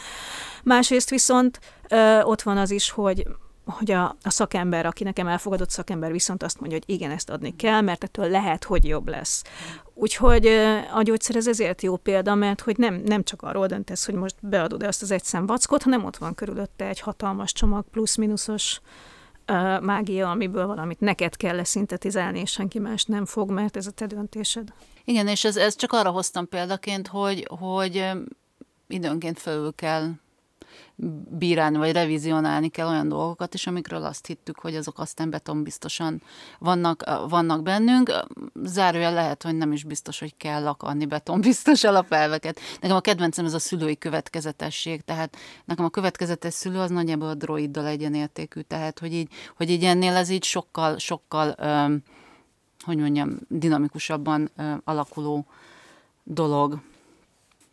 Másrészt 0.64 1.10
viszont 1.10 1.60
ott 2.24 2.42
van 2.42 2.58
az 2.58 2.72
is, 2.72 2.90
hogy 2.90 3.26
hogy 3.66 3.92
a, 3.92 4.16
a 4.24 4.30
szakember, 4.30 4.86
aki 4.86 5.04
nekem 5.04 5.28
elfogadott 5.28 5.70
szakember 5.70 6.12
viszont 6.12 6.44
azt 6.44 6.60
mondja, 6.60 6.78
hogy 6.78 6.96
igen, 6.96 7.12
ezt 7.12 7.30
adni 7.30 7.56
kell, 7.56 7.82
mert 7.82 8.04
ettől 8.04 8.30
lehet, 8.30 8.64
hogy 8.64 8.86
jobb 8.86 9.08
lesz. 9.08 9.44
Úgyhogy 9.94 10.48
a 10.94 11.02
gyógyszer 11.02 11.36
ez 11.36 11.48
ezért 11.48 11.82
jó 11.82 11.98
példa, 11.98 12.36
mert 12.36 12.62
hogy 12.62 12.78
nem, 12.78 13.02
nem 13.06 13.24
csak 13.24 13.42
arról 13.42 13.68
döntesz, 13.68 14.06
hogy 14.06 14.16
most 14.16 14.36
beadod-e 14.42 14.88
azt 14.88 15.02
az 15.02 15.12
egy 15.12 15.24
szem 15.24 15.46
vackot, 15.46 15.84
hanem 15.84 16.06
ott 16.06 16.18
van 16.18 16.36
körülötte 16.36 16.88
egy 16.88 17.00
hatalmas 17.00 17.52
csomag 17.54 17.86
plusz-minuszos 17.92 18.82
uh, 19.48 19.82
mágia, 19.82 20.30
amiből 20.30 20.68
valamit 20.68 21.00
neked 21.00 21.38
kell 21.38 21.56
leszintetizálni, 21.56 22.40
és 22.40 22.52
senki 22.52 22.80
más 22.80 23.04
nem 23.04 23.26
fog, 23.26 23.52
mert 23.52 23.78
ez 23.78 23.88
a 23.88 23.92
te 23.92 24.06
döntésed. 24.06 24.74
Igen, 25.04 25.28
és 25.28 25.44
ez, 25.44 25.58
ez 25.58 25.76
csak 25.76 25.94
arra 25.94 26.10
hoztam 26.10 26.50
példaként, 26.50 27.08
hogy, 27.08 27.48
hogy 27.60 28.12
időnként 28.88 29.40
felül 29.40 29.74
kell 29.76 30.10
bírálni, 31.30 31.78
vagy 31.78 31.92
revizionálni 31.92 32.70
kell 32.70 32.88
olyan 32.88 33.08
dolgokat 33.08 33.54
is, 33.54 33.68
amikről 33.68 34.04
azt 34.04 34.26
hittük, 34.26 34.60
hogy 34.60 34.76
azok 34.76 35.00
aztán 35.00 35.30
betonbiztosan 35.30 36.22
vannak, 36.60 37.04
vannak 37.30 37.64
bennünk. 37.64 38.12
Zárójel 38.64 39.14
lehet, 39.14 39.44
hogy 39.44 39.56
nem 39.56 39.72
is 39.72 39.84
biztos, 39.84 40.20
hogy 40.20 40.38
kell 40.38 40.68
akarni 40.68 41.06
betonbiztos 41.06 41.84
alapelveket. 41.84 42.60
Nekem 42.82 42.96
a 42.96 43.02
kedvencem 43.02 43.46
ez 43.46 43.54
a 43.54 43.60
szülői 43.60 43.98
következetesség, 43.98 45.02
tehát 45.02 45.38
nekem 45.66 45.86
a 45.86 45.90
következetes 45.90 46.54
szülő 46.54 46.80
az 46.80 46.90
nagyjából 46.90 47.28
a 47.28 47.36
droiddal 47.36 47.86
egyenértékű, 47.86 48.62
tehát 48.62 49.00
hogy 49.00 49.14
így, 49.14 49.32
hogy 49.58 49.70
így 49.70 49.84
ennél 49.84 50.16
ez 50.16 50.30
így 50.30 50.44
sokkal, 50.44 50.98
sokkal, 50.98 51.56
öm, 51.58 52.04
hogy 52.80 52.98
mondjam, 52.98 53.38
dinamikusabban 53.48 54.50
öm, 54.58 54.82
alakuló 54.84 55.46
dolog. 56.24 56.82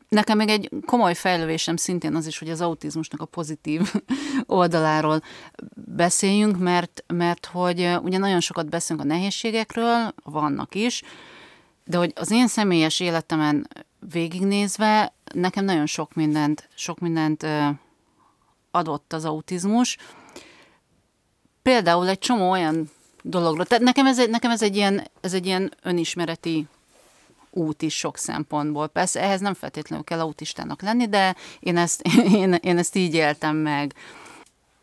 Nekem 0.09 0.37
még 0.37 0.49
egy 0.49 0.71
komoly 0.87 1.14
fejlődésem 1.14 1.77
szintén 1.77 2.14
az 2.14 2.27
is, 2.27 2.38
hogy 2.38 2.51
az 2.51 2.61
autizmusnak 2.61 3.21
a 3.21 3.25
pozitív 3.25 3.92
oldaláról 4.47 5.23
beszéljünk, 5.75 6.59
mert, 6.59 7.05
mert 7.07 7.47
hogy 7.47 7.99
ugye 8.03 8.18
nagyon 8.18 8.40
sokat 8.40 8.68
beszélünk 8.68 9.05
a 9.05 9.09
nehézségekről, 9.09 10.14
vannak 10.25 10.75
is, 10.75 11.03
de 11.85 11.97
hogy 11.97 12.12
az 12.14 12.31
én 12.31 12.49
személyes 12.49 13.01
életemen 13.01 13.68
végignézve 14.11 15.12
nekem 15.35 15.64
nagyon 15.64 15.87
sok 15.87 16.14
mindent, 16.14 16.68
sok 16.75 16.99
mindent 16.99 17.47
adott 18.71 19.12
az 19.12 19.25
autizmus. 19.25 19.97
Például 21.62 22.09
egy 22.09 22.18
csomó 22.18 22.51
olyan 22.51 22.90
dologról. 23.23 23.66
Tehát 23.66 23.85
nekem 23.85 24.07
ez 24.07 24.27
nekem 24.29 24.51
ez 24.51 24.62
egy, 24.62 24.77
ilyen, 24.77 25.07
ez 25.21 25.35
egy 25.35 25.47
ilyen 25.47 25.73
önismereti 25.83 26.66
út 27.59 27.83
is 27.83 27.97
sok 27.97 28.16
szempontból. 28.16 28.88
Persze 28.88 29.21
ehhez 29.21 29.40
nem 29.40 29.55
feltétlenül 29.55 30.05
kell 30.05 30.21
autistának 30.21 30.83
lenni, 30.83 31.09
de 31.09 31.37
én 31.61 31.77
ezt, 31.77 32.03
én, 32.35 32.53
én 32.53 32.79
ezt 32.79 32.97
így 32.97 33.14
éltem 33.14 33.57
meg. 33.57 33.94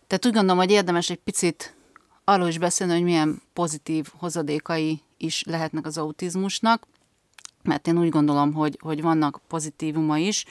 Tehát 0.08 0.26
úgy 0.26 0.34
gondolom, 0.34 0.58
hogy 0.58 0.72
érdemes 0.72 1.10
egy 1.10 1.20
picit 1.24 1.76
arról 2.24 2.48
is 2.48 2.58
beszélni, 2.58 2.94
hogy 2.94 3.04
milyen 3.04 3.42
pozitív 3.54 4.08
hozadékai 4.18 5.02
is 5.18 5.44
lehetnek 5.44 5.86
az 5.86 5.98
autizmusnak, 5.98 6.88
mert 7.64 7.88
én 7.88 8.00
úgy 8.00 8.10
gondolom, 8.10 8.54
hogy, 8.54 8.80
hogy 8.82 9.02
vannak 9.02 9.42
pozitívuma 9.48 10.18
is. 10.18 10.46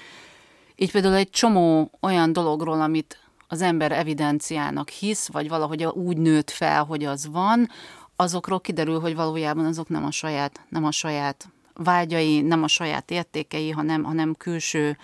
Így 0.77 0.91
például 0.91 1.15
egy 1.15 1.31
csomó 1.31 1.91
olyan 2.01 2.33
dologról, 2.33 2.81
amit 2.81 3.19
az 3.49 3.63
ember 3.63 3.93
evidenciának 3.93 4.89
hisz, 4.89 5.29
vagy 5.29 5.49
valahogy 5.49 5.85
úgy 5.85 6.17
nőtt 6.17 6.51
fel, 6.51 6.85
hogy 6.85 7.05
az 7.05 7.27
van, 7.27 7.69
azokról 8.17 8.61
kiderül, 8.61 9.01
hogy 9.01 9.15
valójában 9.15 9.65
azok 9.65 9.89
nem 9.89 10.05
a 10.05 10.11
saját, 10.11 10.61
nem 10.69 10.85
a 10.85 10.91
saját 10.91 11.49
vágyai, 11.75 12.41
nem 12.41 12.63
a 12.63 12.69
saját 12.69 13.11
értékei, 13.11 13.71
hanem, 13.71 14.03
hanem 14.03 14.35
külső 14.35 14.99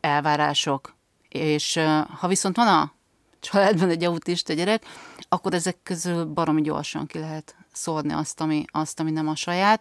elvárások. 0.00 0.96
És 1.28 1.80
ha 2.18 2.28
viszont 2.28 2.56
van 2.56 2.66
a 2.66 2.92
családban 3.40 3.88
egy 3.88 4.04
autista 4.04 4.52
gyerek, 4.52 4.84
akkor 5.28 5.54
ezek 5.54 5.76
közül 5.82 6.24
baromi 6.24 6.62
gyorsan 6.62 7.06
ki 7.06 7.18
lehet 7.18 7.54
szórni 7.72 8.12
azt, 8.12 8.40
ami, 8.40 8.64
azt, 8.66 9.00
ami 9.00 9.10
nem 9.10 9.28
a 9.28 9.36
saját, 9.36 9.80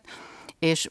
és 0.59 0.89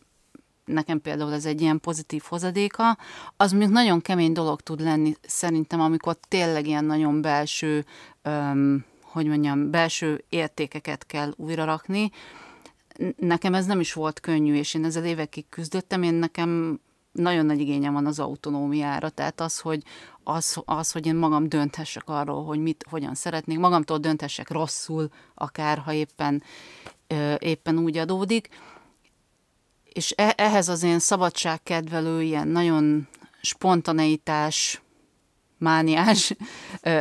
nekem 0.64 1.00
például 1.00 1.32
ez 1.32 1.44
egy 1.44 1.60
ilyen 1.60 1.80
pozitív 1.80 2.22
hozadéka, 2.28 2.98
az 3.36 3.52
még 3.52 3.68
nagyon 3.68 4.00
kemény 4.00 4.32
dolog 4.32 4.60
tud 4.60 4.80
lenni 4.80 5.14
szerintem, 5.22 5.80
amikor 5.80 6.16
tényleg 6.28 6.66
ilyen 6.66 6.84
nagyon 6.84 7.20
belső, 7.20 7.84
öm, 8.22 8.84
hogy 9.02 9.26
mondjam, 9.26 9.70
belső 9.70 10.24
értékeket 10.28 11.06
kell 11.06 11.32
újra 11.36 11.64
rakni. 11.64 12.10
Nekem 13.16 13.54
ez 13.54 13.66
nem 13.66 13.80
is 13.80 13.92
volt 13.92 14.20
könnyű, 14.20 14.54
és 14.54 14.74
én 14.74 14.84
ezzel 14.84 15.04
évekig 15.04 15.48
küzdöttem, 15.48 16.02
én 16.02 16.14
nekem 16.14 16.80
nagyon 17.12 17.46
nagy 17.46 17.60
igényem 17.60 17.92
van 17.92 18.06
az 18.06 18.18
autonómiára, 18.18 19.08
tehát 19.08 19.40
az, 19.40 19.58
hogy, 19.58 19.82
az, 20.22 20.62
az, 20.64 20.92
hogy 20.92 21.06
én 21.06 21.16
magam 21.16 21.48
dönthessek 21.48 22.02
arról, 22.08 22.44
hogy 22.44 22.58
mit, 22.58 22.84
hogyan 22.90 23.14
szeretnék, 23.14 23.58
magamtól 23.58 23.98
dönthessek 23.98 24.50
rosszul, 24.50 25.08
akár 25.34 25.78
ha 25.78 25.92
éppen, 25.92 26.42
éppen 27.38 27.78
úgy 27.78 27.96
adódik, 27.96 28.48
és 29.92 30.12
e, 30.16 30.34
ehhez 30.36 30.68
az 30.68 30.82
én 30.82 30.98
szabadságkedvelő, 30.98 32.22
ilyen 32.22 32.48
nagyon 32.48 33.08
spontaneitás, 33.40 34.82
mániás 35.58 36.34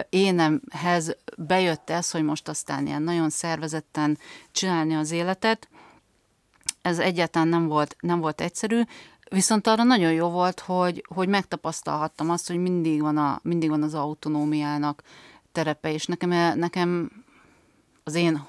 énemhez 0.09 1.15
bejött 1.37 1.89
ez, 1.89 2.11
hogy 2.11 2.23
most 2.23 2.47
aztán 2.47 2.87
ilyen 2.87 3.01
nagyon 3.01 3.29
szervezetten 3.29 4.17
csinálni 4.51 4.95
az 4.95 5.11
életet. 5.11 5.69
Ez 6.87 6.99
egyáltalán 6.99 7.47
nem 7.47 7.67
volt, 7.67 7.95
nem 7.99 8.19
volt 8.19 8.41
egyszerű, 8.41 8.81
viszont 9.29 9.67
arra 9.67 9.83
nagyon 9.83 10.11
jó 10.11 10.29
volt, 10.29 10.59
hogy, 10.59 11.03
hogy 11.13 11.27
megtapasztalhattam 11.27 12.29
azt, 12.29 12.47
hogy 12.47 12.57
mindig 12.57 13.01
van, 13.01 13.17
a, 13.17 13.39
mindig 13.43 13.69
van 13.69 13.83
az 13.83 13.93
autonómiának 13.93 15.03
terepe, 15.51 15.93
és 15.93 16.05
nekem, 16.05 16.59
nekem 16.59 17.11
az 18.03 18.15
én 18.15 18.45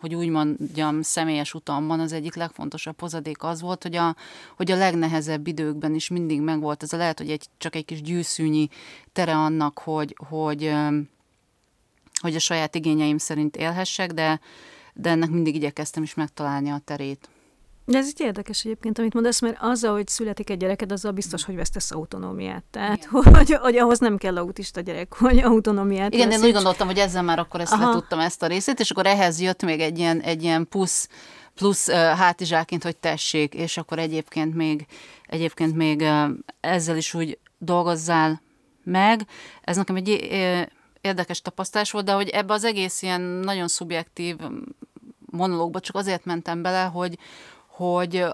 hogy 0.00 0.14
úgy 0.14 0.28
mondjam, 0.28 1.02
személyes 1.02 1.54
utamban 1.54 2.00
az 2.00 2.12
egyik 2.12 2.34
legfontosabb 2.34 3.00
hozadék 3.00 3.42
az 3.42 3.60
volt, 3.60 3.82
hogy 3.82 3.96
a, 3.96 4.16
hogy 4.56 4.70
a 4.70 4.76
legnehezebb 4.76 5.46
időkben 5.46 5.94
is 5.94 6.08
mindig 6.08 6.40
megvolt 6.40 6.82
ez 6.82 6.92
a 6.92 6.96
lehet, 6.96 7.18
hogy 7.18 7.30
egy, 7.30 7.46
csak 7.58 7.74
egy 7.74 7.84
kis 7.84 8.02
gyűszűnyi 8.02 8.68
tere 9.12 9.36
annak, 9.36 9.78
hogy, 9.78 10.16
hogy, 10.28 10.74
hogy 12.20 12.34
a 12.34 12.38
saját 12.38 12.74
igényeim 12.74 13.18
szerint 13.18 13.56
élhessek, 13.56 14.12
de, 14.12 14.40
de 14.94 15.10
ennek 15.10 15.30
mindig 15.30 15.54
igyekeztem 15.54 16.02
is 16.02 16.14
megtalálni 16.14 16.70
a 16.70 16.80
terét. 16.84 17.28
De 17.88 17.98
ez 17.98 18.06
így 18.06 18.20
érdekes 18.20 18.64
egyébként, 18.64 18.98
amit 18.98 19.14
mondasz, 19.14 19.40
mert 19.40 19.56
azzal, 19.60 19.92
hogy 19.92 20.08
születik 20.08 20.50
egy 20.50 20.56
gyereked, 20.56 20.92
azzal 20.92 21.12
biztos, 21.12 21.44
hogy 21.44 21.54
vesztesz 21.54 21.90
autonómiát. 21.90 22.64
Tehát, 22.70 23.04
hogy, 23.34 23.52
hogy 23.52 23.76
ahhoz 23.76 23.98
nem 23.98 24.16
kell 24.16 24.36
autista 24.36 24.80
gyerek, 24.80 25.14
hogy 25.14 25.38
autonómiát 25.38 26.14
Igen, 26.14 26.30
én 26.30 26.42
úgy 26.42 26.52
gondoltam, 26.52 26.86
hogy 26.86 26.98
ezzel 26.98 27.22
már 27.22 27.38
akkor 27.38 27.60
ezt 27.60 27.72
Aha. 27.72 27.86
letudtam 27.86 28.18
ezt 28.18 28.42
a 28.42 28.46
részét, 28.46 28.80
és 28.80 28.90
akkor 28.90 29.06
ehhez 29.06 29.40
jött 29.40 29.62
még 29.62 29.80
egy 29.80 29.98
ilyen, 29.98 30.20
egy 30.20 30.42
ilyen 30.42 30.68
plusz, 30.68 31.08
plusz 31.54 31.88
uh, 31.88 31.94
hátizsáként, 31.94 32.82
hogy 32.82 32.96
tessék, 32.96 33.54
és 33.54 33.76
akkor 33.76 33.98
egyébként 33.98 34.54
még, 34.54 34.86
egyébként 35.26 35.74
még 35.74 36.00
uh, 36.00 36.28
ezzel 36.60 36.96
is 36.96 37.14
úgy 37.14 37.38
dolgozzál 37.58 38.42
meg. 38.84 39.20
Ez 39.62 39.76
nekem 39.76 39.96
egy 39.96 40.08
uh, 40.08 40.66
érdekes 41.00 41.40
tapasztalás 41.40 41.90
volt, 41.90 42.04
de 42.04 42.12
hogy 42.12 42.28
ebbe 42.28 42.52
az 42.52 42.64
egész 42.64 43.02
ilyen 43.02 43.20
nagyon 43.20 43.68
szubjektív 43.68 44.36
monológba 45.30 45.80
csak 45.80 45.96
azért 45.96 46.24
mentem 46.24 46.62
bele, 46.62 46.82
hogy, 46.82 47.18
hogy 47.78 48.24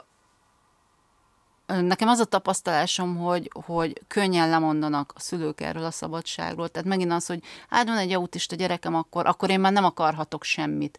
nekem 1.67 2.09
az 2.09 2.19
a 2.19 2.25
tapasztalásom, 2.25 3.17
hogy, 3.17 3.51
hogy 3.67 4.01
könnyen 4.09 4.49
lemondanak 4.49 5.13
a 5.17 5.21
szülők 5.21 5.61
erről 5.61 5.85
a 5.85 5.91
szabadságról. 5.91 6.69
Tehát 6.69 6.89
megint 6.89 7.13
az, 7.13 7.27
hogy 7.27 7.41
hát 7.69 7.87
van 7.87 7.97
egy 7.97 8.13
autista 8.13 8.57
gyerekem, 8.57 8.95
akkor, 8.95 9.27
akkor 9.27 9.51
én 9.51 9.61
már 9.61 9.73
nem 9.73 9.85
akarhatok 9.85 10.45
semmit. 10.45 10.99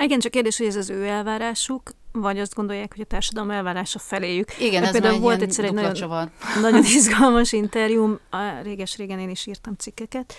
Igen, 0.00 0.18
csak 0.18 0.30
kérdés, 0.30 0.58
hogy 0.58 0.66
ez 0.66 0.76
az 0.76 0.90
ő 0.90 1.06
elvárásuk, 1.06 1.82
vagy 2.12 2.38
azt 2.38 2.54
gondolják, 2.54 2.92
hogy 2.92 3.00
a 3.00 3.06
társadalom 3.06 3.50
elvárása 3.50 3.98
feléjük. 3.98 4.60
Igen, 4.60 4.82
Mert 4.82 4.94
ez 4.94 5.00
például 5.00 5.20
volt 5.20 5.42
egyszer 5.42 5.64
egy 5.64 5.72
nagyon, 5.72 6.30
nagyon 6.62 6.84
izgalmas 6.84 7.52
interjú, 7.52 8.18
réges-régen 8.62 9.18
én 9.18 9.30
is 9.30 9.46
írtam 9.46 9.74
cikkeket, 9.74 10.34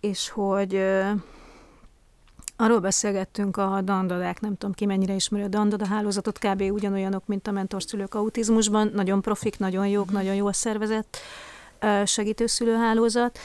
és 0.00 0.28
hogy 0.28 0.82
Arról 2.60 2.78
beszélgettünk 2.78 3.56
a 3.56 3.80
dandadák, 3.84 4.40
nem 4.40 4.56
tudom 4.56 4.74
ki 4.74 4.86
mennyire 4.86 5.14
ismeri 5.14 5.44
a 5.44 5.48
dandada 5.48 5.86
hálózatot, 5.86 6.38
kb. 6.38 6.60
ugyanolyanok, 6.60 7.26
mint 7.26 7.46
a 7.46 7.50
mentorszülők 7.50 8.14
autizmusban, 8.14 8.90
nagyon 8.94 9.22
profik, 9.22 9.58
nagyon 9.58 9.86
jók, 9.86 10.10
mm. 10.10 10.14
nagyon 10.14 10.34
jól 10.34 10.52
szervezett 10.52 11.18
segítőszülőhálózat, 12.04 13.38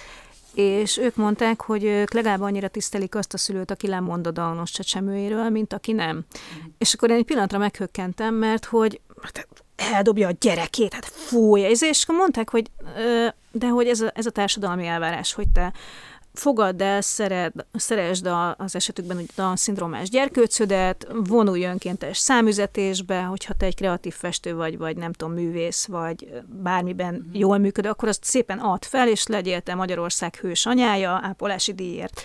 és 0.53 0.97
ők 0.97 1.15
mondták, 1.15 1.61
hogy 1.61 1.83
ők 1.83 2.13
legalább 2.13 2.41
annyira 2.41 2.67
tisztelik 2.67 3.15
azt 3.15 3.33
a 3.33 3.37
szülőt, 3.37 3.71
aki 3.71 3.87
lemond 3.87 4.27
a 4.27 4.31
Downos 4.31 4.71
csecsemőjéről, 4.71 5.49
mint 5.49 5.73
aki 5.73 5.91
nem. 5.91 6.15
Mm. 6.15 6.65
És 6.77 6.93
akkor 6.93 7.09
én 7.09 7.15
egy 7.15 7.25
pillanatra 7.25 7.57
meghökkentem, 7.57 8.33
mert 8.33 8.65
hogy 8.65 9.01
hát 9.21 9.47
eldobja 9.75 10.27
a 10.27 10.35
gyerekét, 10.39 10.93
hát 10.93 11.05
fújja, 11.05 11.69
és 11.69 12.03
akkor 12.03 12.15
mondták, 12.15 12.49
hogy 12.49 12.71
de 13.51 13.67
hogy 13.67 13.87
ez 13.87 14.01
a, 14.01 14.11
ez 14.13 14.25
a 14.25 14.31
társadalmi 14.31 14.85
elvárás, 14.85 15.33
hogy 15.33 15.47
te 15.53 15.73
fogadd 16.37 16.81
el, 16.81 17.01
szered, 17.01 17.53
szeresd 17.73 18.25
a, 18.25 18.55
az 18.57 18.75
esetükben 18.75 19.17
hogy 19.17 19.29
a 19.35 19.55
szindrómás 19.55 20.09
gyerkőcödet, 20.09 21.07
vonulj 21.27 21.63
önkéntes 21.63 22.17
számüzetésbe, 22.17 23.21
hogyha 23.21 23.53
te 23.53 23.65
egy 23.65 23.75
kreatív 23.75 24.13
festő 24.13 24.55
vagy, 24.55 24.77
vagy 24.77 24.97
nem 24.97 25.13
tudom, 25.13 25.33
művész, 25.33 25.85
vagy 25.85 26.27
bármiben 26.63 27.13
mm. 27.13 27.33
jól 27.33 27.57
működő, 27.57 27.89
akkor 27.89 28.07
azt 28.09 28.23
szépen 28.23 28.59
add 28.59 28.81
fel, 28.81 29.07
és 29.07 29.27
legyél 29.27 29.61
te 29.61 29.75
Magyarország 29.75 30.35
hős 30.35 30.65
anyája 30.65 31.19
ápolási 31.23 31.73
díjért 31.73 32.21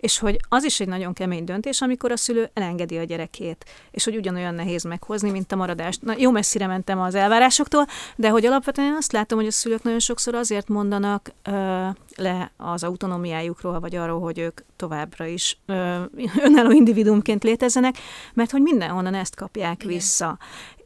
és 0.00 0.18
hogy 0.18 0.38
az 0.48 0.64
is 0.64 0.80
egy 0.80 0.88
nagyon 0.88 1.12
kemény 1.12 1.44
döntés, 1.44 1.80
amikor 1.80 2.12
a 2.12 2.16
szülő 2.16 2.50
elengedi 2.54 2.98
a 2.98 3.04
gyerekét, 3.04 3.64
és 3.90 4.04
hogy 4.04 4.16
ugyanolyan 4.16 4.54
nehéz 4.54 4.84
meghozni, 4.84 5.30
mint 5.30 5.52
a 5.52 5.56
maradást. 5.56 6.02
Na, 6.02 6.14
jó 6.18 6.30
messzire 6.30 6.66
mentem 6.66 7.00
az 7.00 7.14
elvárásoktól, 7.14 7.86
de 8.16 8.28
hogy 8.28 8.46
alapvetően 8.46 8.88
én 8.88 8.96
azt 8.98 9.12
látom, 9.12 9.38
hogy 9.38 9.46
a 9.46 9.50
szülők 9.50 9.82
nagyon 9.82 9.98
sokszor 9.98 10.34
azért 10.34 10.68
mondanak 10.68 11.32
ö, 11.42 11.86
le 12.16 12.52
az 12.56 12.84
autonómiájukról, 12.84 13.80
vagy 13.80 13.96
arról, 13.96 14.20
hogy 14.20 14.38
ők 14.38 14.60
továbbra 14.76 15.26
is 15.26 15.58
ö, 15.66 16.02
önálló 16.44 16.70
individumként 16.70 17.42
létezzenek, 17.42 17.98
mert 18.34 18.50
hogy 18.50 18.62
mindenhonnan 18.62 19.14
ezt 19.14 19.36
kapják 19.36 19.82
Igen. 19.82 19.94
vissza. 19.94 20.38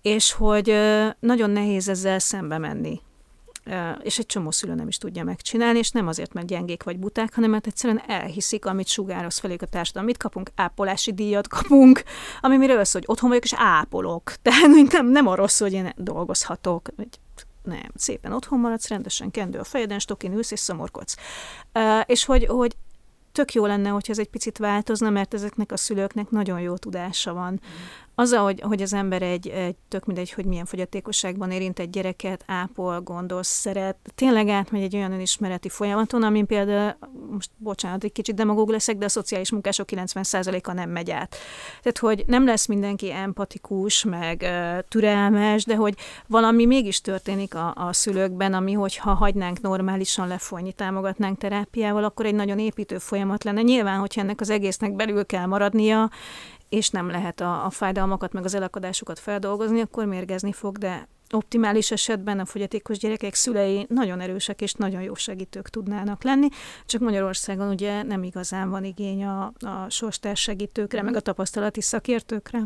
És 0.03 0.33
hogy 0.33 0.71
ö, 0.71 1.07
nagyon 1.21 1.51
nehéz 1.51 1.89
ezzel 1.89 2.19
szembe 2.19 2.59
menni 2.59 3.01
és 4.03 4.19
egy 4.19 4.27
csomó 4.27 4.51
szülő 4.51 4.75
nem 4.75 4.89
is 4.89 4.99
tudja 4.99 5.25
megcsinálni, 5.25 5.79
és 5.79 5.91
nem 5.91 6.07
azért, 6.07 6.33
mert 6.33 6.47
gyengék 6.47 6.83
vagy 6.83 6.99
buták, 6.99 7.35
hanem 7.35 7.51
mert 7.51 7.67
egyszerűen 7.67 8.03
elhiszik, 8.07 8.67
amit 8.67 8.87
sugároz 8.87 9.39
felé 9.39 9.57
a 9.61 9.67
társadalom. 9.67 10.09
Mit 10.09 10.17
kapunk? 10.17 10.51
Ápolási 10.55 11.13
díjat 11.13 11.49
kapunk, 11.49 12.03
ami 12.41 12.57
miről 12.57 12.85
szól, 12.85 13.01
hogy 13.01 13.11
otthon 13.11 13.29
vagyok, 13.29 13.45
és 13.45 13.55
ápolok. 13.57 14.35
Tehát 14.43 14.91
nem, 14.91 15.07
nem 15.07 15.27
arról 15.27 15.49
szól, 15.49 15.69
hogy 15.69 15.77
én 15.77 15.93
dolgozhatok, 15.97 16.89
vagy 16.97 17.09
nem, 17.63 17.91
szépen 17.95 18.33
otthon 18.33 18.59
maradsz, 18.59 18.89
rendesen 18.89 19.31
kendő 19.31 19.59
a 19.59 19.65
fejeden, 19.65 19.99
stokin 19.99 20.33
ülsz 20.33 20.51
és 20.51 20.61
szomorkodsz. 20.61 21.17
És 22.07 22.25
hogy, 22.25 22.47
hogy 22.47 22.77
tök 23.33 23.53
jó 23.53 23.67
lenne, 23.67 23.89
hogyha 23.89 24.13
ez 24.13 24.19
egy 24.19 24.29
picit 24.29 24.59
változna, 24.59 25.11
mert 25.11 25.35
ezeknek 25.35 25.73
a 25.73 25.77
szülőknek 25.77 26.31
nagyon 26.31 26.61
jó 26.61 26.77
tudása 26.77 27.33
van. 27.33 27.61
Az, 28.15 28.35
hogy, 28.35 28.61
hogy 28.61 28.83
az 28.83 28.93
ember 28.93 29.23
egy, 29.23 29.49
egy, 29.49 29.77
tök 29.89 30.05
mindegy, 30.05 30.33
hogy 30.33 30.45
milyen 30.45 30.65
fogyatékosságban 30.65 31.51
érint 31.51 31.79
egy 31.79 31.91
gyereket, 31.91 32.45
ápol, 32.47 33.01
gondol, 33.01 33.43
szeret, 33.43 33.97
tényleg 34.15 34.49
átmegy 34.49 34.83
egy 34.83 34.97
olyan 34.97 35.13
önismereti 35.13 35.69
folyamaton, 35.69 36.23
amin 36.23 36.47
például, 36.47 36.97
most 37.31 37.51
bocsánat, 37.57 38.05
egy 38.05 38.13
kicsit 38.13 38.35
demagóg 38.35 38.69
leszek, 38.69 38.97
de 38.97 39.05
a 39.05 39.09
szociális 39.09 39.51
munkások 39.51 39.89
90%-a 39.91 40.73
nem 40.73 40.91
megy 40.91 41.11
át. 41.11 41.37
Tehát, 41.83 41.99
hogy 41.99 42.25
nem 42.27 42.45
lesz 42.45 42.67
mindenki 42.67 43.13
empatikus, 43.13 44.05
meg 44.05 44.41
uh, 44.43 44.79
türelmes, 44.89 45.65
de 45.65 45.75
hogy 45.75 45.95
valami 46.27 46.67
mégis 46.67 47.01
történik 47.01 47.55
a, 47.55 47.75
a 47.77 47.93
szülőkben, 47.93 48.55
ami, 48.55 48.73
hogyha 48.73 49.15
hagynánk 49.15 49.61
normálisan 49.61 50.29
lefolyni, 50.29 50.73
támogatnánk 50.73 51.39
terápiával, 51.39 52.05
akkor 52.05 52.27
egy 52.27 52.35
nagyon 52.35 52.59
építő 52.59 52.99
folyamat 52.99 53.45
lenne. 53.45 53.63
Nyilván, 53.63 53.99
hogyha 53.99 54.21
ennek 54.21 54.41
az 54.41 54.51
egésznek 54.51 54.93
belül 54.93 55.27
kell 55.27 55.47
maradnia, 55.47 56.11
és 56.69 56.91
nem 56.91 57.11
lehet 57.11 57.41
a, 57.41 57.65
a 57.65 57.71
fájdalmakat, 57.71 58.33
meg 58.33 58.45
az 58.45 58.55
elakadásokat 58.55 59.19
feldolgozni, 59.19 59.81
akkor 59.81 60.07
mérgezni 60.07 60.53
fog, 60.53 60.79
de 60.79 61.09
optimális 61.31 61.91
esetben 61.91 62.39
a 62.39 62.45
fogyatékos 62.45 62.99
gyerekek 62.99 63.35
szülei 63.35 63.87
nagyon 63.89 64.21
erősek 64.21 64.61
és 64.61 64.73
nagyon 64.73 65.03
jó 65.03 65.15
segítők 65.15 65.69
tudnának 65.69 66.23
lenni, 66.23 66.49
csak 66.87 67.01
Magyarországon 67.01 67.69
ugye 67.69 68.03
nem 68.03 68.23
igazán 68.23 68.71
van 68.71 68.85
igény 68.85 69.25
a, 69.25 69.45
a 69.45 69.87
sorstás 69.89 70.41
segítőkre, 70.41 71.03
meg 71.03 71.17
a 71.17 71.21
tapasztalati 71.21 71.81
szakértőkre. 71.81 72.63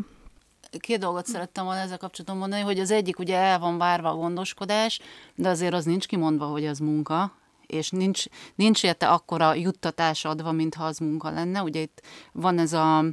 Két 0.79 0.99
dolgot 0.99 1.25
szerettem 1.25 1.65
volna 1.65 1.79
ezzel 1.79 1.97
kapcsolatban 1.97 2.37
mondani, 2.37 2.61
hogy 2.61 2.79
az 2.79 2.91
egyik 2.91 3.19
ugye 3.19 3.37
el 3.37 3.59
van 3.59 3.77
várva 3.77 4.09
a 4.09 4.15
gondoskodás, 4.15 4.99
de 5.35 5.49
azért 5.49 5.73
az 5.73 5.85
nincs 5.85 6.07
kimondva, 6.07 6.45
hogy 6.45 6.65
az 6.65 6.79
munka, 6.79 7.33
és 7.65 7.89
nincs, 7.89 8.23
nincs 8.55 8.83
érte 8.83 9.09
akkora 9.09 9.53
juttatás 9.53 10.25
adva, 10.25 10.51
mintha 10.51 10.85
az 10.85 10.97
munka 10.97 11.29
lenne. 11.29 11.61
Ugye 11.61 11.79
itt 11.79 12.01
van 12.31 12.59
ez 12.59 12.73
a 12.73 13.05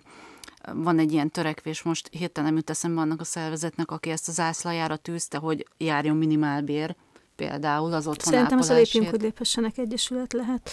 van 0.75 0.99
egy 0.99 1.13
ilyen 1.13 1.31
törekvés, 1.31 1.83
most 1.83 2.09
hirtelen 2.11 2.49
nem 2.49 2.59
jut 2.59 2.71
eszembe 2.71 3.01
annak 3.01 3.21
a 3.21 3.25
szervezetnek, 3.25 3.91
aki 3.91 4.11
ezt 4.11 4.29
az 4.29 4.41
ászlajára 4.41 4.97
tűzte, 4.97 5.39
hogy 5.39 5.67
járjon 5.79 6.17
minimálbér, 6.17 6.95
például 7.37 7.93
az 7.93 8.07
otthon 8.07 8.33
Szerintem 8.33 8.59
az 8.59 8.71
a 8.71 8.75
lépjünk, 8.75 9.09
hogy 9.09 9.21
léphessenek 9.21 9.79
egyesület 9.79 10.33
lehet. 10.33 10.71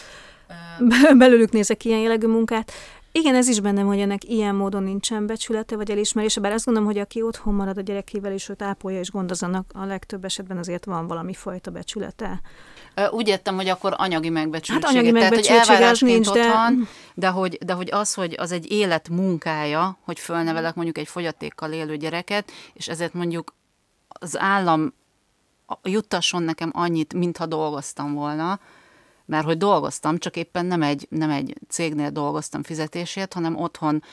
belőlük 1.17 1.51
nézek 1.51 1.85
ilyen 1.85 1.99
jellegű 1.99 2.27
munkát. 2.27 2.71
Igen, 3.11 3.35
ez 3.35 3.47
is 3.47 3.59
bennem, 3.59 3.85
hogy 3.85 3.99
ennek 3.99 4.23
ilyen 4.23 4.55
módon 4.55 4.83
nincsen 4.83 5.25
becsülete 5.25 5.75
vagy 5.75 5.91
elismerése, 5.91 6.41
bár 6.41 6.51
azt 6.51 6.65
gondolom, 6.65 6.89
hogy 6.89 6.99
aki 6.99 7.21
otthon 7.21 7.53
marad 7.53 7.77
a 7.77 7.81
gyerekével, 7.81 8.31
és 8.31 8.49
őt 8.49 8.61
ápolja 8.61 8.99
és 8.99 9.11
gondozanak, 9.11 9.71
a 9.73 9.85
legtöbb 9.85 10.25
esetben 10.25 10.57
azért 10.57 10.85
van 10.85 11.07
valami 11.07 11.33
fajta 11.33 11.71
becsülete. 11.71 12.41
Úgy 13.11 13.27
értem, 13.27 13.55
hogy 13.55 13.67
akkor 13.67 13.93
anyagi 13.97 14.29
megbecsültsége. 14.29 14.87
Hát 14.87 14.95
anyagi 14.95 15.11
megbecsültsége 15.11 15.77
Tehát, 15.77 15.97
hogy 15.97 16.09
nincs, 16.09 16.29
de... 16.29 16.53
Van, 16.53 16.87
de, 17.13 17.27
hogy, 17.27 17.57
de 17.65 17.73
hogy 17.73 17.89
az, 17.91 18.13
hogy 18.13 18.35
az 18.37 18.51
egy 18.51 18.71
élet 18.71 19.09
munkája, 19.09 19.97
hogy 20.01 20.19
fölnevelek 20.19 20.75
mondjuk 20.75 20.97
egy 20.97 21.07
fogyatékkal 21.07 21.71
élő 21.71 21.97
gyereket, 21.97 22.51
és 22.73 22.87
ezért 22.87 23.13
mondjuk 23.13 23.55
az 24.07 24.39
állam 24.39 24.93
juttasson 25.83 26.43
nekem 26.43 26.71
annyit, 26.73 27.13
mintha 27.13 27.45
dolgoztam 27.45 28.13
volna, 28.13 28.59
mert 29.25 29.45
hogy 29.45 29.57
dolgoztam, 29.57 30.17
csak 30.17 30.35
éppen 30.35 30.65
nem 30.65 30.81
egy, 30.81 31.07
nem 31.09 31.29
egy 31.29 31.57
cégnél 31.67 32.09
dolgoztam 32.09 32.63
fizetésért, 32.63 33.33
hanem 33.33 33.55
otthon 33.55 34.03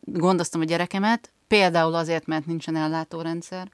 gondoztam 0.00 0.60
a 0.60 0.64
gyerekemet, 0.64 1.32
például 1.46 1.94
azért, 1.94 2.26
mert 2.26 2.46
nincsen 2.46 2.76
ellátórendszer, 2.76 3.68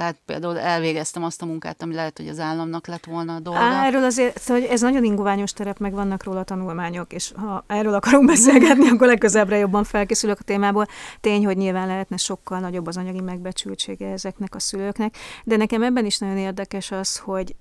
tehát 0.00 0.20
például 0.26 0.58
elvégeztem 0.58 1.24
azt 1.24 1.42
a 1.42 1.46
munkát, 1.46 1.82
ami 1.82 1.94
lehet, 1.94 2.16
hogy 2.16 2.28
az 2.28 2.38
államnak 2.38 2.86
lett 2.86 3.04
volna 3.04 3.34
a 3.34 3.40
dolga. 3.40 3.60
Erről 3.60 4.04
azért, 4.04 4.38
szóval 4.38 4.68
ez 4.68 4.80
nagyon 4.80 5.04
inguványos 5.04 5.52
terep, 5.52 5.78
meg 5.78 5.92
vannak 5.92 6.24
róla 6.24 6.42
tanulmányok, 6.42 7.12
és 7.12 7.32
ha 7.36 7.64
erről 7.66 7.94
akarunk 7.94 8.26
beszélgetni, 8.26 8.88
akkor 8.88 9.06
legközelebbre 9.06 9.56
jobban 9.56 9.84
felkészülök 9.84 10.40
a 10.40 10.44
témából. 10.44 10.86
Tény, 11.20 11.44
hogy 11.44 11.56
nyilván 11.56 11.86
lehetne 11.86 12.16
sokkal 12.16 12.58
nagyobb 12.58 12.86
az 12.86 12.96
anyagi 12.96 13.20
megbecsültsége 13.20 14.08
ezeknek 14.08 14.54
a 14.54 14.58
szülőknek, 14.58 15.16
de 15.44 15.56
nekem 15.56 15.82
ebben 15.82 16.04
is 16.04 16.18
nagyon 16.18 16.36
érdekes 16.36 16.90
az, 16.90 17.18
hogy 17.18 17.54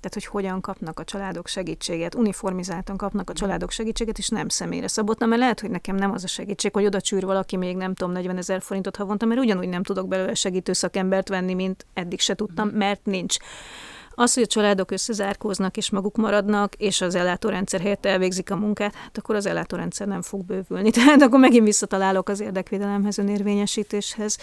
tehát 0.00 0.14
hogy 0.14 0.24
hogyan 0.24 0.60
kapnak 0.60 1.00
a 1.00 1.04
családok 1.04 1.46
segítséget, 1.46 2.14
uniformizáltan 2.14 2.96
kapnak 2.96 3.30
a 3.30 3.32
családok 3.32 3.70
segítséget, 3.70 4.18
és 4.18 4.28
nem 4.28 4.48
személyre 4.48 4.88
szabott, 4.88 5.18
mert 5.18 5.40
lehet, 5.40 5.60
hogy 5.60 5.70
nekem 5.70 5.96
nem 5.96 6.12
az 6.12 6.24
a 6.24 6.26
segítség, 6.26 6.72
hogy 6.72 6.84
oda 6.84 7.00
csűr 7.00 7.24
valaki 7.24 7.56
még 7.56 7.76
nem 7.76 7.94
tudom, 7.94 8.12
40 8.12 8.36
ezer 8.36 8.62
forintot 8.62 8.96
havonta, 8.96 9.26
mert 9.26 9.40
ugyanúgy 9.40 9.68
nem 9.68 9.82
tudok 9.82 10.08
belőle 10.08 10.34
segítő 10.34 10.72
szakembert 10.72 11.28
venni, 11.28 11.54
mint 11.54 11.86
eddig 11.94 12.20
se 12.20 12.34
tudtam, 12.34 12.68
mert 12.68 13.04
nincs. 13.04 13.36
Az, 14.20 14.34
hogy 14.34 14.42
a 14.42 14.46
családok 14.46 14.90
összezárkóznak 14.90 15.76
és 15.76 15.90
maguk 15.90 16.16
maradnak, 16.16 16.74
és 16.74 17.00
az 17.00 17.14
ellátórendszer 17.14 17.80
helyett 17.80 18.06
elvégzik 18.06 18.50
a 18.50 18.56
munkát, 18.56 18.94
hát 18.94 19.18
akkor 19.18 19.34
az 19.34 19.46
ellátórendszer 19.46 20.06
nem 20.06 20.22
fog 20.22 20.44
bővülni. 20.44 20.90
Tehát 20.98 21.22
akkor 21.22 21.38
megint 21.38 21.64
visszatalálok 21.64 22.28
az 22.28 22.40
érdekvédelemhez, 22.40 23.18
önérvényesítéshez. 23.18 24.38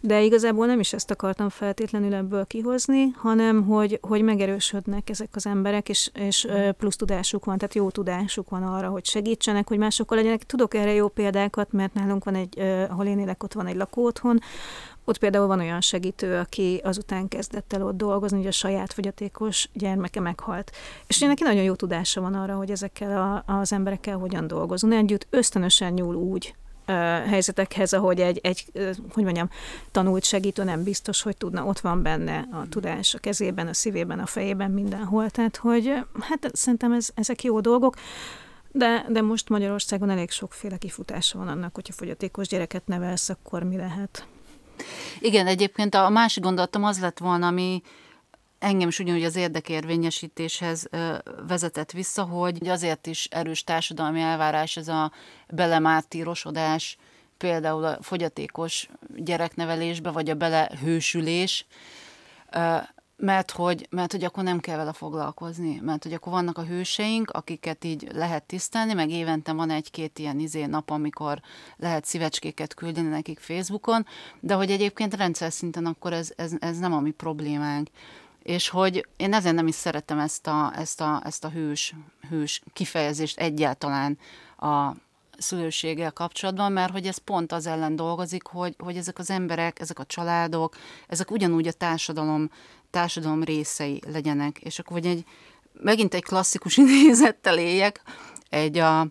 De 0.00 0.22
igazából 0.22 0.66
nem 0.66 0.80
is 0.80 0.92
ezt 0.92 1.10
akartam 1.10 1.48
feltétlenül 1.48 2.14
ebből 2.14 2.46
kihozni, 2.46 3.10
hanem 3.16 3.64
hogy, 3.64 3.98
hogy 4.02 4.22
megerősödnek 4.22 5.10
ezek 5.10 5.28
az 5.32 5.46
emberek, 5.46 5.88
és, 5.88 6.10
és 6.14 6.46
plusz 6.78 6.96
tudásuk 6.96 7.44
van, 7.44 7.58
tehát 7.58 7.74
jó 7.74 7.90
tudásuk 7.90 8.50
van 8.50 8.62
arra, 8.62 8.88
hogy 8.88 9.04
segítsenek, 9.04 9.68
hogy 9.68 9.78
másokkal 9.78 10.16
legyenek. 10.16 10.42
Tudok 10.42 10.74
erre 10.74 10.92
jó 10.92 11.08
példákat, 11.08 11.72
mert 11.72 11.94
nálunk 11.94 12.24
van 12.24 12.34
egy, 12.34 12.58
ahol 12.88 13.06
én 13.06 13.18
élek, 13.18 13.42
ott 13.42 13.52
van 13.52 13.66
egy 13.66 13.76
lakóotthon, 13.76 14.40
ott 15.10 15.18
például 15.18 15.46
van 15.46 15.58
olyan 15.60 15.80
segítő, 15.80 16.38
aki 16.38 16.80
azután 16.84 17.28
kezdett 17.28 17.72
el 17.72 17.82
ott 17.82 17.96
dolgozni, 17.96 18.38
hogy 18.38 18.46
a 18.46 18.50
saját 18.50 18.92
fogyatékos 18.92 19.68
gyermeke 19.72 20.20
meghalt. 20.20 20.70
És 21.06 21.18
neki 21.18 21.42
nagyon 21.42 21.62
jó 21.62 21.74
tudása 21.74 22.20
van 22.20 22.34
arra, 22.34 22.54
hogy 22.54 22.70
ezekkel 22.70 23.18
a, 23.46 23.52
az 23.52 23.72
emberekkel 23.72 24.16
hogyan 24.16 24.46
dolgozunk. 24.46 24.92
Együtt 24.92 25.26
ösztönösen 25.30 25.92
nyúl 25.92 26.14
úgy 26.14 26.54
helyzetekhez, 27.26 27.92
ahogy 27.92 28.20
egy, 28.20 28.38
egy, 28.42 28.64
hogy 29.12 29.24
mondjam, 29.24 29.50
tanult 29.90 30.24
segítő 30.24 30.64
nem 30.64 30.82
biztos, 30.82 31.22
hogy 31.22 31.36
tudna, 31.36 31.64
ott 31.64 31.80
van 31.80 32.02
benne 32.02 32.48
a 32.52 32.68
tudás 32.68 33.14
a 33.14 33.18
kezében, 33.18 33.68
a 33.68 33.74
szívében, 33.74 34.18
a 34.18 34.26
fejében, 34.26 34.70
mindenhol. 34.70 35.30
Tehát, 35.30 35.56
hogy 35.56 35.92
hát 36.20 36.50
szerintem 36.52 36.92
ez, 36.92 37.08
ezek 37.14 37.42
jó 37.42 37.60
dolgok. 37.60 37.96
De, 38.72 39.06
de 39.08 39.22
most 39.22 39.48
Magyarországon 39.48 40.10
elég 40.10 40.30
sokféle 40.30 40.76
kifutása 40.76 41.38
van 41.38 41.48
annak, 41.48 41.74
hogyha 41.74 41.92
fogyatékos 41.92 42.48
gyereket 42.48 42.86
nevelsz, 42.86 43.28
akkor 43.28 43.62
mi 43.62 43.76
lehet. 43.76 44.26
Igen, 45.20 45.46
egyébként 45.46 45.94
a 45.94 46.08
másik 46.08 46.42
gondolatom 46.42 46.84
az 46.84 47.00
lett 47.00 47.18
volna, 47.18 47.46
ami 47.46 47.82
engem 48.58 48.88
is 48.88 48.98
ugyanúgy 48.98 49.24
az 49.24 49.36
érdekérvényesítéshez 49.36 50.88
vezetett 51.46 51.90
vissza, 51.90 52.22
hogy 52.22 52.68
azért 52.68 53.06
is 53.06 53.28
erős 53.30 53.64
társadalmi 53.64 54.20
elvárás 54.20 54.76
ez 54.76 54.88
a 54.88 55.12
belemártírosodás, 55.48 56.96
például 57.38 57.84
a 57.84 57.98
fogyatékos 58.02 58.88
gyereknevelésbe, 59.16 60.10
vagy 60.10 60.30
a 60.30 60.34
belehősülés, 60.34 61.66
mert 63.20 63.50
hogy, 63.50 63.86
mert 63.90 64.12
hogy 64.12 64.24
akkor 64.24 64.42
nem 64.42 64.60
kell 64.60 64.76
vele 64.76 64.92
foglalkozni, 64.92 65.80
mert 65.82 66.02
hogy 66.02 66.12
akkor 66.12 66.32
vannak 66.32 66.58
a 66.58 66.64
hőseink, 66.64 67.30
akiket 67.30 67.84
így 67.84 68.08
lehet 68.12 68.42
tisztelni, 68.42 68.92
meg 68.92 69.10
évente 69.10 69.52
van 69.52 69.70
egy-két 69.70 70.18
ilyen 70.18 70.38
izé 70.38 70.64
nap, 70.64 70.90
amikor 70.90 71.40
lehet 71.76 72.04
szívecskéket 72.04 72.74
küldeni 72.74 73.08
nekik 73.08 73.38
Facebookon, 73.38 74.06
de 74.40 74.54
hogy 74.54 74.70
egyébként 74.70 75.16
rendszer 75.16 75.52
szinten 75.52 75.86
akkor 75.86 76.12
ez, 76.12 76.32
ez, 76.36 76.52
ez 76.58 76.78
nem 76.78 76.92
a 76.92 77.00
mi 77.00 77.10
problémánk. 77.10 77.88
És 78.42 78.68
hogy 78.68 79.06
én 79.16 79.34
ezért 79.34 79.54
nem 79.54 79.66
is 79.66 79.74
szeretem 79.74 80.18
ezt 80.18 80.46
a, 80.46 80.72
ezt 80.76 81.00
a, 81.00 81.22
ezt 81.24 81.44
a 81.44 81.48
hős, 81.48 81.94
hős 82.28 82.62
kifejezést 82.72 83.38
egyáltalán 83.38 84.18
a, 84.56 84.92
szülőséggel 85.40 86.12
kapcsolatban, 86.12 86.72
mert 86.72 86.92
hogy 86.92 87.06
ez 87.06 87.18
pont 87.18 87.52
az 87.52 87.66
ellen 87.66 87.96
dolgozik, 87.96 88.46
hogy, 88.46 88.74
hogy 88.78 88.96
ezek 88.96 89.18
az 89.18 89.30
emberek, 89.30 89.80
ezek 89.80 89.98
a 89.98 90.04
családok, 90.04 90.76
ezek 91.08 91.30
ugyanúgy 91.30 91.66
a 91.66 91.72
társadalom 91.72 92.50
társadalom 92.90 93.42
részei 93.42 94.00
legyenek. 94.12 94.58
És 94.58 94.78
akkor 94.78 94.92
vagy 94.92 95.06
egy, 95.06 95.24
megint 95.72 96.14
egy 96.14 96.24
klasszikus 96.24 96.76
idézettel 96.86 97.58
éljek, 97.58 98.02
egy 98.48 98.78
a, 98.78 99.06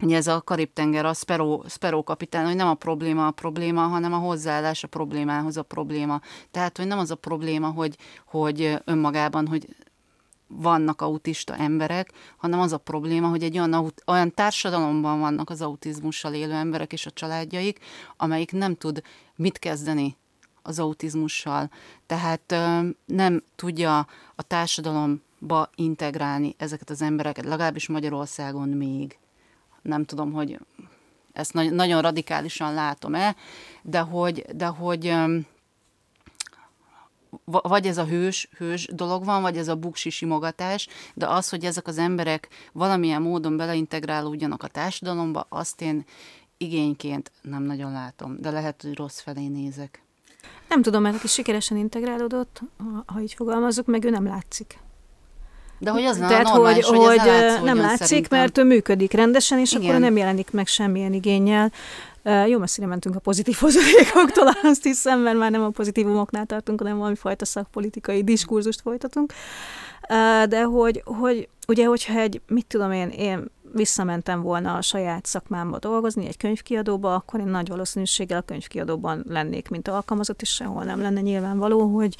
ugye 0.00 0.16
ez 0.16 0.26
a 0.26 0.40
Karib-tenger, 0.40 1.04
a 1.04 1.14
Sparrow, 1.14 1.68
Sparrow 1.68 2.02
kapitán, 2.02 2.46
hogy 2.46 2.56
nem 2.56 2.68
a 2.68 2.74
probléma 2.74 3.26
a 3.26 3.30
probléma, 3.30 3.80
hanem 3.80 4.12
a 4.12 4.18
hozzáállás 4.18 4.84
a 4.84 4.88
problémához 4.88 5.56
a 5.56 5.62
probléma. 5.62 6.20
Tehát, 6.50 6.76
hogy 6.76 6.86
nem 6.86 6.98
az 6.98 7.10
a 7.10 7.14
probléma, 7.14 7.70
hogy, 7.70 7.96
hogy 8.26 8.78
önmagában, 8.84 9.46
hogy 9.46 9.76
vannak 10.46 11.00
autista 11.00 11.56
emberek, 11.56 12.12
hanem 12.36 12.60
az 12.60 12.72
a 12.72 12.78
probléma, 12.78 13.28
hogy 13.28 13.42
egy 13.42 13.58
olyan, 13.58 13.92
olyan 14.06 14.34
társadalomban 14.34 15.20
vannak 15.20 15.50
az 15.50 15.62
autizmussal 15.62 16.34
élő 16.34 16.52
emberek 16.52 16.92
és 16.92 17.06
a 17.06 17.10
családjaik, 17.10 17.78
amelyik 18.16 18.52
nem 18.52 18.74
tud 18.74 19.02
mit 19.36 19.58
kezdeni 19.58 20.16
az 20.66 20.78
autizmussal, 20.78 21.70
tehát 22.06 22.54
nem 23.04 23.42
tudja 23.56 23.98
a 24.34 24.42
társadalomba 24.42 25.70
integrálni 25.74 26.54
ezeket 26.58 26.90
az 26.90 27.02
embereket, 27.02 27.44
legalábbis 27.44 27.88
Magyarországon 27.88 28.68
még. 28.68 29.18
Nem 29.82 30.04
tudom, 30.04 30.32
hogy 30.32 30.58
ezt 31.32 31.52
nagyon 31.52 32.02
radikálisan 32.02 32.74
látom-e, 32.74 33.36
de 33.82 33.98
hogy, 33.98 34.44
de 34.54 34.66
hogy 34.66 35.14
vagy 37.44 37.86
ez 37.86 37.98
a 37.98 38.04
hős, 38.04 38.48
hős 38.56 38.88
dolog 38.92 39.24
van, 39.24 39.42
vagy 39.42 39.56
ez 39.56 39.68
a 39.68 39.76
buksi 39.76 40.10
simogatás, 40.10 40.88
de 41.14 41.28
az, 41.28 41.48
hogy 41.48 41.64
ezek 41.64 41.86
az 41.86 41.98
emberek 41.98 42.48
valamilyen 42.72 43.22
módon 43.22 43.56
beleintegrálódjanak 43.56 44.62
a 44.62 44.68
társadalomba, 44.68 45.46
azt 45.48 45.80
én 45.80 46.04
igényként 46.56 47.32
nem 47.42 47.62
nagyon 47.62 47.92
látom, 47.92 48.40
de 48.40 48.50
lehet, 48.50 48.82
hogy 48.82 48.94
rossz 48.94 49.20
felé 49.20 49.46
nézek. 49.46 50.03
Nem 50.68 50.82
tudom, 50.82 51.02
mert 51.02 51.16
aki 51.16 51.26
sikeresen 51.26 51.76
integrálódott, 51.76 52.60
ha 53.06 53.20
így 53.20 53.34
fogalmazok, 53.34 53.86
meg 53.86 54.04
ő 54.04 54.10
nem 54.10 54.26
látszik. 54.26 54.78
De 55.78 55.90
hogy 55.90 56.02
az 56.02 56.16
Tehát, 56.16 56.42
normális, 56.42 56.84
hogy, 56.86 56.98
hogy, 56.98 57.18
hogy 57.18 57.62
nem 57.62 57.76
látszik, 57.78 58.06
szerintem. 58.06 58.38
mert 58.38 58.58
ő 58.58 58.64
működik 58.64 59.12
rendesen, 59.12 59.58
és 59.58 59.72
Igen. 59.72 59.84
akkor 59.88 60.00
nem 60.00 60.16
jelenik 60.16 60.50
meg 60.50 60.66
semmilyen 60.66 61.12
igényel. 61.12 61.72
Jó 62.46 62.58
messzire 62.58 62.86
mentünk 62.86 63.14
a 63.14 63.18
pozitív 63.18 63.56
hozadékoktól, 63.60 64.46
azt 64.62 64.82
hiszem, 64.82 65.20
mert 65.20 65.38
már 65.38 65.50
nem 65.50 65.62
a 65.62 65.68
pozitívumoknál 65.68 66.46
tartunk, 66.46 66.80
hanem 66.80 66.96
valami 66.96 67.14
fajta 67.14 67.44
szakpolitikai 67.44 68.24
diskurzust 68.24 68.80
folytatunk. 68.80 69.32
De 70.48 70.62
hogy, 70.62 71.02
hogy 71.04 71.48
ugye, 71.68 71.86
hogyha 71.86 72.18
egy, 72.18 72.40
mit 72.48 72.66
tudom 72.66 72.92
én, 72.92 73.08
én 73.08 73.50
visszamentem 73.74 74.42
volna 74.42 74.74
a 74.74 74.82
saját 74.82 75.26
szakmámba 75.26 75.78
dolgozni, 75.78 76.26
egy 76.26 76.36
könyvkiadóba, 76.36 77.14
akkor 77.14 77.40
én 77.40 77.46
nagy 77.46 77.68
valószínűséggel 77.68 78.38
a 78.38 78.42
könyvkiadóban 78.42 79.24
lennék, 79.28 79.68
mint 79.68 79.88
alkalmazott, 79.88 80.42
és 80.42 80.48
sehol 80.54 80.84
nem 80.84 81.00
lenne 81.00 81.20
nyilvánvaló, 81.20 81.94
hogy, 81.94 82.16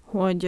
hogy 0.00 0.42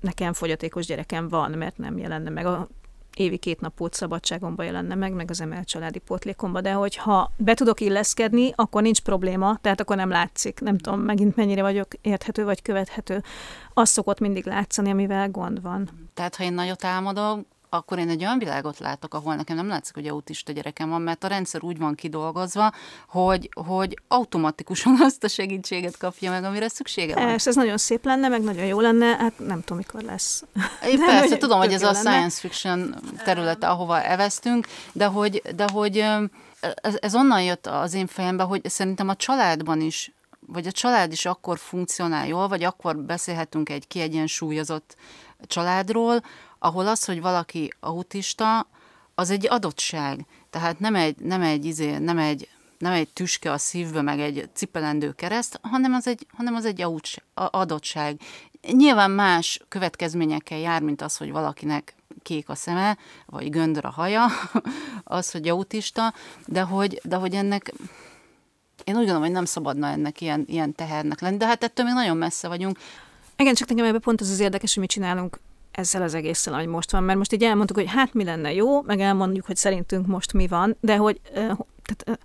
nekem 0.00 0.32
fogyatékos 0.32 0.86
gyerekem 0.86 1.28
van, 1.28 1.50
mert 1.50 1.78
nem 1.78 1.98
jelenne 1.98 2.30
meg 2.30 2.46
a 2.46 2.68
évi 3.16 3.36
két 3.36 3.60
napot 3.60 3.94
szabadságomba 3.94 4.62
jelenne 4.62 4.94
meg, 4.94 5.12
meg 5.12 5.30
az 5.30 5.40
emelt 5.40 5.68
családi 5.68 5.98
pótlékomba, 5.98 6.60
de 6.60 6.72
hogyha 6.72 7.32
be 7.36 7.54
tudok 7.54 7.80
illeszkedni, 7.80 8.52
akkor 8.54 8.82
nincs 8.82 9.00
probléma, 9.00 9.58
tehát 9.60 9.80
akkor 9.80 9.96
nem 9.96 10.08
látszik. 10.08 10.60
Nem 10.60 10.78
tudom, 10.78 11.00
megint 11.00 11.36
mennyire 11.36 11.62
vagyok 11.62 11.88
érthető 12.00 12.44
vagy 12.44 12.62
követhető. 12.62 13.22
Az 13.74 13.88
szokott 13.88 14.20
mindig 14.20 14.46
látszani, 14.46 14.90
amivel 14.90 15.30
gond 15.30 15.62
van. 15.62 15.88
Tehát, 16.14 16.36
ha 16.36 16.44
én 16.44 16.52
nagyot 16.52 16.84
álmodom, 16.84 17.46
akkor 17.74 17.98
én 17.98 18.08
egy 18.08 18.22
olyan 18.22 18.38
világot 18.38 18.78
látok, 18.78 19.14
ahol 19.14 19.34
nekem 19.34 19.56
nem 19.56 19.68
látszik, 19.68 19.94
hogy 19.94 20.06
autista 20.06 20.52
gyerekem 20.52 20.88
van, 20.88 21.02
mert 21.02 21.24
a 21.24 21.26
rendszer 21.26 21.62
úgy 21.62 21.78
van 21.78 21.94
kidolgozva, 21.94 22.72
hogy, 23.08 23.48
hogy 23.66 23.98
automatikusan 24.08 24.96
azt 25.00 25.24
a 25.24 25.28
segítséget 25.28 25.96
kapja 25.96 26.30
meg, 26.30 26.44
amire 26.44 26.68
szüksége 26.68 27.14
van. 27.14 27.28
És 27.28 27.46
ez 27.46 27.54
nagyon 27.54 27.78
szép 27.78 28.04
lenne, 28.04 28.28
meg 28.28 28.42
nagyon 28.42 28.64
jó 28.64 28.80
lenne, 28.80 29.06
hát 29.06 29.38
nem 29.38 29.60
tudom, 29.60 29.76
mikor 29.76 30.02
lesz. 30.02 30.44
Én 30.86 30.98
de 31.00 31.06
persze, 31.06 31.36
tudom, 31.36 31.58
hogy 31.58 31.72
ez 31.72 31.82
a 31.82 31.90
lenne. 31.90 32.10
science 32.10 32.40
fiction 32.40 32.94
területe, 33.24 33.68
ahova 33.68 34.02
eveztünk, 34.02 34.66
de 34.92 35.04
hogy, 35.04 35.42
de 35.56 35.66
hogy 35.72 35.98
ez, 36.60 36.96
ez 37.00 37.14
onnan 37.14 37.42
jött 37.42 37.66
az 37.66 37.94
én 37.94 38.06
fejembe, 38.06 38.42
hogy 38.42 38.60
szerintem 38.68 39.08
a 39.08 39.16
családban 39.16 39.80
is 39.80 40.12
vagy 40.46 40.66
a 40.66 40.72
család 40.72 41.12
is 41.12 41.26
akkor 41.26 41.58
funkcionál 41.58 42.26
jól, 42.26 42.48
vagy 42.48 42.64
akkor 42.64 42.96
beszélhetünk 42.96 43.68
egy 43.68 43.86
kiegyensúlyozott 43.86 44.96
családról, 45.46 46.22
ahol 46.64 46.86
az, 46.86 47.04
hogy 47.04 47.20
valaki 47.20 47.72
autista, 47.80 48.66
az 49.14 49.30
egy 49.30 49.46
adottság. 49.48 50.26
Tehát 50.50 50.78
nem 50.78 50.94
egy, 50.94 51.16
nem 51.16 51.42
egy, 51.42 51.64
izé, 51.64 51.98
nem 51.98 52.18
egy, 52.18 52.48
nem 52.78 52.92
egy 52.92 53.08
tüske 53.08 53.52
a 53.52 53.58
szívbe, 53.58 54.02
meg 54.02 54.20
egy 54.20 54.48
cipelendő 54.52 55.12
kereszt, 55.12 55.58
hanem 55.62 55.92
az 55.92 56.06
egy, 56.06 56.26
hanem 56.36 56.54
az 56.54 56.64
egy 56.64 56.86
adottság. 57.34 58.20
Nyilván 58.72 59.10
más 59.10 59.60
következményekkel 59.68 60.58
jár, 60.58 60.82
mint 60.82 61.02
az, 61.02 61.16
hogy 61.16 61.30
valakinek 61.30 61.94
kék 62.22 62.48
a 62.48 62.54
szeme, 62.54 62.96
vagy 63.26 63.50
göndör 63.50 63.84
a 63.84 63.90
haja, 63.90 64.26
az, 65.04 65.30
hogy 65.30 65.48
autista, 65.48 66.14
de 66.46 66.60
hogy, 66.60 67.00
de 67.04 67.16
hogy 67.16 67.34
ennek 67.34 67.72
én 68.84 68.94
úgy 68.94 69.00
gondolom, 69.00 69.22
hogy 69.22 69.30
nem 69.30 69.44
szabadna 69.44 69.88
ennek 69.88 70.20
ilyen, 70.20 70.44
ilyen 70.48 70.74
tehernek 70.74 71.20
lenni, 71.20 71.36
de 71.36 71.46
hát 71.46 71.64
ettől 71.64 71.86
még 71.86 71.94
nagyon 71.94 72.16
messze 72.16 72.48
vagyunk. 72.48 72.78
Igen, 73.36 73.54
csak 73.54 73.68
nekem 73.68 73.84
ebben 73.84 74.00
pont 74.00 74.20
az 74.20 74.30
az 74.30 74.40
érdekes, 74.40 74.72
hogy 74.74 74.82
mit 74.82 74.90
csinálunk 74.90 75.38
ezzel 75.74 76.02
az 76.02 76.14
egésszel, 76.14 76.54
hogy 76.54 76.66
most 76.66 76.90
van, 76.90 77.02
mert 77.02 77.18
most 77.18 77.32
így 77.32 77.42
elmondtuk, 77.42 77.76
hogy 77.76 77.88
hát 77.88 78.14
mi 78.14 78.24
lenne 78.24 78.52
jó, 78.52 78.82
meg 78.82 79.00
elmondjuk, 79.00 79.46
hogy 79.46 79.56
szerintünk 79.56 80.06
most 80.06 80.32
mi 80.32 80.46
van, 80.46 80.76
de 80.80 80.96
hogy 80.96 81.20
tehát, 81.82 82.20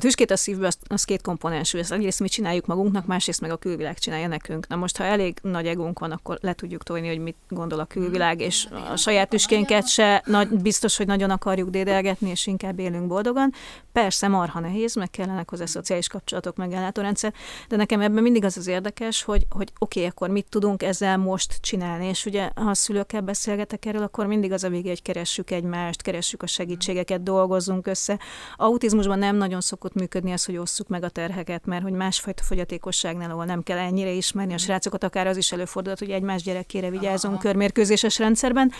a 0.00 0.02
tüskét 0.02 0.30
a 0.30 0.36
szívbe 0.36 0.66
az, 0.66 0.78
az 0.86 1.04
két 1.04 1.22
komponensű, 1.22 1.78
ezt 1.78 1.92
egyrészt 1.92 2.20
mi 2.20 2.28
csináljuk 2.28 2.66
magunknak, 2.66 3.06
másrészt 3.06 3.40
meg 3.40 3.50
a 3.50 3.56
külvilág 3.56 3.98
csinálja 3.98 4.28
nekünk. 4.28 4.68
Na 4.68 4.76
most, 4.76 4.96
ha 4.96 5.04
elég 5.04 5.38
nagy 5.42 5.66
egónk 5.66 5.98
van, 5.98 6.10
akkor 6.10 6.38
le 6.40 6.52
tudjuk 6.52 6.82
tolni, 6.82 7.08
hogy 7.08 7.18
mit 7.18 7.36
gondol 7.48 7.80
a 7.80 7.84
külvilág, 7.84 8.40
és 8.40 8.66
a 8.92 8.96
saját 8.96 9.28
tüskénket 9.28 9.88
se 9.88 10.22
nagy, 10.26 10.48
biztos, 10.48 10.96
hogy 10.96 11.06
nagyon 11.06 11.30
akarjuk 11.30 11.68
dédelgetni, 11.68 12.30
és 12.30 12.46
inkább 12.46 12.78
élünk 12.78 13.06
boldogan. 13.06 13.52
Persze 13.92 14.28
marha 14.28 14.60
nehéz, 14.60 14.94
meg 14.94 15.10
kellenek 15.10 15.50
hozzá 15.50 15.64
szociális 15.64 16.08
kapcsolatok, 16.08 16.56
meg 16.56 16.72
ellátórendszer, 16.72 17.32
de 17.68 17.76
nekem 17.76 18.00
ebben 18.00 18.22
mindig 18.22 18.44
az 18.44 18.56
az 18.56 18.66
érdekes, 18.66 19.22
hogy, 19.22 19.46
hogy 19.50 19.72
oké, 19.78 20.06
akkor 20.06 20.30
mit 20.30 20.46
tudunk 20.48 20.82
ezzel 20.82 21.16
most 21.16 21.58
csinálni, 21.60 22.06
és 22.06 22.26
ugye 22.26 22.50
ha 22.54 22.70
a 22.70 22.74
szülőkkel 22.74 23.20
beszélgetek 23.20 23.86
erről, 23.86 24.02
akkor 24.02 24.26
mindig 24.26 24.52
az 24.52 24.64
a 24.64 24.68
vége, 24.68 24.88
hogy 24.88 25.02
keressük 25.02 25.50
egymást, 25.50 26.02
keressük 26.02 26.42
a 26.42 26.46
segítségeket, 26.46 27.22
dolgozzunk 27.22 27.86
össze. 27.86 28.18
Autizmusban 28.56 29.18
nem 29.18 29.36
nagyon 29.36 29.60
szokott 29.60 29.89
szokott 29.90 29.94
működni 29.94 30.32
az, 30.32 30.44
hogy 30.44 30.56
osszuk 30.56 30.88
meg 30.88 31.04
a 31.04 31.08
terheket, 31.08 31.66
mert 31.66 31.82
hogy 31.82 31.92
másfajta 31.92 32.42
fogyatékosságnál, 32.42 33.30
ahol 33.30 33.44
nem 33.44 33.62
kell 33.62 33.78
ennyire 33.78 34.10
ismerni 34.10 34.54
a 34.54 34.58
srácokat, 34.58 35.04
akár 35.04 35.26
az 35.26 35.36
is 35.36 35.52
előfordulhat, 35.52 35.98
hogy 35.98 36.10
egymás 36.10 36.42
gyerekére 36.42 36.90
vigyázunk 36.90 37.34
Aha. 37.34 37.42
körmérkőzéses 37.42 38.18
rendszerben, 38.18 38.72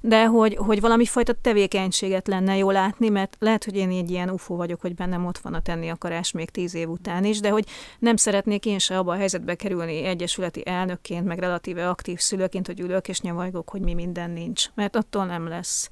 de 0.00 0.26
hogy, 0.26 0.56
hogy 0.56 0.80
valami 0.80 1.04
fajta 1.04 1.32
tevékenységet 1.32 2.28
lenne 2.28 2.56
jó 2.56 2.70
látni, 2.70 3.08
mert 3.08 3.36
lehet, 3.38 3.64
hogy 3.64 3.76
én 3.76 3.90
egy 3.90 4.10
ilyen 4.10 4.30
ufó 4.30 4.56
vagyok, 4.56 4.80
hogy 4.80 4.94
bennem 4.94 5.26
ott 5.26 5.38
van 5.38 5.54
a 5.54 5.60
tenni 5.60 5.88
akarás 5.88 6.32
még 6.32 6.50
tíz 6.50 6.74
év 6.74 6.88
után 6.88 7.24
is, 7.24 7.40
de 7.40 7.50
hogy 7.50 7.64
nem 7.98 8.16
szeretnék 8.16 8.66
én 8.66 8.78
se 8.78 8.98
abba 8.98 9.12
a 9.12 9.16
helyzetbe 9.16 9.54
kerülni 9.54 10.04
egyesületi 10.04 10.66
elnökként, 10.66 11.26
meg 11.26 11.38
relatíve 11.38 11.88
aktív 11.88 12.18
szülőként, 12.18 12.66
hogy 12.66 12.80
ülök 12.80 13.08
és 13.08 13.20
nyavajgok, 13.20 13.70
hogy 13.70 13.80
mi 13.80 13.94
minden 13.94 14.30
nincs, 14.30 14.66
mert 14.74 14.96
attól 14.96 15.24
nem 15.26 15.48
lesz 15.48 15.90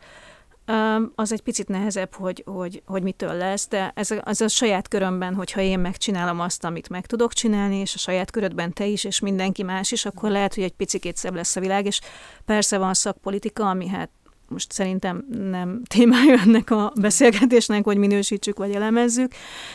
az 1.15 1.33
egy 1.33 1.43
picit 1.43 1.69
nehezebb, 1.69 2.15
hogy, 2.15 2.43
hogy, 2.47 2.83
hogy 2.87 3.03
mitől 3.03 3.35
lesz, 3.35 3.69
de 3.69 3.93
ez 3.95 4.11
ez 4.25 4.41
a 4.41 4.49
saját 4.49 4.89
körömben, 4.89 5.35
hogyha 5.35 5.61
én 5.61 5.79
megcsinálom 5.79 6.41
azt, 6.41 6.65
amit 6.65 6.89
meg 6.89 7.07
tudok 7.07 7.33
csinálni, 7.33 7.77
és 7.77 7.95
a 7.95 7.99
saját 7.99 8.31
körödben 8.31 8.73
te 8.73 8.87
is, 8.87 9.05
és 9.05 9.21
mindenki 9.21 9.63
más 9.63 9.93
is, 9.93 10.05
akkor 10.05 10.31
lehet, 10.31 10.55
hogy 10.55 10.65
egy 10.65 10.73
picit 10.73 11.17
szebb 11.17 11.35
lesz 11.35 11.57
a 11.57 11.61
világ, 11.61 11.87
és 11.87 12.01
persze 12.45 12.79
van 12.79 12.95
szakpolitika, 12.95 13.69
ami 13.69 13.89
hát 13.89 14.11
most 14.49 14.73
szerintem 14.73 15.27
nem 15.51 15.83
témája 15.95 16.41
ennek 16.41 16.71
a 16.71 16.93
beszélgetésnek, 17.01 17.85
hogy 17.85 17.97
minősítsük 17.97 18.59
vagy 18.59 18.71
elemezzük, 18.71 19.33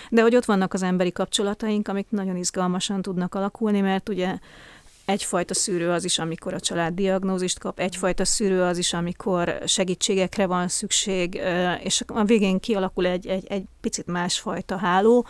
de 0.09 0.21
hogy 0.21 0.35
ott 0.35 0.45
vannak 0.45 0.73
az 0.73 0.83
emberi 0.83 1.11
kapcsolataink, 1.11 1.87
amik 1.87 2.07
nagyon 2.09 2.35
izgalmasan 2.35 3.01
tudnak 3.01 3.35
alakulni, 3.35 3.81
mert 3.81 4.09
ugye 4.09 4.37
egyfajta 5.10 5.53
szűrő 5.53 5.89
az 5.89 6.03
is, 6.03 6.20
amikor 6.20 6.53
a 6.53 6.60
család 6.60 6.93
diagnózist 6.93 7.60
kap, 7.60 7.80
egyfajta 7.80 8.26
szűrő 8.26 8.62
az 8.62 8.78
is, 8.78 8.93
amikor 8.93 9.60
segítségekre 9.66 10.45
van 10.45 10.68
szükség, 10.68 11.41
és 11.84 12.03
a 12.07 12.24
végén 12.24 12.60
kialakul 12.60 13.05
egy, 13.05 13.28
egy, 13.28 13.45
egy 13.47 13.64
picit 13.82 14.07
másfajta 14.07 14.78
háló, 14.78 15.26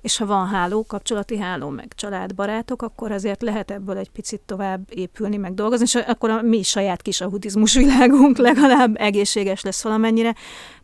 és 0.00 0.16
ha 0.16 0.26
van 0.26 0.46
háló, 0.46 0.84
kapcsolati 0.84 1.38
háló, 1.38 1.68
meg 1.68 1.92
családbarátok, 1.94 2.82
akkor 2.82 3.12
azért 3.12 3.42
lehet 3.42 3.70
ebből 3.70 3.96
egy 3.96 4.10
picit 4.10 4.40
tovább 4.40 4.80
épülni, 4.88 5.36
meg 5.36 5.54
dolgozni, 5.54 5.84
és 5.84 5.94
akkor 5.94 6.30
a 6.30 6.42
mi 6.42 6.62
saját 6.62 7.02
kis 7.02 7.20
ahutizmus 7.20 7.74
világunk 7.74 8.36
legalább 8.36 8.94
egészséges 8.96 9.62
lesz 9.62 9.82
valamennyire. 9.82 10.34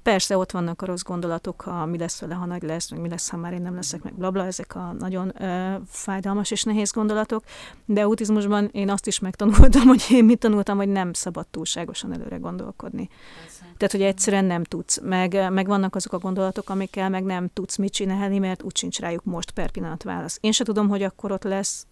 Persze 0.03 0.37
ott 0.37 0.51
vannak 0.51 0.83
a 0.83 0.87
rossz 0.87 1.03
gondolatok, 1.03 1.61
ha 1.61 1.87
mi 1.87 1.99
lesz 1.99 2.21
vele, 2.21 2.35
ha 2.35 2.47
nagy 2.47 2.62
lesz, 2.62 2.91
meg 2.91 3.01
mi 3.01 3.09
lesz, 3.09 3.29
ha 3.31 3.37
már 3.37 3.53
én 3.53 3.62
nem 3.62 3.75
leszek, 3.75 4.03
meg 4.03 4.14
blabla, 4.14 4.47
ezek 4.47 4.75
a 4.75 4.95
nagyon 4.99 5.43
ö, 5.43 5.75
fájdalmas 5.89 6.51
és 6.51 6.62
nehéz 6.62 6.93
gondolatok, 6.93 7.45
de 7.85 8.03
autizmusban 8.03 8.69
én 8.73 8.91
azt 8.91 9.07
is 9.07 9.19
megtanultam, 9.19 9.87
hogy 9.93 10.07
én 10.11 10.25
mit 10.25 10.39
tanultam, 10.39 10.77
hogy 10.77 10.89
nem 10.89 11.12
szabad 11.12 11.47
túlságosan 11.47 12.12
előre 12.12 12.37
gondolkodni. 12.37 13.09
Persze. 13.41 13.64
Tehát, 13.77 13.93
hogy 13.93 14.03
egyszerűen 14.03 14.45
nem 14.45 14.64
tudsz, 14.64 15.01
meg, 15.03 15.53
meg 15.53 15.67
vannak 15.67 15.95
azok 15.95 16.12
a 16.12 16.19
gondolatok, 16.19 16.71
amikkel 16.71 17.09
meg 17.09 17.25
nem 17.25 17.49
tudsz 17.53 17.77
mit 17.77 17.93
csinálni, 17.93 18.39
mert 18.39 18.62
úgy 18.62 18.77
sincs 18.77 19.01
rájuk 19.07 19.25
most 19.25 19.51
per 19.51 19.71
pillanat 19.71 20.03
válasz. 20.03 20.39
Én 20.41 20.53
se 20.53 20.65
tudom, 20.65 20.89
hogy 20.89 21.03
akkor 21.03 21.33
ott 21.33 21.45
lesz 21.45 21.87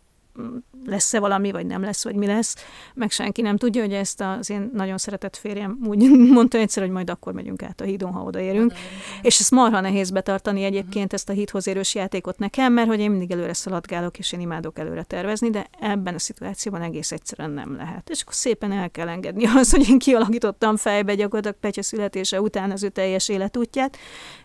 lesz-e 0.87 1.19
valami, 1.19 1.51
vagy 1.51 1.67
nem 1.67 1.83
lesz, 1.83 2.05
vagy 2.05 2.15
mi 2.15 2.27
lesz, 2.27 2.57
meg 2.95 3.11
senki 3.11 3.43
nem 3.43 3.57
tudja, 3.57 3.83
hogy 3.83 3.93
ezt 3.93 4.21
az 4.21 4.51
én 4.51 4.71
nagyon 4.73 4.99
szeretett 4.99 5.37
férjem 5.37 5.79
úgy 5.87 6.11
mondta 6.37 6.59
egyszer, 6.59 6.83
hogy 6.83 6.93
majd 6.93 7.11
akkor 7.11 7.33
megyünk 7.33 7.63
át 7.63 7.81
a 7.81 7.85
hídon, 7.85 8.13
ha 8.13 8.23
odaérünk. 8.23 8.71
Oda 8.71 8.81
és 9.23 9.41
ezt 9.41 9.51
marha 9.51 9.81
nehéz 9.81 10.11
betartani 10.11 10.65
egyébként 10.65 11.13
ezt 11.13 11.29
a 11.29 11.33
hídhoz 11.33 11.67
érős 11.67 11.95
játékot 11.95 12.39
nekem, 12.39 12.73
mert 12.73 12.89
hogy 12.89 13.01
én 13.01 13.11
mindig 13.11 13.31
előre 13.31 13.53
szaladgálok, 13.53 14.19
és 14.19 14.33
én 14.33 14.41
imádok 14.41 14.79
előre 14.79 15.03
tervezni, 15.03 15.51
de 15.51 15.67
ebben 15.81 16.15
a 16.15 16.19
szituációban 16.19 16.83
egész 16.83 17.13
egyszerűen 17.13 17.51
nem 17.51 17.77
lehet. 17.77 18.11
És 18.11 18.21
akkor 18.23 18.35
szépen 18.35 18.73
el 18.73 18.91
kell 18.91 19.09
engedni 19.09 19.47
az, 19.57 19.71
hogy 19.71 19.89
én 19.89 19.99
kialakítottam 19.99 20.77
fejbe 20.77 21.15
gyakorlatilag 21.15 21.57
Petya 21.61 21.83
születése 21.83 22.41
után 22.41 22.71
az 22.71 22.83
ő 22.83 22.89
teljes 22.89 23.29
életútját, 23.29 23.97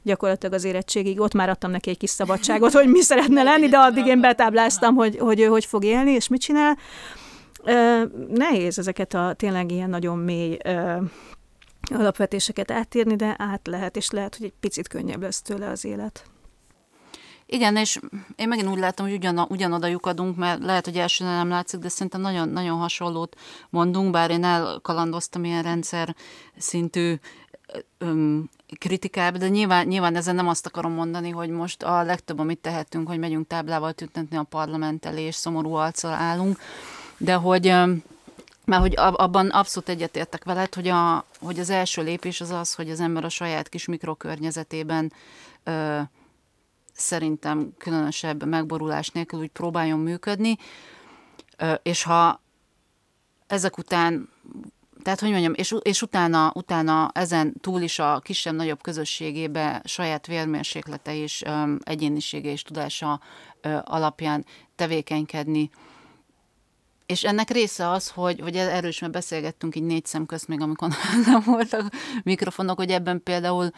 gyakorlatilag 0.03 0.55
az 0.55 0.63
érettségig 0.63 1.19
ott 1.19 1.33
már 1.33 1.49
adtam 1.49 1.71
neki 1.71 1.89
egy 1.89 1.97
kis 1.97 2.09
szabadságot, 2.09 2.73
hogy 2.73 2.87
mi 2.87 3.01
szeretne 3.01 3.43
lenni, 3.43 3.67
de 3.67 3.77
addig 3.77 4.05
én 4.05 4.21
betábláztam, 4.21 4.95
hogy, 4.95 5.17
hogy 5.17 5.39
ő 5.39 5.45
hogy 5.45 5.65
fog 5.65 5.78
élni, 5.84 6.11
és 6.11 6.27
mit 6.27 6.41
csinál. 6.41 6.77
Nehéz 8.30 8.80
ezeket 8.80 9.13
a 9.13 9.34
tényleg 9.34 9.71
ilyen 9.71 9.89
nagyon 9.89 10.17
mély 10.17 10.57
alapvetéseket 11.91 12.71
átírni, 12.71 13.15
de 13.15 13.36
át 13.38 13.67
lehet, 13.67 13.95
és 13.95 14.09
lehet, 14.09 14.36
hogy 14.36 14.45
egy 14.45 14.53
picit 14.59 14.88
könnyebb 14.88 15.21
lesz 15.21 15.41
tőle 15.41 15.69
az 15.69 15.86
élet. 15.86 16.23
Igen, 17.51 17.75
és 17.75 17.99
én 18.36 18.47
megint 18.47 18.67
úgy 18.67 18.80
látom, 18.80 19.05
hogy 19.07 19.15
ugyan, 19.15 19.45
ugyanoda 19.49 19.88
lyukadunk, 19.88 20.38
mert 20.38 20.63
lehet, 20.63 20.86
hogy 20.86 20.97
elsőre 20.97 21.32
nem 21.32 21.49
látszik, 21.49 21.80
de 21.80 21.89
szerintem 21.89 22.21
nagyon, 22.21 22.49
nagyon 22.49 22.77
hasonlót 22.77 23.36
mondunk, 23.69 24.11
bár 24.11 24.32
én 24.32 24.43
elkalandoztam 24.43 25.43
ilyen 25.43 25.63
rendszer 25.63 26.15
szintű 26.57 27.15
öm, 27.97 28.49
kritikába, 28.78 29.38
de 29.38 29.47
nyilván, 29.47 29.88
nyilván 29.88 30.15
ezen 30.15 30.36
nem 30.36 30.47
azt 30.47 30.65
akarom 30.65 30.91
mondani, 30.91 31.30
hogy 31.30 31.49
most 31.49 31.84
a 31.84 32.03
legtöbb, 32.03 32.39
amit 32.39 32.59
tehetünk, 32.59 33.07
hogy 33.07 33.20
megyünk 33.20 33.47
táblával 33.47 33.93
tüntetni 33.93 34.38
a 34.38 34.43
parlament 34.43 35.05
elé, 35.05 35.22
és 35.22 35.36
szomorú 35.36 35.74
arccal 35.74 36.13
állunk, 36.13 36.57
de 37.17 37.34
hogy 37.34 37.74
mert 38.70 38.82
hogy 38.82 38.93
abban 38.95 39.49
abszolút 39.49 39.89
egyetértek 39.89 40.43
veled, 40.43 40.74
hogy, 40.74 40.88
a, 40.88 41.26
hogy 41.39 41.59
az 41.59 41.70
első 41.70 42.03
lépés 42.03 42.41
az 42.41 42.49
az, 42.49 42.74
hogy 42.74 42.89
az 42.89 42.99
ember 42.99 43.24
a 43.24 43.30
saját 43.30 43.70
kis 43.70 43.86
mikrokörnyezetében 43.86 45.13
ö, 45.63 45.99
szerintem 46.93 47.74
különösebb 47.78 48.45
megborulás 48.45 49.09
nélkül 49.09 49.39
úgy 49.39 49.49
próbáljon 49.49 49.99
működni, 49.99 50.57
ö, 51.57 51.74
és 51.74 52.03
ha 52.03 52.41
ezek 53.47 53.78
után 53.78 54.30
tehát, 55.03 55.19
hogy 55.19 55.29
mondjam, 55.29 55.53
és, 55.55 55.75
és 55.81 56.01
utána, 56.01 56.51
utána 56.55 57.09
ezen 57.13 57.53
túl 57.61 57.81
is 57.81 57.99
a 57.99 58.19
kisebb-nagyobb 58.19 58.81
közösségébe 58.81 59.81
saját 59.85 60.27
vérmérséklete 60.27 61.15
és 61.15 61.43
egyénisége 61.83 62.51
és 62.51 62.61
tudása 62.61 63.21
alapján 63.83 64.45
tevékenykedni, 64.75 65.69
és 67.12 67.24
ennek 67.24 67.49
része 67.49 67.89
az, 67.89 68.10
hogy, 68.10 68.39
hogy 68.39 68.55
erről 68.55 68.89
is 68.89 68.99
már 68.99 69.10
beszélgettünk 69.10 69.76
így 69.76 69.84
négy 69.84 70.05
szem 70.05 70.26
közt, 70.26 70.47
még 70.47 70.62
amikor 70.62 70.89
nem 71.26 71.41
voltak 71.45 71.93
mikrofonok, 72.24 72.78
hogy 72.78 72.91
ebben 72.91 73.24
például 73.24 73.72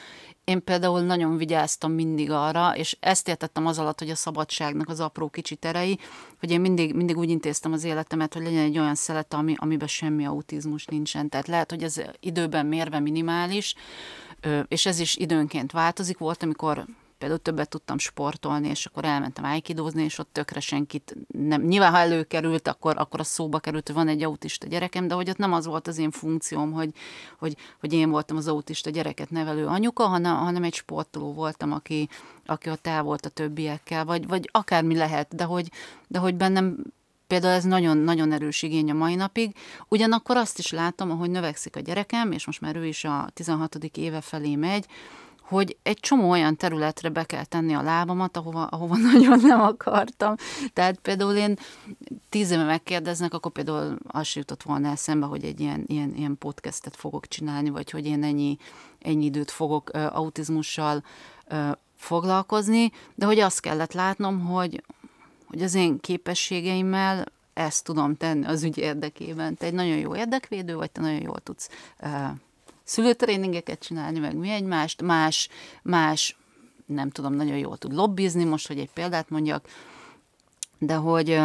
én 0.44 0.64
például 0.64 1.02
nagyon 1.02 1.38
vigyáztam 1.38 1.92
mindig 1.92 2.32
arra, 2.32 2.76
és 2.76 2.98
ezt 3.00 3.28
értettem 3.28 3.66
az 3.66 3.80
alatt, 3.80 4.00
hogy 4.00 4.10
a 4.10 4.16
szabadságnak 4.16 4.90
az 4.90 5.00
apró 5.00 5.30
kicsi 5.30 5.56
terei, 5.56 6.00
hogy 6.40 6.52
én 6.52 6.62
mindig, 6.62 6.94
mindig 6.94 7.18
úgy 7.18 7.30
intéztem 7.30 7.74
az 7.74 7.84
életemet, 7.84 8.34
hogy 8.34 8.44
legyen 8.44 8.64
egy 8.64 8.78
olyan 8.78 8.96
szelet, 8.96 9.34
ami, 9.34 9.56
amiben 9.58 9.88
semmi 9.88 10.26
autizmus 10.26 10.86
nincsen. 10.86 11.30
Tehát 11.30 11.48
lehet, 11.48 11.70
hogy 11.70 11.84
ez 11.84 12.02
időben 12.20 12.66
mérve 12.66 13.00
minimális, 13.00 13.76
és 14.68 14.86
ez 14.86 15.00
is 15.00 15.16
időnként 15.16 15.72
változik. 15.72 16.18
Volt, 16.18 16.44
amikor 16.44 16.86
például 17.22 17.41
többet 17.41 17.69
tudtam 17.69 17.97
sportolni, 17.97 18.67
és 18.67 18.86
akkor 18.86 19.05
elmentem 19.05 19.45
ájkidózni, 19.45 20.03
és 20.03 20.17
ott 20.17 20.30
tökre 20.32 20.59
senkit 20.59 21.15
nem. 21.28 21.61
Nyilván, 21.61 21.91
ha 21.91 21.97
előkerült, 21.97 22.67
akkor, 22.67 22.97
akkor 22.97 23.19
a 23.19 23.24
szóba 23.24 23.59
került, 23.59 23.88
hogy 23.88 23.95
van 23.95 24.07
egy 24.07 24.24
autista 24.24 24.67
gyerekem, 24.67 25.07
de 25.07 25.13
hogy 25.13 25.30
ott 25.30 25.38
nem 25.38 25.53
az 25.53 25.65
volt 25.65 25.88
az 25.88 25.97
én 25.97 26.11
funkcióm, 26.11 26.72
hogy, 26.72 26.93
hogy, 27.39 27.55
hogy 27.80 27.93
én 27.93 28.09
voltam 28.09 28.38
az 28.38 28.47
autista 28.47 28.89
gyereket 28.89 29.30
nevelő 29.30 29.65
anyuka, 29.65 30.07
hanem, 30.07 30.36
hanem 30.36 30.63
egy 30.63 30.74
sportoló 30.74 31.34
voltam, 31.34 31.72
aki, 31.72 32.09
aki 32.45 32.69
ott 32.69 32.88
el 32.88 33.03
volt 33.03 33.26
a 33.26 33.30
többiekkel, 33.30 34.05
vagy, 34.05 34.28
vagy 34.28 34.49
akármi 34.51 34.95
lehet, 34.95 35.36
de 35.36 35.43
hogy, 35.43 35.69
de 36.07 36.19
hogy 36.19 36.36
bennem 36.36 36.78
Például 37.28 37.53
ez 37.53 37.63
nagyon-nagyon 37.63 38.32
erős 38.32 38.61
igény 38.61 38.89
a 38.89 38.93
mai 38.93 39.15
napig. 39.15 39.55
Ugyanakkor 39.88 40.38
azt 40.38 40.59
is 40.59 40.72
látom, 40.72 41.11
ahogy 41.11 41.30
növekszik 41.30 41.76
a 41.76 41.80
gyerekem, 41.80 42.32
és 42.32 42.45
most 42.45 42.61
már 42.61 42.76
ő 42.76 42.86
is 42.86 43.03
a 43.03 43.30
16. 43.34 43.76
éve 43.76 44.22
felé 44.22 44.55
megy, 44.55 44.86
hogy 45.52 45.78
egy 45.84 45.99
csomó 45.99 46.30
olyan 46.30 46.56
területre 46.56 47.10
be 47.10 47.24
kell 47.24 47.45
tenni 47.45 47.74
a 47.74 47.82
lábamat, 47.82 48.38
ahova, 48.38 48.66
ahova 48.66 48.97
nagyon 49.12 49.39
nem 49.39 49.62
akartam. 49.62 50.36
Tehát 50.74 50.99
például 50.99 51.36
én 51.36 51.58
tíz 52.30 52.52
éve 52.52 52.64
megkérdeznek, 52.64 53.34
akkor 53.34 53.52
például 53.52 53.97
az 54.08 54.28
sem 54.28 54.41
jutott 54.41 54.64
volna 54.64 54.89
eszembe, 54.89 55.26
hogy 55.26 55.43
egy 55.43 55.60
ilyen, 55.60 55.84
ilyen, 55.88 56.14
ilyen 56.16 56.38
podcastet 56.38 56.95
fogok 56.95 57.28
csinálni, 57.28 57.70
vagy 57.70 57.89
hogy 57.89 58.06
én 58.06 58.24
ennyi, 58.24 58.58
ennyi 58.99 59.26
időt 59.26 59.52
fogok 59.52 59.91
uh, 59.93 60.18
autizmussal 60.18 61.04
uh, 61.52 61.72
foglalkozni, 61.95 62.91
de 63.16 63.26
hogy 63.26 63.39
azt 63.39 63.60
kellett 63.60 63.93
látnom, 63.93 64.39
hogy, 64.39 64.84
hogy 65.47 65.62
az 65.62 65.74
én 65.74 65.99
képességeimmel 65.99 67.26
ezt 67.54 67.84
tudom 67.84 68.16
tenni 68.16 68.45
az 68.45 68.64
ügy 68.64 68.78
érdekében. 68.78 69.58
Te 69.58 69.66
egy 69.66 69.74
nagyon 69.74 69.97
jó 69.97 70.16
érdekvédő 70.16 70.76
vagy, 70.76 70.91
te 70.91 71.02
nagyon 71.02 71.22
jól 71.22 71.39
tudsz 71.39 71.70
uh, 72.04 72.10
szülőtréningeket 72.84 73.80
csinálni, 73.80 74.20
meg 74.20 74.36
mi 74.36 74.50
egymást, 74.50 75.02
más, 75.02 75.50
más, 75.84 76.38
nem 76.86 77.10
tudom, 77.10 77.34
nagyon 77.34 77.58
jól 77.58 77.78
tud 77.78 77.94
lobbizni, 77.94 78.44
most, 78.44 78.68
hogy 78.68 78.80
egy 78.80 78.90
példát 78.94 79.30
mondjak, 79.30 79.68
de 80.78 80.96
hogy 80.96 81.40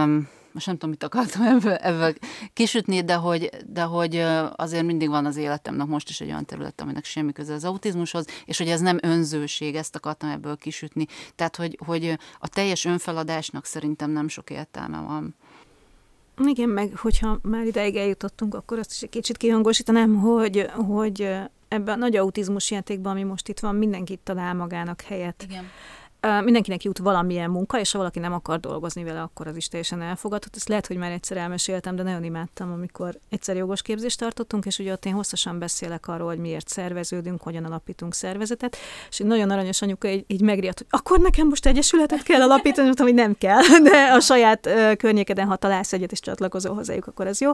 most 0.57 0.67
nem 0.67 0.75
tudom, 0.75 0.91
mit 0.91 1.03
akartam 1.03 1.43
ebből, 1.43 1.73
ebből 1.73 2.15
kisütni, 2.53 3.05
de 3.05 3.15
hogy, 3.15 3.51
de 3.67 3.83
hogy 3.83 4.17
azért 4.57 4.85
mindig 4.85 5.09
van 5.09 5.27
az 5.27 5.37
életemnek 5.37 5.87
most 5.87 6.09
is 6.09 6.21
egy 6.21 6.29
olyan 6.29 6.45
terület, 6.45 6.81
aminek 6.81 7.05
semmi 7.05 7.33
köze 7.33 7.55
az 7.55 7.65
autizmushoz, 7.65 8.27
és 8.45 8.59
hogy 8.59 8.69
ez 8.69 8.81
nem 8.81 8.99
önzőség, 9.03 9.75
ezt 9.75 9.97
akartam 9.97 10.31
ebből 10.31 10.57
kisütni. 10.57 11.07
Tehát, 11.35 11.57
hogy, 11.57 11.79
hogy 11.85 12.19
a 12.39 12.49
teljes 12.49 12.85
önfeladásnak 12.85 13.65
szerintem 13.65 14.11
nem 14.11 14.29
sok 14.29 14.51
értelme 14.51 15.01
van. 15.01 15.35
Igen, 16.45 16.69
meg 16.69 16.97
hogyha 16.97 17.39
már 17.43 17.65
ideig 17.67 17.97
eljutottunk, 17.97 18.55
akkor 18.55 18.79
azt 18.79 18.91
is 18.93 19.03
egy 19.03 19.09
kicsit 19.09 19.37
kihangosítanám, 19.37 20.15
hogy, 20.15 20.67
hogy 20.75 21.29
ebben 21.69 21.95
a 21.95 21.97
nagy 21.97 22.17
autizmus 22.17 22.71
játékban, 22.71 23.13
ami 23.13 23.23
most 23.23 23.49
itt 23.49 23.61
van, 23.61 23.75
mindenkit 23.75 24.21
talál 24.21 24.55
magának 24.55 25.01
helyet. 25.01 25.45
Igen 25.49 25.65
mindenkinek 26.45 26.83
jut 26.83 26.99
valamilyen 26.99 27.51
munka, 27.51 27.81
és 27.81 27.93
ha 27.93 27.99
valaki 27.99 28.19
nem 28.19 28.33
akar 28.33 28.61
dolgozni 28.61 29.05
vele, 29.05 29.21
akkor 29.23 29.47
az 29.47 29.57
is 29.57 29.69
teljesen 29.69 30.03
elfogadott. 30.03 30.57
Ezt 30.57 30.69
lehet, 30.69 30.87
hogy 30.87 30.97
már 30.97 31.11
egyszer 31.11 31.37
elmeséltem, 31.37 31.97
de 31.97 32.03
nagyon 32.03 32.25
imádtam, 32.25 32.73
amikor 32.73 33.19
egyszer 33.29 33.57
jogos 33.57 33.83
képzést 33.83 34.19
tartottunk, 34.19 34.65
és 34.65 34.79
ugye 34.79 34.93
ott 34.93 35.05
én 35.05 35.13
hosszasan 35.13 35.59
beszélek 35.59 36.09
arról, 36.09 36.29
hogy 36.29 36.39
miért 36.39 36.69
szerveződünk, 36.69 37.43
hogyan 37.43 37.65
alapítunk 37.65 38.15
szervezetet, 38.15 38.77
és 39.11 39.21
egy 39.21 39.27
nagyon 39.27 39.51
aranyos 39.51 39.83
anyuka 39.83 40.09
így, 40.09 40.25
így 40.27 40.41
megriadt, 40.41 40.79
hogy 40.79 40.87
akkor 40.91 41.21
nekem 41.21 41.49
most 41.49 41.67
egyesületet 41.67 42.23
kell 42.23 42.43
alapítani, 42.43 42.87
mondtam, 42.87 43.07
hogy 43.07 43.15
nem 43.15 43.35
kell, 43.39 43.63
de 43.91 44.13
a 44.13 44.21
saját 44.21 44.69
környékeden, 44.97 45.47
ha 45.47 45.57
találsz 45.57 45.93
egyet 45.93 46.13
és 46.13 46.21
csatlakozol 46.21 46.75
hozzájuk, 46.75 47.07
akkor 47.07 47.27
ez 47.27 47.41
jó. 47.41 47.51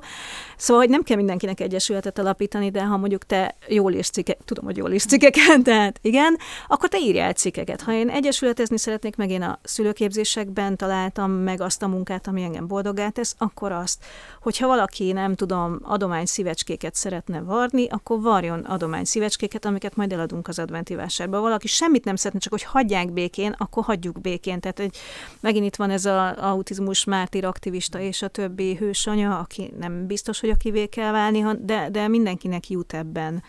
Szóval, 0.57 0.83
hogy 0.83 0.91
nem 0.91 1.03
kell 1.03 1.17
mindenkinek 1.17 1.61
egyesületet 1.61 2.19
alapítani, 2.19 2.71
de 2.71 2.85
ha 2.85 2.97
mondjuk 2.97 3.25
te 3.27 3.55
jól 3.69 3.93
írsz 3.93 4.11
cikkek, 4.11 4.39
tudom, 4.45 4.65
hogy 4.65 4.77
jól 4.77 4.93
írsz 4.93 5.07
cikkeket, 5.07 5.63
tehát 5.63 5.99
igen, 6.03 6.37
akkor 6.69 6.89
te 6.89 6.99
írjál 6.99 7.33
cikkeket. 7.33 7.81
Ha 7.81 7.93
én 7.93 8.09
egyesületet 8.09 8.62
kísérletezni 8.63 8.77
szeretnék, 8.79 9.17
meg 9.17 9.31
én 9.31 9.43
a 9.43 9.59
szülőképzésekben 9.63 10.77
találtam 10.77 11.31
meg 11.31 11.61
azt 11.61 11.83
a 11.83 11.89
munkát, 11.89 12.27
ami 12.27 12.43
engem 12.43 12.67
boldogá 12.67 13.09
tesz, 13.09 13.35
akkor 13.39 13.73
azt, 13.73 14.05
hogyha 14.41 14.67
valaki, 14.67 15.13
nem 15.13 15.35
tudom, 15.35 15.79
adomány 15.83 16.27
szívecskéket 16.27 16.95
szeretne 16.95 17.41
varni, 17.41 17.87
akkor 17.89 18.21
varjon 18.21 18.61
adomány 18.61 19.05
szívecskéket, 19.05 19.65
amiket 19.65 19.97
majd 19.97 20.13
eladunk 20.13 20.49
az 20.49 20.59
adventi 20.59 20.95
vásárba. 20.95 21.41
Valaki 21.41 21.67
semmit 21.67 22.05
nem 22.05 22.17
szeretne, 22.17 22.39
csak 22.39 22.53
hogy 22.53 22.63
hagyják 22.63 23.13
békén, 23.13 23.55
akkor 23.59 23.85
hagyjuk 23.85 24.21
békén. 24.21 24.61
Tehát 24.61 24.81
egy, 24.81 24.97
megint 25.41 25.67
itt 25.67 25.77
van 25.77 25.91
ez 25.91 26.05
az 26.05 26.35
autizmus 26.37 27.05
mártír 27.05 27.45
aktivista 27.45 28.01
és 28.01 28.23
a 28.23 28.29
többi 28.29 28.75
hősanya, 28.75 29.39
aki 29.39 29.73
nem 29.79 30.07
biztos, 30.07 30.41
hogy 30.41 30.51
akivé 30.51 30.87
kell 30.87 31.13
válni, 31.13 31.45
de, 31.61 31.89
de 31.91 32.09
mindenkinek 32.09 32.69
jut 32.69 32.93
ebben 32.93 33.43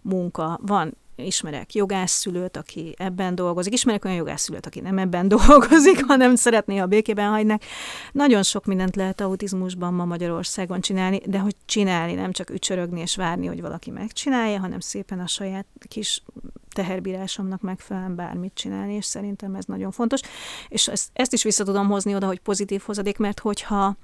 munka. 0.00 0.58
Van 0.62 0.96
ismerek 1.24 1.74
jogásszülőt, 1.74 2.56
aki 2.56 2.94
ebben 2.98 3.34
dolgozik, 3.34 3.72
ismerek 3.72 4.04
olyan 4.04 4.16
jogásszülőt, 4.16 4.66
aki 4.66 4.80
nem 4.80 4.98
ebben 4.98 5.28
dolgozik, 5.38 6.04
hanem 6.06 6.34
szeretné, 6.34 6.76
ha 6.76 6.86
békében 6.86 7.30
hagynak. 7.30 7.62
Nagyon 8.12 8.42
sok 8.42 8.64
mindent 8.64 8.96
lehet 8.96 9.20
autizmusban 9.20 9.94
ma 9.94 10.04
Magyarországon 10.04 10.80
csinálni, 10.80 11.20
de 11.26 11.38
hogy 11.38 11.56
csinálni, 11.64 12.14
nem 12.14 12.32
csak 12.32 12.50
ücsörögni 12.50 13.00
és 13.00 13.16
várni, 13.16 13.46
hogy 13.46 13.60
valaki 13.60 13.90
megcsinálja, 13.90 14.58
hanem 14.58 14.80
szépen 14.80 15.20
a 15.20 15.26
saját 15.26 15.66
kis 15.88 16.22
teherbírásomnak 16.74 17.60
megfelelően 17.60 18.14
bármit 18.14 18.54
csinálni, 18.54 18.94
és 18.94 19.04
szerintem 19.04 19.54
ez 19.54 19.64
nagyon 19.64 19.90
fontos. 19.90 20.20
És 20.68 20.88
ezt, 20.88 21.10
ezt 21.12 21.32
is 21.32 21.42
vissza 21.42 21.64
tudom 21.64 21.88
hozni 21.88 22.14
oda, 22.14 22.26
hogy 22.26 22.38
pozitív 22.38 22.82
hozadék, 22.84 23.18
mert 23.18 23.40
hogyha 23.40 23.96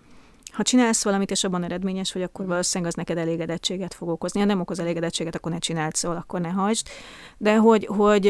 ha 0.57 0.63
csinálsz 0.63 1.05
valamit, 1.05 1.31
és 1.31 1.45
abban 1.45 1.65
eredményes 1.65 2.13
vagy, 2.13 2.23
akkor 2.23 2.47
valószínűleg 2.47 2.93
az 2.93 2.97
neked 2.99 3.19
elégedettséget 3.19 3.95
fog 3.95 4.09
okozni. 4.09 4.41
Ha 4.41 4.47
nem 4.47 4.61
okoz 4.61 4.79
elégedettséget, 4.79 5.35
akkor 5.35 5.53
ne 5.53 5.59
csináld, 5.59 5.95
szóval 5.95 6.17
akkor 6.17 6.41
ne 6.41 6.49
hagyd. 6.49 6.87
De 7.39 7.57
hogy, 7.57 7.87
hogy 7.87 8.27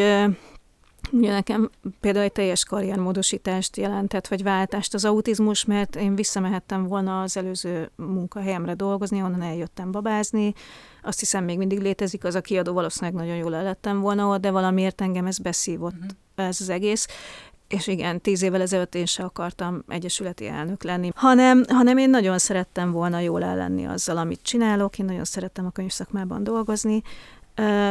Ugye 1.12 1.32
nekem 1.32 1.70
például 2.00 2.24
egy 2.24 2.32
teljes 2.32 2.64
karriermódosítást 2.64 3.76
jelentett, 3.76 4.26
vagy 4.26 4.42
váltást 4.42 4.94
az 4.94 5.04
autizmus, 5.04 5.64
mert 5.64 5.96
én 5.96 6.14
visszamehettem 6.14 6.86
volna 6.86 7.22
az 7.22 7.36
előző 7.36 7.90
munkahelyemre 7.96 8.74
dolgozni, 8.74 9.22
onnan 9.22 9.42
eljöttem 9.42 9.90
babázni. 9.90 10.52
Azt 11.02 11.18
hiszem, 11.18 11.44
még 11.44 11.58
mindig 11.58 11.80
létezik 11.80 12.24
az 12.24 12.34
a 12.34 12.40
kiadó, 12.40 12.72
valószínűleg 12.72 13.14
nagyon 13.14 13.36
jól 13.36 13.50
lettem 13.50 14.00
volna 14.00 14.38
de 14.38 14.50
valamiért 14.50 15.00
engem 15.00 15.26
ez 15.26 15.38
beszívott, 15.38 15.94
uh-huh. 15.94 16.46
ez 16.48 16.60
az 16.60 16.68
egész. 16.68 17.06
És 17.68 17.86
igen, 17.86 18.20
tíz 18.20 18.42
évvel 18.42 18.60
ezelőtt 18.60 18.94
én 18.94 19.06
se 19.06 19.22
akartam 19.22 19.84
egyesületi 19.88 20.46
elnök 20.46 20.82
lenni, 20.82 21.10
hanem, 21.14 21.62
hanem 21.68 21.98
én 21.98 22.10
nagyon 22.10 22.38
szerettem 22.38 22.90
volna 22.90 23.18
jól 23.18 23.44
ellenni 23.44 23.86
azzal, 23.86 24.16
amit 24.16 24.42
csinálok, 24.42 24.98
én 24.98 25.06
nagyon 25.06 25.24
szerettem 25.24 25.66
a 25.66 25.70
könyvszakmában 25.70 26.44
dolgozni, 26.44 27.02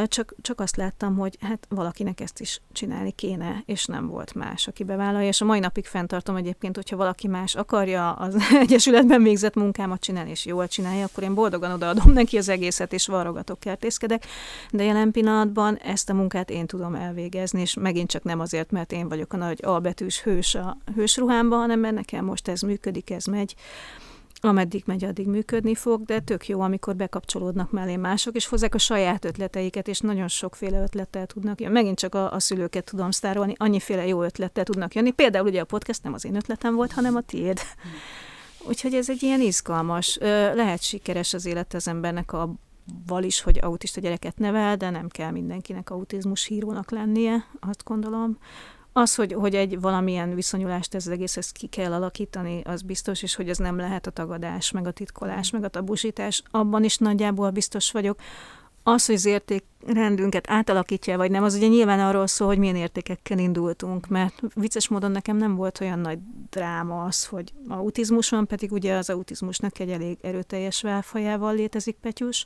csak, 0.07 0.35
csak 0.41 0.59
azt 0.59 0.75
láttam, 0.75 1.17
hogy 1.17 1.37
hát 1.41 1.67
valakinek 1.69 2.19
ezt 2.19 2.39
is 2.39 2.61
csinálni 2.71 3.11
kéne, 3.11 3.63
és 3.65 3.85
nem 3.85 4.07
volt 4.07 4.33
más, 4.33 4.67
aki 4.67 4.83
bevállalja, 4.83 5.27
és 5.27 5.41
a 5.41 5.45
mai 5.45 5.59
napig 5.59 5.85
fenntartom 5.85 6.35
egyébként, 6.35 6.75
hogyha 6.75 6.95
valaki 6.95 7.27
más 7.27 7.55
akarja 7.55 8.11
az 8.11 8.35
Egyesületben 8.63 9.23
végzett 9.23 9.55
munkámat 9.55 10.01
csinálni, 10.01 10.29
és 10.29 10.45
jól 10.45 10.67
csinálja, 10.67 11.05
akkor 11.05 11.23
én 11.23 11.33
boldogan 11.33 11.71
odaadom 11.71 12.11
neki 12.21 12.37
az 12.37 12.49
egészet, 12.49 12.93
és 12.93 13.07
varrogatok, 13.07 13.59
kertészkedek, 13.59 14.25
de 14.71 14.83
jelen 14.83 15.11
pillanatban 15.11 15.77
ezt 15.77 16.09
a 16.09 16.13
munkát 16.13 16.49
én 16.49 16.65
tudom 16.65 16.95
elvégezni, 16.95 17.61
és 17.61 17.73
megint 17.73 18.09
csak 18.09 18.23
nem 18.23 18.39
azért, 18.39 18.71
mert 18.71 18.91
én 18.91 19.09
vagyok 19.09 19.33
a 19.33 19.37
nagy 19.37 19.59
albetűs 19.63 20.21
hős 20.21 20.55
a 20.55 20.77
hősruhámban, 20.95 21.59
hanem 21.59 21.79
mert 21.79 21.95
nekem 21.95 22.25
most 22.25 22.47
ez 22.47 22.61
működik, 22.61 23.09
ez 23.09 23.25
megy, 23.25 23.55
ameddig 24.45 24.83
megy, 24.85 25.03
addig 25.03 25.27
működni 25.27 25.75
fog, 25.75 26.03
de 26.03 26.19
tök 26.19 26.47
jó, 26.47 26.61
amikor 26.61 26.95
bekapcsolódnak 26.95 27.71
mellé 27.71 27.95
mások, 27.95 28.35
és 28.35 28.47
hozzák 28.47 28.75
a 28.75 28.77
saját 28.77 29.25
ötleteiket, 29.25 29.87
és 29.87 29.99
nagyon 29.99 30.27
sokféle 30.27 30.81
ötlettel 30.81 31.25
tudnak 31.25 31.61
jönni. 31.61 31.73
Megint 31.73 31.97
csak 31.99 32.15
a, 32.15 32.31
a 32.31 32.39
szülőket 32.39 32.83
tudom 32.83 33.11
sztárolni, 33.11 33.53
annyiféle 33.57 34.07
jó 34.07 34.23
ötlettel 34.23 34.63
tudnak 34.63 34.95
jönni. 34.95 35.11
Például 35.11 35.47
ugye 35.47 35.61
a 35.61 35.65
podcast 35.65 36.03
nem 36.03 36.13
az 36.13 36.25
én 36.25 36.35
ötletem 36.35 36.75
volt, 36.75 36.91
hanem 36.91 37.15
a 37.15 37.21
tiéd. 37.21 37.59
Úgyhogy 38.67 38.93
ez 38.93 39.09
egy 39.09 39.23
ilyen 39.23 39.41
izgalmas, 39.41 40.17
lehet 40.53 40.81
sikeres 40.81 41.33
az 41.33 41.45
élet 41.45 41.73
az 41.73 41.87
embernek 41.87 42.33
a 42.33 42.53
val 43.07 43.23
is, 43.23 43.41
hogy 43.41 43.59
autista 43.61 44.01
gyereket 44.01 44.37
nevel, 44.37 44.75
de 44.75 44.89
nem 44.89 45.07
kell 45.07 45.31
mindenkinek 45.31 45.89
autizmus 45.89 46.45
hírónak 46.45 46.91
lennie, 46.91 47.45
azt 47.59 47.83
gondolom. 47.83 48.37
Az, 48.97 49.15
hogy, 49.15 49.33
hogy 49.33 49.55
egy 49.55 49.79
valamilyen 49.79 50.35
viszonyulást 50.35 50.95
ez 50.95 51.05
az 51.05 51.11
egész 51.11 51.37
ezt 51.37 51.51
ki 51.51 51.67
kell 51.67 51.93
alakítani, 51.93 52.61
az 52.63 52.81
biztos, 52.81 53.23
és 53.23 53.35
hogy 53.35 53.49
ez 53.49 53.57
nem 53.57 53.77
lehet 53.77 54.07
a 54.07 54.11
tagadás, 54.11 54.71
meg 54.71 54.87
a 54.87 54.91
titkolás, 54.91 55.51
meg 55.51 55.63
a 55.63 55.67
tabusítás, 55.67 56.43
abban 56.51 56.83
is 56.83 56.97
nagyjából 56.97 57.49
biztos 57.49 57.91
vagyok. 57.91 58.19
az, 58.83 59.05
hogy 59.05 59.15
az 59.15 59.25
értékrendünket 59.25 60.49
átalakítja, 60.49 61.17
vagy 61.17 61.31
nem, 61.31 61.43
az 61.43 61.55
ugye 61.55 61.67
nyilván 61.67 61.99
arról 61.99 62.27
szól, 62.27 62.47
hogy 62.47 62.57
milyen 62.57 62.75
értékekkel 62.75 63.37
indultunk, 63.37 64.07
mert 64.07 64.41
vicces 64.53 64.87
módon 64.87 65.11
nekem 65.11 65.37
nem 65.37 65.55
volt 65.55 65.81
olyan 65.81 65.99
nagy 65.99 66.19
dráma 66.49 67.03
az, 67.03 67.25
hogy 67.25 67.53
autizmus 67.67 68.29
van, 68.29 68.47
pedig 68.47 68.71
ugye 68.71 68.95
az 68.95 69.09
autizmusnak 69.09 69.79
egy 69.79 69.89
elég 69.89 70.17
erőteljes 70.21 70.81
válfajával 70.81 71.53
létezik 71.53 71.95
Petyus, 72.01 72.45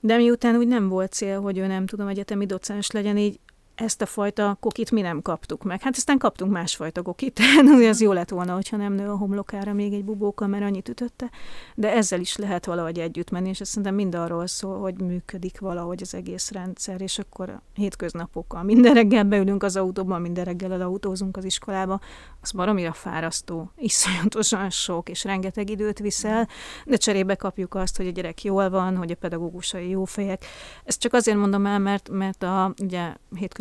de 0.00 0.16
miután 0.16 0.56
úgy 0.56 0.68
nem 0.68 0.88
volt 0.88 1.12
cél, 1.12 1.40
hogy 1.40 1.58
ő 1.58 1.66
nem 1.66 1.86
tudom, 1.86 2.06
egyetemi 2.08 2.46
docens 2.46 2.90
legyen, 2.90 3.16
így 3.16 3.38
ezt 3.76 4.02
a 4.02 4.06
fajta 4.06 4.56
kokit 4.60 4.90
mi 4.90 5.00
nem 5.00 5.22
kaptuk 5.22 5.62
meg. 5.62 5.82
Hát 5.82 5.96
aztán 5.96 6.18
kaptunk 6.18 6.52
másfajta 6.52 7.02
kokit, 7.02 7.40
az 7.90 8.00
jó 8.00 8.12
lett 8.12 8.28
volna, 8.28 8.54
hogyha 8.54 8.76
nem 8.76 8.92
nő 8.92 9.08
a 9.08 9.16
homlokára 9.16 9.72
még 9.72 9.92
egy 9.92 10.04
bubóka, 10.04 10.46
mert 10.46 10.64
annyit 10.64 10.88
ütötte, 10.88 11.30
de 11.74 11.92
ezzel 11.92 12.20
is 12.20 12.36
lehet 12.36 12.66
valahogy 12.66 12.98
együtt 12.98 13.30
menni, 13.30 13.48
és 13.48 13.60
ez 13.60 13.68
szerintem 13.68 13.94
mind 13.94 14.14
arról 14.14 14.46
szól, 14.46 14.78
hogy 14.80 15.00
működik 15.00 15.60
valahogy 15.60 16.02
az 16.02 16.14
egész 16.14 16.50
rendszer, 16.50 17.00
és 17.00 17.18
akkor 17.18 17.48
a 17.48 17.62
hétköznapokkal 17.74 18.62
minden 18.62 18.94
reggel 18.94 19.24
beülünk 19.24 19.62
az 19.62 19.76
autóban, 19.76 20.20
minden 20.20 20.44
reggel 20.44 20.72
elautózunk 20.72 21.36
az 21.36 21.44
iskolába, 21.44 22.00
az 22.40 22.52
baromira 22.52 22.92
fárasztó, 22.92 23.70
iszonyatosan 23.76 24.70
sok, 24.70 25.08
és 25.08 25.24
rengeteg 25.24 25.70
időt 25.70 25.98
viszel, 25.98 26.48
de 26.84 26.96
cserébe 26.96 27.34
kapjuk 27.34 27.74
azt, 27.74 27.96
hogy 27.96 28.06
a 28.06 28.10
gyerek 28.10 28.44
jól 28.44 28.70
van, 28.70 28.96
hogy 28.96 29.10
a 29.10 29.16
pedagógusai 29.16 29.88
jó 29.88 30.04
fejek. 30.04 30.44
Ezt 30.84 31.00
csak 31.00 31.12
azért 31.12 31.38
mondom 31.38 31.66
el, 31.66 31.78
mert, 31.78 32.08
mert 32.08 32.42
a 32.42 32.74
ugye, 32.82 33.14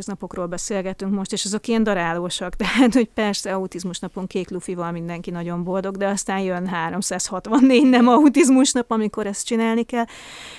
hétköznapokról 0.05 0.45
beszélgetünk 0.45 1.13
most, 1.13 1.33
és 1.33 1.45
azok 1.45 1.67
ilyen 1.67 1.83
darálósak, 1.83 2.55
tehát, 2.61 2.93
hogy 2.93 3.09
persze 3.09 3.53
autizmus 3.53 3.99
napon 3.99 4.27
kék 4.27 4.49
lufival 4.49 4.91
mindenki 4.91 5.31
nagyon 5.31 5.63
boldog, 5.63 5.97
de 5.97 6.07
aztán 6.07 6.39
jön 6.39 6.67
364 6.67 7.89
nem 7.89 8.07
autizmus 8.07 8.71
nap, 8.71 8.91
amikor 8.91 9.27
ezt 9.27 9.45
csinálni 9.45 9.83
kell, 9.83 10.05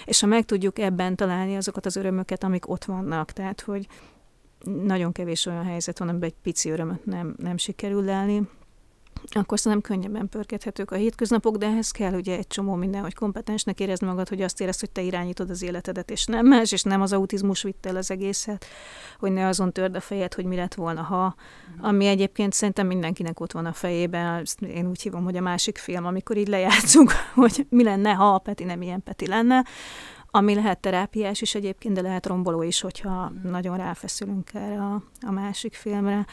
és 0.05 0.21
ha 0.21 0.27
meg 0.27 0.45
tudjuk 0.45 0.79
ebben 0.79 1.17
találni 1.17 1.57
azokat 1.57 1.87
az 1.87 1.97
örömöket, 1.97 2.45
amik 2.45 2.69
ott 2.69 2.85
vannak, 2.85 3.33
tehát, 3.33 3.61
hogy 3.61 3.87
nagyon 4.65 5.13
kevés 5.13 5.47
olyan 5.47 5.65
helyzet 5.65 5.99
van, 5.99 6.09
amiben 6.09 6.29
egy 6.29 6.37
pici 6.43 6.71
örömöt 6.71 7.05
nem, 7.05 7.35
nem 7.39 7.57
sikerül 7.57 8.05
lelni, 8.05 8.49
akkor 9.31 9.59
szerintem 9.59 9.91
könnyebben 9.91 10.29
pörkedhetők 10.29 10.91
a 10.91 10.95
hétköznapok, 10.95 11.57
de 11.57 11.67
ehhez 11.67 11.91
kell 11.91 12.13
ugye 12.13 12.37
egy 12.37 12.47
csomó 12.47 12.75
minden, 12.75 13.03
hogy 13.03 13.15
kompetensnek 13.15 13.81
érezd 13.81 14.03
magad, 14.03 14.29
hogy 14.29 14.43
azt 14.43 14.61
érezd, 14.61 14.81
hogy 14.81 14.91
te 14.91 15.01
irányítod 15.01 15.51
az 15.51 15.63
életedet, 15.63 16.11
és 16.11 16.27
nem 16.27 16.47
más, 16.47 16.73
és 16.73 16.83
nem 16.83 17.01
az 17.01 17.13
autizmus 17.13 17.63
vitt 17.63 17.87
el 17.87 17.97
az 17.97 18.11
egészet, 18.11 18.67
hogy 19.19 19.33
ne 19.33 19.47
azon 19.47 19.73
törd 19.73 19.97
a 19.97 20.01
fejed, 20.01 20.35
hogy 20.35 20.45
mi 20.45 20.57
lett 20.57 20.75
volna, 20.75 21.03
ha, 21.03 21.35
ami 21.81 22.07
egyébként 22.07 22.53
szerintem 22.53 22.87
mindenkinek 22.87 23.41
ott 23.41 23.53
van 23.53 23.67
a 23.67 23.73
fejében, 23.73 24.45
én 24.61 24.89
úgy 24.89 25.03
hívom, 25.03 25.25
hogy 25.25 25.37
a 25.37 25.41
másik 25.41 25.79
film, 25.79 26.07
amikor 26.07 26.37
így 26.37 26.49
lejátszunk, 26.49 27.13
hogy 27.35 27.67
mi 27.69 27.83
lenne, 27.83 28.13
ha 28.13 28.35
a 28.35 28.39
Peti 28.39 28.65
nem 28.65 28.83
ilyen 28.83 29.03
Peti 29.03 29.27
lenne, 29.27 29.65
ami 30.31 30.55
lehet 30.55 30.81
terápiás 30.81 31.41
is 31.41 31.55
egyébként, 31.55 31.95
de 31.95 32.01
lehet 32.01 32.27
romboló 32.27 32.63
is, 32.63 32.81
hogyha 32.81 33.33
nagyon 33.43 33.77
ráfeszülünk 33.77 34.51
erre 34.55 34.83
a, 34.83 35.03
a 35.27 35.31
másik 35.31 35.75
filmre. 35.75 36.27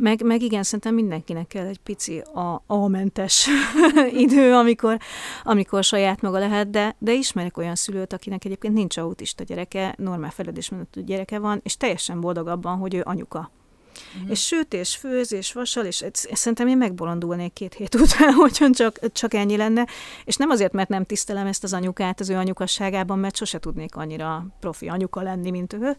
Meg, 0.00 0.22
meg 0.22 0.42
igen, 0.42 0.62
szerintem 0.62 0.94
mindenkinek 0.94 1.46
kell 1.46 1.66
egy 1.66 1.78
pici 1.78 2.18
a, 2.18 2.62
a 2.66 2.88
mentes 2.88 3.48
idő, 4.24 4.54
amikor, 4.54 4.98
amikor 5.42 5.84
saját 5.84 6.20
maga 6.20 6.38
lehet, 6.38 6.70
de, 6.70 6.96
de 6.98 7.12
ismerek 7.12 7.56
olyan 7.56 7.74
szülőt, 7.74 8.12
akinek 8.12 8.44
egyébként 8.44 8.74
nincs 8.74 8.96
autista 8.96 9.44
gyereke, 9.44 9.94
normál 9.98 10.30
feledésmenetű 10.30 11.02
gyereke 11.02 11.38
van, 11.38 11.60
és 11.62 11.76
teljesen 11.76 12.20
boldog 12.20 12.46
abban, 12.46 12.78
hogy 12.78 12.94
ő 12.94 13.02
anyuka. 13.04 13.50
Uh-huh. 14.14 14.30
És 14.30 14.46
süt, 14.46 14.74
és 14.74 14.96
főz, 14.96 15.32
és 15.32 15.52
vasal, 15.52 15.84
és 15.84 16.04
szerintem 16.32 16.68
én 16.68 16.76
megbolondulnék 16.76 17.52
két 17.52 17.74
hét 17.74 17.94
után, 17.94 18.32
hogyha 18.42 18.70
csak, 18.70 19.12
csak 19.12 19.34
ennyi 19.34 19.56
lenne. 19.56 19.86
És 20.24 20.36
nem 20.36 20.50
azért, 20.50 20.72
mert 20.72 20.88
nem 20.88 21.04
tisztelem 21.04 21.46
ezt 21.46 21.64
az 21.64 21.72
anyukát 21.72 22.20
az 22.20 22.30
ő 22.30 22.34
anyukasságában, 22.34 23.18
mert 23.18 23.36
sose 23.36 23.58
tudnék 23.58 23.96
annyira 23.96 24.46
profi 24.60 24.88
anyuka 24.88 25.22
lenni, 25.22 25.50
mint 25.50 25.72
ő, 25.72 25.96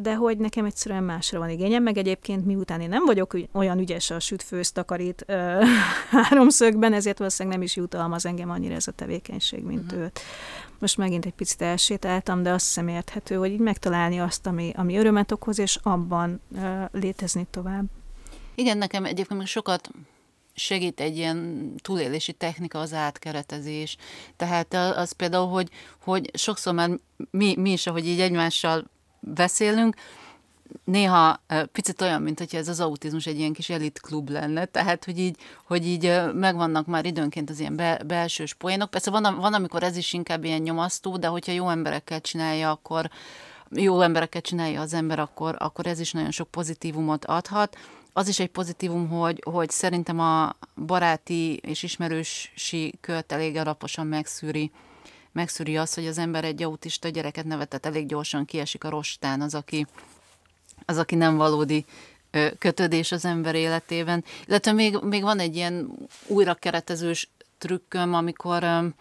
de 0.00 0.14
hogy 0.14 0.38
nekem 0.38 0.64
egyszerűen 0.64 1.02
másra 1.02 1.38
van 1.38 1.50
igényem, 1.50 1.82
meg 1.82 1.98
egyébként 1.98 2.46
miután 2.46 2.80
én 2.80 2.88
nem 2.88 3.04
vagyok 3.04 3.36
olyan 3.52 3.78
ügyes 3.78 4.10
a 4.10 4.20
sütfőz 4.20 4.72
takarít 4.72 5.24
háromszögben, 6.10 6.92
ezért 6.92 7.18
valószínűleg 7.18 7.58
nem 7.58 7.66
is 7.66 7.76
jutalmaz 7.76 8.26
engem 8.26 8.50
annyira 8.50 8.74
ez 8.74 8.86
a 8.86 8.92
tevékenység, 8.92 9.62
mint 9.62 9.84
uh-huh. 9.84 10.00
őt. 10.00 10.20
Most 10.78 10.96
megint 10.96 11.26
egy 11.26 11.32
picit 11.32 11.62
elsétáltam, 11.62 12.42
de 12.42 12.50
azt 12.50 12.66
hiszem 12.66 12.88
érthető, 12.88 13.34
hogy 13.34 13.50
így 13.50 13.58
megtalálni 13.58 14.20
azt, 14.20 14.46
ami, 14.46 14.72
ami 14.76 14.96
örömet 14.96 15.32
okoz, 15.32 15.58
és 15.58 15.78
abban 15.82 16.40
uh, 16.48 16.84
létezni 16.92 17.46
tovább. 17.50 17.84
Igen, 18.54 18.78
nekem 18.78 19.04
egyébként 19.04 19.46
sokat 19.46 19.90
segít 20.54 21.00
egy 21.00 21.16
ilyen 21.16 21.70
túlélési 21.82 22.32
technika 22.32 22.78
az 22.78 22.92
átkeretezés. 22.92 23.96
Tehát 24.36 24.74
az 24.74 25.12
például, 25.12 25.48
hogy, 25.48 25.68
hogy 26.02 26.30
sokszor 26.34 26.74
már 26.74 26.90
mi, 27.30 27.56
mi 27.56 27.72
is, 27.72 27.86
ahogy 27.86 28.06
így 28.06 28.20
egymással 28.20 28.90
beszélünk, 29.20 29.94
néha 30.84 31.40
picit 31.72 32.00
olyan, 32.00 32.22
mint 32.22 32.38
hogyha 32.38 32.58
ez 32.58 32.68
az 32.68 32.80
autizmus 32.80 33.26
egy 33.26 33.38
ilyen 33.38 33.52
kis 33.52 33.70
elit 33.70 34.00
klub 34.00 34.30
lenne, 34.30 34.64
tehát, 34.64 35.04
hogy 35.04 35.18
így, 35.18 35.36
hogy 35.66 35.86
így 35.86 36.20
megvannak 36.34 36.86
már 36.86 37.04
időnként 37.04 37.50
az 37.50 37.60
ilyen 37.60 37.76
be, 37.76 38.00
belsős 38.06 38.54
poénok. 38.54 38.90
Persze 38.90 39.10
van, 39.10 39.36
van, 39.36 39.54
amikor 39.54 39.82
ez 39.82 39.96
is 39.96 40.12
inkább 40.12 40.44
ilyen 40.44 40.60
nyomasztó, 40.60 41.16
de 41.16 41.26
hogyha 41.26 41.52
jó 41.52 41.68
emberekkel 41.68 42.20
csinálja, 42.20 42.70
akkor 42.70 43.10
jó 43.70 44.00
embereket 44.00 44.44
csinálja 44.44 44.80
az 44.80 44.94
ember, 44.94 45.18
akkor, 45.18 45.56
akkor 45.58 45.86
ez 45.86 46.00
is 46.00 46.12
nagyon 46.12 46.30
sok 46.30 46.50
pozitívumot 46.50 47.24
adhat. 47.24 47.76
Az 48.12 48.28
is 48.28 48.38
egy 48.38 48.50
pozitívum, 48.50 49.08
hogy, 49.08 49.42
hogy 49.44 49.70
szerintem 49.70 50.20
a 50.20 50.56
baráti 50.86 51.56
és 51.56 51.82
ismerősi 51.82 52.94
kört 53.00 53.32
elég 53.32 53.56
alaposan 53.56 54.06
megszűri 54.06 54.70
megszűri 55.32 55.76
azt, 55.76 55.94
hogy 55.94 56.06
az 56.06 56.18
ember 56.18 56.44
egy 56.44 56.62
autista 56.62 57.08
gyereket 57.08 57.44
nevetett, 57.44 57.86
elég 57.86 58.06
gyorsan 58.06 58.44
kiesik 58.44 58.84
a 58.84 58.90
rostán 58.90 59.40
az, 59.40 59.54
aki, 59.54 59.86
az, 60.84 60.98
aki 60.98 61.14
nem 61.14 61.36
valódi 61.36 61.84
kötődés 62.58 63.12
az 63.12 63.24
ember 63.24 63.54
életében. 63.54 64.24
Illetve 64.46 64.72
még, 64.72 64.98
még 65.02 65.22
van 65.22 65.38
egy 65.38 65.56
ilyen 65.56 65.90
újra 66.26 66.54
keretezős 66.54 67.30
trükköm, 67.58 68.14
amikor 68.14 68.92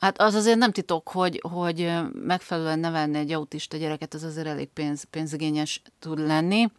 Hát 0.00 0.20
az 0.20 0.34
azért 0.34 0.58
nem 0.58 0.72
titok, 0.72 1.08
hogy, 1.08 1.42
hogy 1.50 1.92
megfelelően 2.12 2.78
nevelni 2.78 3.18
egy 3.18 3.32
autista 3.32 3.76
gyereket, 3.76 4.14
az 4.14 4.22
azért 4.22 4.46
elég 4.46 4.68
pénz, 4.68 5.04
pénzigényes 5.04 5.82
tud 5.98 6.18
lenni. 6.18 6.70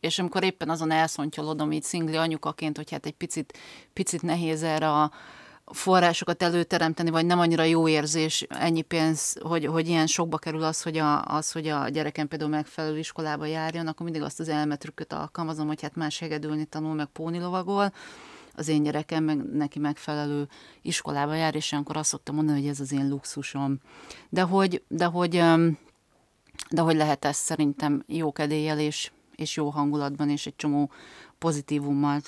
És 0.00 0.18
amikor 0.18 0.44
éppen 0.44 0.70
azon 0.70 0.90
elszontyolodom 0.90 1.72
így 1.72 1.82
szingli 1.82 2.16
anyukaként, 2.16 2.76
hogy 2.76 2.90
hát 2.90 3.06
egy 3.06 3.14
picit, 3.14 3.58
picit 3.92 4.22
nehéz 4.22 4.62
erre 4.62 4.90
a, 4.90 5.12
forrásokat 5.64 6.42
előteremteni, 6.42 7.10
vagy 7.10 7.26
nem 7.26 7.38
annyira 7.38 7.62
jó 7.62 7.88
érzés 7.88 8.42
ennyi 8.48 8.82
pénz, 8.82 9.36
hogy, 9.40 9.66
hogy 9.66 9.88
ilyen 9.88 10.06
sokba 10.06 10.38
kerül 10.38 10.62
az, 10.62 10.82
hogy 10.82 10.96
a, 10.96 11.24
az, 11.24 11.52
hogy 11.52 11.68
a 11.68 11.88
gyerekem 11.88 12.28
például 12.28 12.50
megfelelő 12.50 12.98
iskolába 12.98 13.46
járjon, 13.46 13.86
akkor 13.86 14.04
mindig 14.04 14.22
azt 14.22 14.40
az 14.40 14.48
elmetrükköt 14.48 15.12
alkalmazom, 15.12 15.66
hogy 15.66 15.82
hát 15.82 15.94
más 15.94 16.18
hegedülni 16.18 16.64
tanul, 16.64 16.94
meg 16.94 17.06
pónilovagol, 17.06 17.92
az 18.56 18.68
én 18.68 18.82
gyerekem 18.82 19.24
meg 19.24 19.52
neki 19.52 19.78
megfelelő 19.78 20.48
iskolába 20.82 21.34
jár, 21.34 21.54
és 21.54 21.72
akkor 21.72 21.96
azt 21.96 22.08
szoktam 22.08 22.34
mondani, 22.34 22.60
hogy 22.60 22.68
ez 22.68 22.80
az 22.80 22.92
én 22.92 23.08
luxusom. 23.08 23.78
De 24.28 24.42
hogy, 24.42 24.82
de 24.88 25.04
hogy, 25.04 25.30
de 26.70 26.80
hogy 26.80 26.96
lehet 26.96 27.24
ez 27.24 27.36
szerintem 27.36 28.02
jó 28.06 28.32
kedéllyel 28.32 28.78
és, 28.78 29.10
és 29.36 29.56
jó 29.56 29.68
hangulatban, 29.68 30.30
és 30.30 30.46
egy 30.46 30.56
csomó 30.56 30.90
pozitívummal 31.38 32.20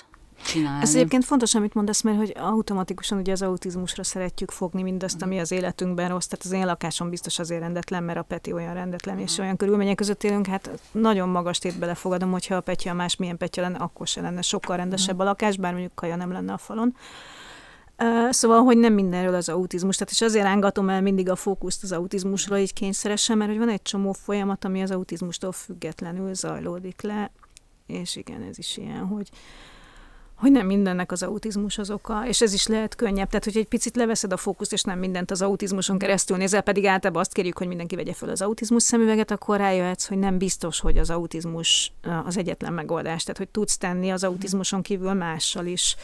csinálni. 0.45 0.81
Ez 0.81 0.95
egyébként 0.95 1.25
fontos, 1.25 1.55
amit 1.55 1.73
mondasz, 1.73 2.01
mert 2.01 2.17
hogy 2.17 2.33
automatikusan 2.37 3.17
ugye 3.17 3.31
az 3.31 3.41
autizmusra 3.41 4.03
szeretjük 4.03 4.51
fogni 4.51 4.81
mindazt, 4.81 5.21
ami 5.21 5.39
az 5.39 5.51
életünkben 5.51 6.09
rossz. 6.09 6.25
Tehát 6.25 6.45
az 6.45 6.51
én 6.51 6.65
lakásom 6.65 7.09
biztos 7.09 7.39
azért 7.39 7.61
rendetlen, 7.61 8.03
mert 8.03 8.17
a 8.17 8.21
Peti 8.21 8.53
olyan 8.53 8.73
rendetlen, 8.73 9.15
uh-huh. 9.15 9.29
és 9.29 9.35
mhm. 9.35 9.43
olyan 9.43 9.57
körülmények 9.57 9.95
között 9.95 10.23
élünk, 10.23 10.47
hát 10.47 10.69
nagyon 10.91 11.29
magas 11.29 11.57
tét 11.57 11.79
belefogadom, 11.79 12.31
hogyha 12.31 12.55
a 12.55 12.61
Petya 12.61 12.93
más 12.93 13.15
milyen 13.15 13.37
Petya 13.37 13.61
lenne, 13.61 13.77
akkor 13.77 14.07
se 14.07 14.21
lenne 14.21 14.41
sokkal 14.41 14.77
rendesebb 14.77 15.15
uh-huh. 15.15 15.27
a 15.27 15.29
lakás, 15.29 15.57
bár 15.57 15.71
mondjuk 15.71 15.95
kaja 15.95 16.15
nem 16.15 16.31
lenne 16.31 16.53
a 16.53 16.57
falon. 16.57 16.95
Szóval, 18.29 18.63
hogy 18.63 18.77
nem 18.77 18.93
mindenről 18.93 19.33
az 19.33 19.49
autizmus. 19.49 19.95
Tehát 19.95 20.13
és 20.13 20.21
azért 20.21 20.45
rángatom 20.45 20.89
el 20.89 21.01
mindig 21.01 21.29
a 21.29 21.35
fókuszt 21.35 21.83
az 21.83 21.91
autizmusra 21.91 22.57
így 22.59 22.73
kényszeresen, 22.73 23.37
mert 23.37 23.49
hogy 23.49 23.59
van 23.59 23.69
egy 23.69 23.81
csomó 23.81 24.11
folyamat, 24.11 24.65
ami 24.65 24.81
az 24.81 24.91
autizmustól 24.91 25.51
függetlenül 25.51 26.33
zajlódik 26.33 27.01
le, 27.01 27.31
és 27.87 28.15
igen, 28.15 28.41
ez 28.41 28.57
is 28.57 28.77
ilyen, 28.77 29.05
hogy 29.05 29.29
hogy 30.37 30.51
nem 30.51 30.65
mindennek 30.65 31.11
az 31.11 31.23
autizmus 31.23 31.77
az 31.77 31.91
oka, 31.91 32.27
és 32.27 32.41
ez 32.41 32.53
is 32.53 32.67
lehet 32.67 32.95
könnyebb. 32.95 33.27
Tehát, 33.27 33.43
hogy 33.43 33.57
egy 33.57 33.67
picit 33.67 33.95
leveszed 33.95 34.31
a 34.31 34.37
fókuszt, 34.37 34.73
és 34.73 34.83
nem 34.83 34.99
mindent 34.99 35.31
az 35.31 35.41
autizmuson 35.41 35.97
keresztül 35.97 36.37
nézel, 36.37 36.61
pedig 36.61 36.85
általában 36.85 37.21
azt 37.21 37.33
kérjük, 37.33 37.57
hogy 37.57 37.67
mindenki 37.67 37.95
vegye 37.95 38.13
fel 38.13 38.29
az 38.29 38.41
autizmus 38.41 38.83
szemüveget, 38.83 39.31
akkor 39.31 39.57
rájöhetsz, 39.57 40.07
hogy 40.07 40.17
nem 40.17 40.37
biztos, 40.37 40.79
hogy 40.79 40.97
az 40.97 41.09
autizmus 41.09 41.91
az 42.25 42.37
egyetlen 42.37 42.73
megoldás. 42.73 43.23
Tehát, 43.23 43.37
hogy 43.37 43.49
tudsz 43.49 43.77
tenni 43.77 44.09
az 44.09 44.23
autizmuson 44.23 44.81
kívül 44.81 45.13
mással 45.13 45.65
is 45.65 45.95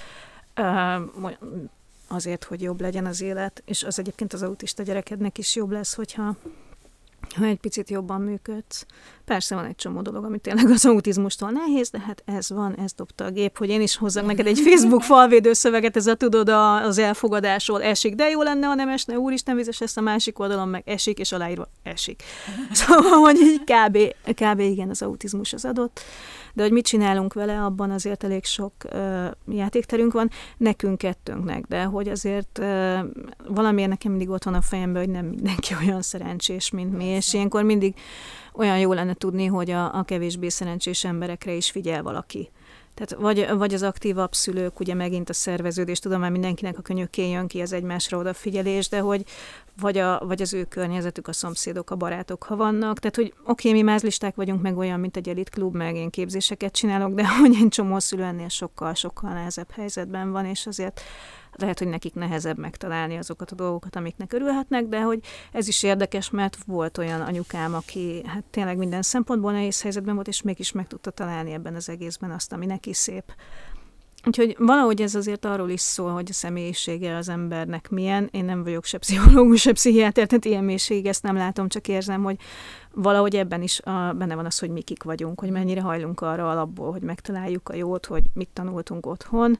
azért, 2.07 2.43
hogy 2.43 2.61
jobb 2.61 2.81
legyen 2.81 3.05
az 3.05 3.21
élet, 3.21 3.63
és 3.65 3.83
az 3.83 3.99
egyébként 3.99 4.33
az 4.33 4.43
autista 4.43 4.83
gyerekednek 4.83 5.37
is 5.37 5.55
jobb 5.55 5.71
lesz, 5.71 5.93
hogyha 5.93 6.35
ha 7.33 7.45
egy 7.45 7.57
picit 7.57 7.89
jobban 7.89 8.21
működsz. 8.21 8.85
Persze 9.25 9.55
van 9.55 9.65
egy 9.65 9.75
csomó 9.75 10.01
dolog, 10.01 10.23
ami 10.23 10.39
tényleg 10.39 10.69
az 10.69 10.85
autizmustól 10.85 11.49
nehéz, 11.49 11.89
de 11.89 11.99
hát 11.99 12.23
ez 12.25 12.49
van, 12.49 12.75
ez 12.75 12.93
dobta 12.93 13.25
a 13.25 13.29
gép, 13.29 13.57
hogy 13.57 13.69
én 13.69 13.81
is 13.81 13.97
hozzak 13.97 14.25
neked 14.25 14.47
egy 14.47 14.59
Facebook 14.59 15.01
falvédő 15.01 15.53
szöveget, 15.53 15.95
ez 15.95 16.07
a 16.07 16.15
tudod 16.15 16.49
az 16.49 16.97
elfogadásról 16.97 17.83
esik, 17.83 18.15
de 18.15 18.29
jó 18.29 18.41
lenne, 18.41 18.67
ha 18.67 18.73
nem 18.73 18.89
esne, 18.89 19.17
úristen, 19.17 19.55
vizes 19.55 19.81
ezt 19.81 19.97
a 19.97 20.01
másik 20.01 20.39
oldalon 20.39 20.67
meg 20.67 20.83
esik, 20.85 21.19
és 21.19 21.31
aláírva 21.31 21.67
esik. 21.83 22.23
Szóval, 22.71 23.19
hogy 23.19 23.37
így 23.39 23.61
kb, 23.63 23.97
kb. 24.33 24.59
igen, 24.59 24.89
az 24.89 25.01
autizmus 25.01 25.53
az 25.53 25.65
adott 25.65 26.01
de 26.53 26.61
hogy 26.61 26.71
mit 26.71 26.85
csinálunk 26.85 27.33
vele, 27.33 27.63
abban 27.63 27.91
azért 27.91 28.23
elég 28.23 28.45
sok 28.45 28.73
uh, 28.93 29.25
játékterünk 29.47 30.13
van, 30.13 30.29
nekünk 30.57 30.97
kettőnknek, 30.97 31.65
de 31.65 31.83
hogy 31.83 32.07
azért 32.07 32.59
uh, 32.59 32.99
valamiért 33.47 33.89
nekem 33.89 34.11
mindig 34.11 34.29
ott 34.29 34.43
van 34.43 34.53
a 34.53 34.61
fejemben, 34.61 35.03
hogy 35.03 35.11
nem 35.11 35.25
mindenki 35.25 35.73
olyan 35.81 36.01
szerencsés, 36.01 36.71
mint 36.71 36.97
mi, 36.97 37.05
és 37.05 37.33
ilyenkor 37.33 37.63
mindig 37.63 37.95
olyan 38.53 38.79
jó 38.79 38.93
lenne 38.93 39.13
tudni, 39.13 39.45
hogy 39.45 39.71
a, 39.71 39.97
a 39.97 40.03
kevésbé 40.03 40.49
szerencsés 40.49 41.03
emberekre 41.03 41.53
is 41.53 41.71
figyel 41.71 42.03
valaki. 42.03 42.49
Tehát 42.93 43.23
vagy, 43.23 43.47
vagy 43.57 43.73
az 43.73 43.83
aktívabb 43.83 44.33
szülők, 44.33 44.79
ugye 44.79 44.93
megint 44.93 45.29
a 45.29 45.33
szerveződés, 45.33 45.99
tudom 45.99 46.19
már 46.19 46.31
mindenkinek 46.31 46.77
a 46.77 46.81
könyökén 46.81 47.29
jön 47.29 47.47
ki 47.47 47.61
az 47.61 47.73
egymásra 47.73 48.17
odafigyelés, 48.17 48.89
de 48.89 48.99
hogy 48.99 49.25
vagy, 49.79 49.97
a, 49.97 50.19
vagy 50.25 50.41
az 50.41 50.53
ő 50.53 50.63
környezetük, 50.63 51.27
a 51.27 51.33
szomszédok, 51.33 51.91
a 51.91 51.95
barátok, 51.95 52.43
ha 52.43 52.55
vannak. 52.55 52.99
Tehát, 52.99 53.15
hogy 53.15 53.33
oké, 53.45 53.69
okay, 53.69 53.81
mi 53.81 53.81
mázlisták 53.81 54.35
vagyunk, 54.35 54.61
meg 54.61 54.77
olyan, 54.77 54.99
mint 54.99 55.17
egy 55.17 55.29
elit 55.29 55.49
klub, 55.49 55.75
meg 55.75 55.95
én 55.95 56.09
képzéseket 56.09 56.73
csinálok, 56.73 57.13
de 57.13 57.27
hogy 57.39 57.55
egy 57.61 57.67
csomó 57.67 57.99
szülő 57.99 58.23
ennél 58.23 58.49
sokkal, 58.49 58.93
sokkal 58.93 59.33
nehezebb 59.33 59.71
helyzetben 59.71 60.31
van, 60.31 60.45
és 60.45 60.67
azért 60.67 61.01
lehet, 61.55 61.79
hogy 61.79 61.87
nekik 61.87 62.13
nehezebb 62.13 62.57
megtalálni 62.57 63.17
azokat 63.17 63.51
a 63.51 63.55
dolgokat, 63.55 63.95
amiknek 63.95 64.33
örülhetnek, 64.33 64.85
de 64.85 65.01
hogy 65.01 65.19
ez 65.51 65.67
is 65.67 65.83
érdekes, 65.83 66.29
mert 66.29 66.57
volt 66.65 66.97
olyan 66.97 67.21
anyukám, 67.21 67.73
aki 67.73 68.21
hát 68.25 68.43
tényleg 68.49 68.77
minden 68.77 69.01
szempontból 69.01 69.51
nehéz 69.51 69.81
helyzetben 69.81 70.15
volt, 70.15 70.27
és 70.27 70.41
mégis 70.41 70.71
meg 70.71 70.87
tudta 70.87 71.11
találni 71.11 71.51
ebben 71.51 71.75
az 71.75 71.89
egészben 71.89 72.31
azt, 72.31 72.53
ami 72.53 72.65
neki 72.65 72.93
szép. 72.93 73.33
Úgyhogy 74.25 74.55
valahogy 74.59 75.01
ez 75.01 75.15
azért 75.15 75.45
arról 75.45 75.69
is 75.69 75.81
szól, 75.81 76.11
hogy 76.11 76.27
a 76.29 76.33
személyisége 76.33 77.15
az 77.15 77.29
embernek 77.29 77.89
milyen. 77.89 78.29
Én 78.31 78.45
nem 78.45 78.63
vagyok 78.63 78.85
se 78.85 78.97
pszichológus, 78.97 79.61
se 79.61 79.71
pszichiáter, 79.71 80.27
tehát 80.27 80.45
ilyen 80.45 80.63
mélységig 80.63 81.05
ezt 81.05 81.23
nem 81.23 81.35
látom, 81.35 81.67
csak 81.67 81.87
érzem, 81.87 82.23
hogy 82.23 82.37
valahogy 82.91 83.35
ebben 83.35 83.61
is 83.61 83.79
a, 83.79 84.13
benne 84.13 84.35
van 84.35 84.45
az, 84.45 84.59
hogy 84.59 84.69
mi 84.69 84.81
kik 84.81 85.03
vagyunk, 85.03 85.39
hogy 85.39 85.49
mennyire 85.49 85.81
hajlunk 85.81 86.21
arra 86.21 86.49
alapból, 86.49 86.91
hogy 86.91 87.01
megtaláljuk 87.01 87.69
a 87.69 87.75
jót, 87.75 88.05
hogy 88.05 88.23
mit 88.33 88.49
tanultunk 88.53 89.05
otthon, 89.05 89.59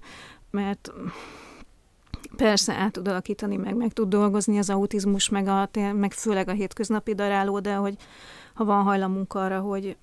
mert 0.52 0.92
persze 2.36 2.74
át 2.74 2.92
tud 2.92 3.08
alakítani, 3.08 3.56
meg 3.56 3.76
meg 3.76 3.94
tud 3.94 4.10
dolgozni 4.10 4.58
az 4.58 4.70
autizmus, 4.70 5.30
meg, 5.30 5.48
a, 5.48 5.70
meg 5.94 6.12
főleg 6.12 6.48
a 6.48 6.52
hétköznapi 6.52 7.14
daráló, 7.14 7.60
de 7.60 7.74
hogy 7.74 7.96
ha 8.54 8.66
van 8.66 8.84
hajlamunk 8.84 9.34
arra, 9.34 9.60
hogy 9.60 9.98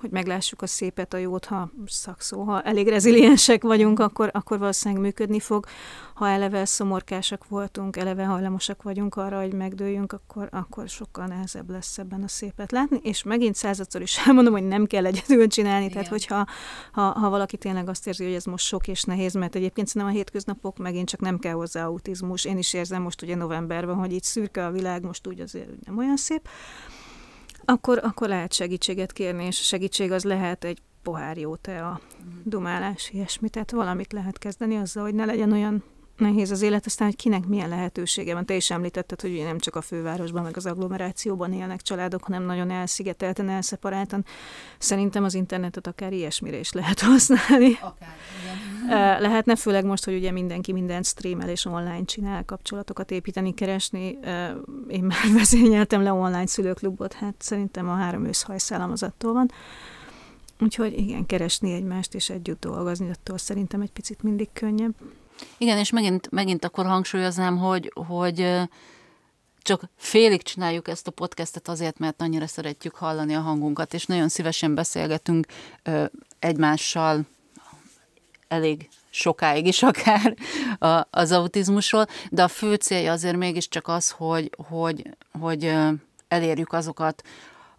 hogy 0.00 0.10
meglássuk 0.10 0.62
a 0.62 0.66
szépet, 0.66 1.14
a 1.14 1.16
jót, 1.16 1.44
ha 1.44 1.70
szakszó, 1.86 2.42
ha 2.42 2.62
elég 2.62 2.88
reziliensek 2.88 3.62
vagyunk, 3.62 3.98
akkor, 3.98 4.30
akkor 4.32 4.58
valószínűleg 4.58 5.02
működni 5.02 5.40
fog. 5.40 5.66
Ha 6.14 6.28
eleve 6.28 6.64
szomorkásak 6.64 7.48
voltunk, 7.48 7.96
eleve 7.96 8.24
hajlamosak 8.24 8.82
vagyunk 8.82 9.16
arra, 9.16 9.40
hogy 9.40 9.52
megdőljünk, 9.52 10.12
akkor, 10.12 10.48
akkor 10.52 10.88
sokkal 10.88 11.26
nehezebb 11.26 11.70
lesz 11.70 11.98
ebben 11.98 12.22
a 12.22 12.28
szépet 12.28 12.72
látni. 12.72 13.00
És 13.02 13.22
megint 13.22 13.54
századszor 13.54 14.02
is 14.02 14.18
elmondom, 14.26 14.52
hogy 14.52 14.66
nem 14.66 14.86
kell 14.86 15.06
egyedül 15.06 15.46
csinálni, 15.46 15.84
Igen. 15.84 15.96
tehát 15.96 16.08
hogyha 16.08 16.46
ha, 16.92 17.02
ha 17.02 17.30
valaki 17.30 17.56
tényleg 17.56 17.88
azt 17.88 18.06
érzi, 18.06 18.24
hogy 18.24 18.34
ez 18.34 18.44
most 18.44 18.66
sok 18.66 18.88
és 18.88 19.02
nehéz, 19.02 19.34
mert 19.34 19.54
egyébként 19.54 19.86
szerintem 19.86 20.16
a 20.16 20.16
hétköznapok 20.16 20.78
megint 20.78 21.08
csak 21.08 21.20
nem 21.20 21.38
kell 21.38 21.54
hozzá 21.54 21.86
autizmus. 21.86 22.44
Én 22.44 22.58
is 22.58 22.72
érzem 22.72 23.02
most 23.02 23.22
ugye 23.22 23.34
novemberben, 23.34 23.96
hogy 23.96 24.12
így 24.12 24.22
szürke 24.22 24.66
a 24.66 24.70
világ, 24.70 25.02
most 25.02 25.26
úgy 25.26 25.40
azért 25.40 25.68
nem 25.84 25.98
olyan 25.98 26.16
szép 26.16 26.48
akkor, 27.70 28.00
akkor 28.02 28.28
lehet 28.28 28.52
segítséget 28.52 29.12
kérni, 29.12 29.44
és 29.44 29.60
a 29.60 29.62
segítség 29.62 30.12
az 30.12 30.24
lehet 30.24 30.64
egy 30.64 30.78
pohár 31.02 31.36
jó 31.36 31.52
a 31.52 32.00
dumálás, 32.44 33.10
ilyesmi. 33.12 33.48
Tehát 33.48 33.70
valamit 33.70 34.12
lehet 34.12 34.38
kezdeni 34.38 34.76
azzal, 34.76 35.02
hogy 35.02 35.14
ne 35.14 35.24
legyen 35.24 35.52
olyan 35.52 35.84
nehéz 36.16 36.50
az 36.50 36.62
élet, 36.62 36.86
aztán, 36.86 37.08
hogy 37.08 37.16
kinek 37.16 37.46
milyen 37.46 37.68
lehetősége 37.68 38.34
van. 38.34 38.46
Te 38.46 38.54
is 38.54 38.70
említetted, 38.70 39.20
hogy 39.20 39.30
ugye 39.30 39.44
nem 39.44 39.58
csak 39.58 39.76
a 39.76 39.80
fővárosban, 39.80 40.42
meg 40.42 40.56
az 40.56 40.66
agglomerációban 40.66 41.52
élnek 41.52 41.82
családok, 41.82 42.24
hanem 42.24 42.42
nagyon 42.42 42.70
elszigetelten, 42.70 43.48
elszeparáltan. 43.48 44.24
Szerintem 44.78 45.24
az 45.24 45.34
internetet 45.34 45.86
akár 45.86 46.12
ilyesmire 46.12 46.58
is 46.58 46.72
lehet 46.72 47.00
használni. 47.10 47.78
Akár, 47.80 48.16
igen. 48.42 48.77
Lehetne 49.20 49.56
főleg 49.56 49.84
most, 49.84 50.04
hogy 50.04 50.14
ugye 50.14 50.30
mindenki 50.30 50.72
mindent 50.72 51.06
streamel 51.06 51.48
és 51.48 51.64
online 51.64 52.04
csinál, 52.04 52.44
kapcsolatokat 52.44 53.10
építeni, 53.10 53.54
keresni. 53.54 54.18
Én 54.88 55.04
már 55.04 55.32
vezényeltem 55.38 56.02
le 56.02 56.12
online 56.12 56.46
szülőklubot, 56.46 57.12
hát 57.12 57.34
szerintem 57.38 57.88
a 57.88 57.94
három 57.94 58.24
őszhajszállam 58.24 58.90
az 58.90 59.06
van. 59.18 59.50
Úgyhogy 60.60 60.98
igen, 60.98 61.26
keresni 61.26 61.72
egymást 61.72 62.14
és 62.14 62.30
együtt 62.30 62.60
dolgozni, 62.60 63.10
attól 63.10 63.38
szerintem 63.38 63.80
egy 63.80 63.90
picit 63.90 64.22
mindig 64.22 64.48
könnyebb. 64.52 64.94
Igen, 65.58 65.78
és 65.78 65.90
megint, 65.90 66.30
megint 66.30 66.64
akkor 66.64 66.86
hangsúlyoznám, 66.86 67.56
hogy, 67.56 67.92
hogy 68.06 68.66
csak 69.62 69.82
félig 69.96 70.42
csináljuk 70.42 70.88
ezt 70.88 71.06
a 71.06 71.10
podcastet 71.10 71.68
azért, 71.68 71.98
mert 71.98 72.22
annyira 72.22 72.46
szeretjük 72.46 72.94
hallani 72.94 73.34
a 73.34 73.40
hangunkat, 73.40 73.94
és 73.94 74.06
nagyon 74.06 74.28
szívesen 74.28 74.74
beszélgetünk 74.74 75.46
egymással 76.38 77.26
elég 78.48 78.88
sokáig 79.10 79.66
is 79.66 79.82
akár 79.82 80.36
az 81.10 81.32
autizmusról, 81.32 82.06
de 82.30 82.42
a 82.42 82.48
fő 82.48 82.74
célja 82.74 83.12
azért 83.12 83.36
mégiscsak 83.36 83.88
az, 83.88 84.10
hogy, 84.10 84.50
hogy, 84.68 85.08
hogy 85.40 85.74
elérjük 86.28 86.72
azokat, 86.72 87.22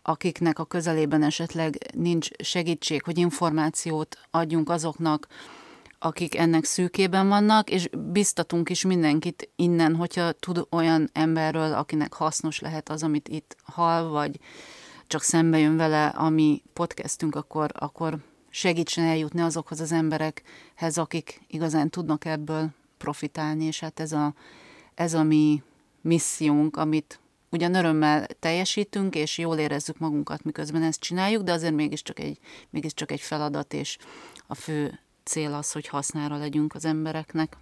akiknek 0.01 0.59
a 0.59 0.65
közelében 0.65 1.23
esetleg 1.23 1.77
nincs 1.93 2.27
segítség, 2.43 3.03
hogy 3.03 3.17
információt 3.17 4.17
adjunk 4.31 4.69
azoknak, 4.69 5.27
akik 5.99 6.37
ennek 6.37 6.63
szűkében 6.63 7.27
vannak, 7.27 7.69
és 7.69 7.89
biztatunk 8.11 8.69
is 8.69 8.83
mindenkit 8.83 9.49
innen, 9.55 9.95
hogyha 9.95 10.31
tud 10.31 10.65
olyan 10.69 11.09
emberről, 11.13 11.73
akinek 11.73 12.13
hasznos 12.13 12.59
lehet 12.59 12.89
az, 12.89 13.03
amit 13.03 13.27
itt 13.27 13.55
hall, 13.63 14.03
vagy 14.03 14.39
csak 15.07 15.21
szembe 15.21 15.57
jön 15.57 15.77
vele, 15.77 16.07
ami 16.07 16.61
podcastünk, 16.73 17.35
akkor, 17.35 17.71
akkor 17.73 18.17
segítsen 18.49 19.03
eljutni 19.03 19.41
azokhoz 19.41 19.79
az 19.79 19.91
emberekhez, 19.91 20.97
akik 20.97 21.41
igazán 21.47 21.89
tudnak 21.89 22.25
ebből 22.25 22.69
profitálni, 22.97 23.65
és 23.65 23.79
hát 23.79 23.99
ez 23.99 24.11
a, 24.11 24.33
ez 24.95 25.13
a 25.13 25.23
mi 25.23 25.63
missziónk, 26.01 26.77
amit 26.77 27.19
ugyan 27.49 27.75
örömmel 27.75 28.27
teljesítünk, 28.39 29.15
és 29.15 29.37
jól 29.37 29.57
érezzük 29.57 29.97
magunkat, 29.97 30.43
miközben 30.43 30.83
ezt 30.83 30.99
csináljuk, 30.99 31.43
de 31.43 31.51
azért 31.51 31.73
mégiscsak 31.73 32.19
egy, 32.19 32.39
mégiscsak 32.69 33.11
egy 33.11 33.21
feladat, 33.21 33.73
és 33.73 33.97
a 34.47 34.55
fő 34.55 34.99
cél 35.23 35.53
az, 35.53 35.71
hogy 35.71 35.87
hasznára 35.87 36.37
legyünk 36.37 36.75
az 36.75 36.85
embereknek. 36.85 37.57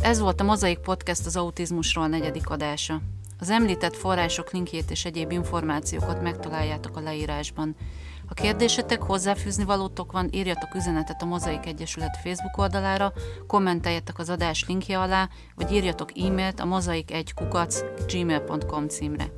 Ez 0.00 0.18
volt 0.18 0.40
a 0.40 0.44
Mozaik 0.44 0.78
Podcast 0.78 1.26
az 1.26 1.36
autizmusról 1.36 2.08
negyedik 2.08 2.50
adása. 2.50 3.00
Az 3.38 3.50
említett 3.50 3.96
források 3.96 4.50
linkjét 4.50 4.90
és 4.90 5.04
egyéb 5.04 5.30
információkat 5.30 6.22
megtaláljátok 6.22 6.96
a 6.96 7.00
leírásban. 7.00 7.76
Ha 8.30 8.36
kérdésetek, 8.42 9.02
hozzáfűzni 9.02 9.64
valótok 9.64 10.12
van, 10.12 10.28
írjatok 10.32 10.74
üzenetet 10.74 11.22
a 11.22 11.24
Mozaik 11.24 11.66
Egyesület 11.66 12.18
Facebook 12.22 12.56
oldalára, 12.56 13.12
kommenteljetek 13.46 14.18
az 14.18 14.30
adás 14.30 14.64
linkje 14.66 14.98
alá, 14.98 15.28
vagy 15.54 15.72
írjatok 15.72 16.10
e-mailt 16.18 16.60
a 16.60 16.64
mozaik1kukac 16.64 17.82
gmail.com 18.12 18.88
címre. 18.88 19.32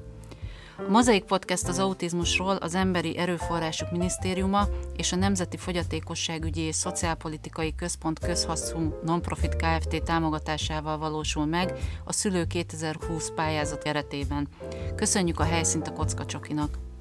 A 0.76 0.90
Mozaik 0.90 1.24
Podcast 1.24 1.68
az 1.68 1.78
autizmusról 1.78 2.56
az 2.56 2.74
Emberi 2.74 3.18
Erőforrások 3.18 3.90
Minisztériuma 3.90 4.68
és 4.96 5.12
a 5.12 5.16
Nemzeti 5.16 5.56
Fogyatékosságügyi 5.56 6.60
és 6.60 6.74
Szociálpolitikai 6.74 7.74
Központ 7.74 8.18
közhaszú 8.18 8.98
nonprofit 9.04 9.56
Kft. 9.56 10.02
támogatásával 10.02 10.98
valósul 10.98 11.46
meg 11.46 11.72
a 12.04 12.12
Szülő 12.12 12.44
2020 12.44 13.32
pályázat 13.34 13.82
keretében. 13.82 14.48
Köszönjük 14.96 15.40
a 15.40 15.44
helyszínt 15.44 15.88
a 15.88 15.92
Kocka 15.92 16.24
Csokinak! 16.24 16.91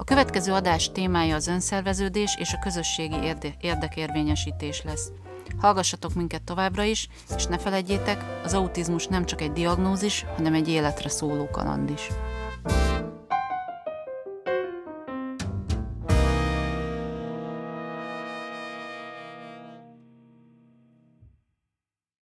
A 0.00 0.04
következő 0.04 0.52
adás 0.52 0.92
témája 0.92 1.34
az 1.34 1.46
önszerveződés 1.46 2.36
és 2.38 2.52
a 2.52 2.58
közösségi 2.58 3.16
érde- 3.22 3.56
érdekérvényesítés 3.60 4.82
lesz. 4.82 5.12
Hallgassatok 5.58 6.14
minket 6.14 6.42
továbbra 6.42 6.82
is, 6.82 7.08
és 7.36 7.46
ne 7.46 7.58
felejtjétek, 7.58 8.24
az 8.44 8.54
autizmus 8.54 9.06
nem 9.06 9.24
csak 9.24 9.40
egy 9.40 9.52
diagnózis, 9.52 10.24
hanem 10.36 10.54
egy 10.54 10.68
életre 10.68 11.08
szóló 11.08 11.48
kaland 11.50 11.90
is. 11.90 12.08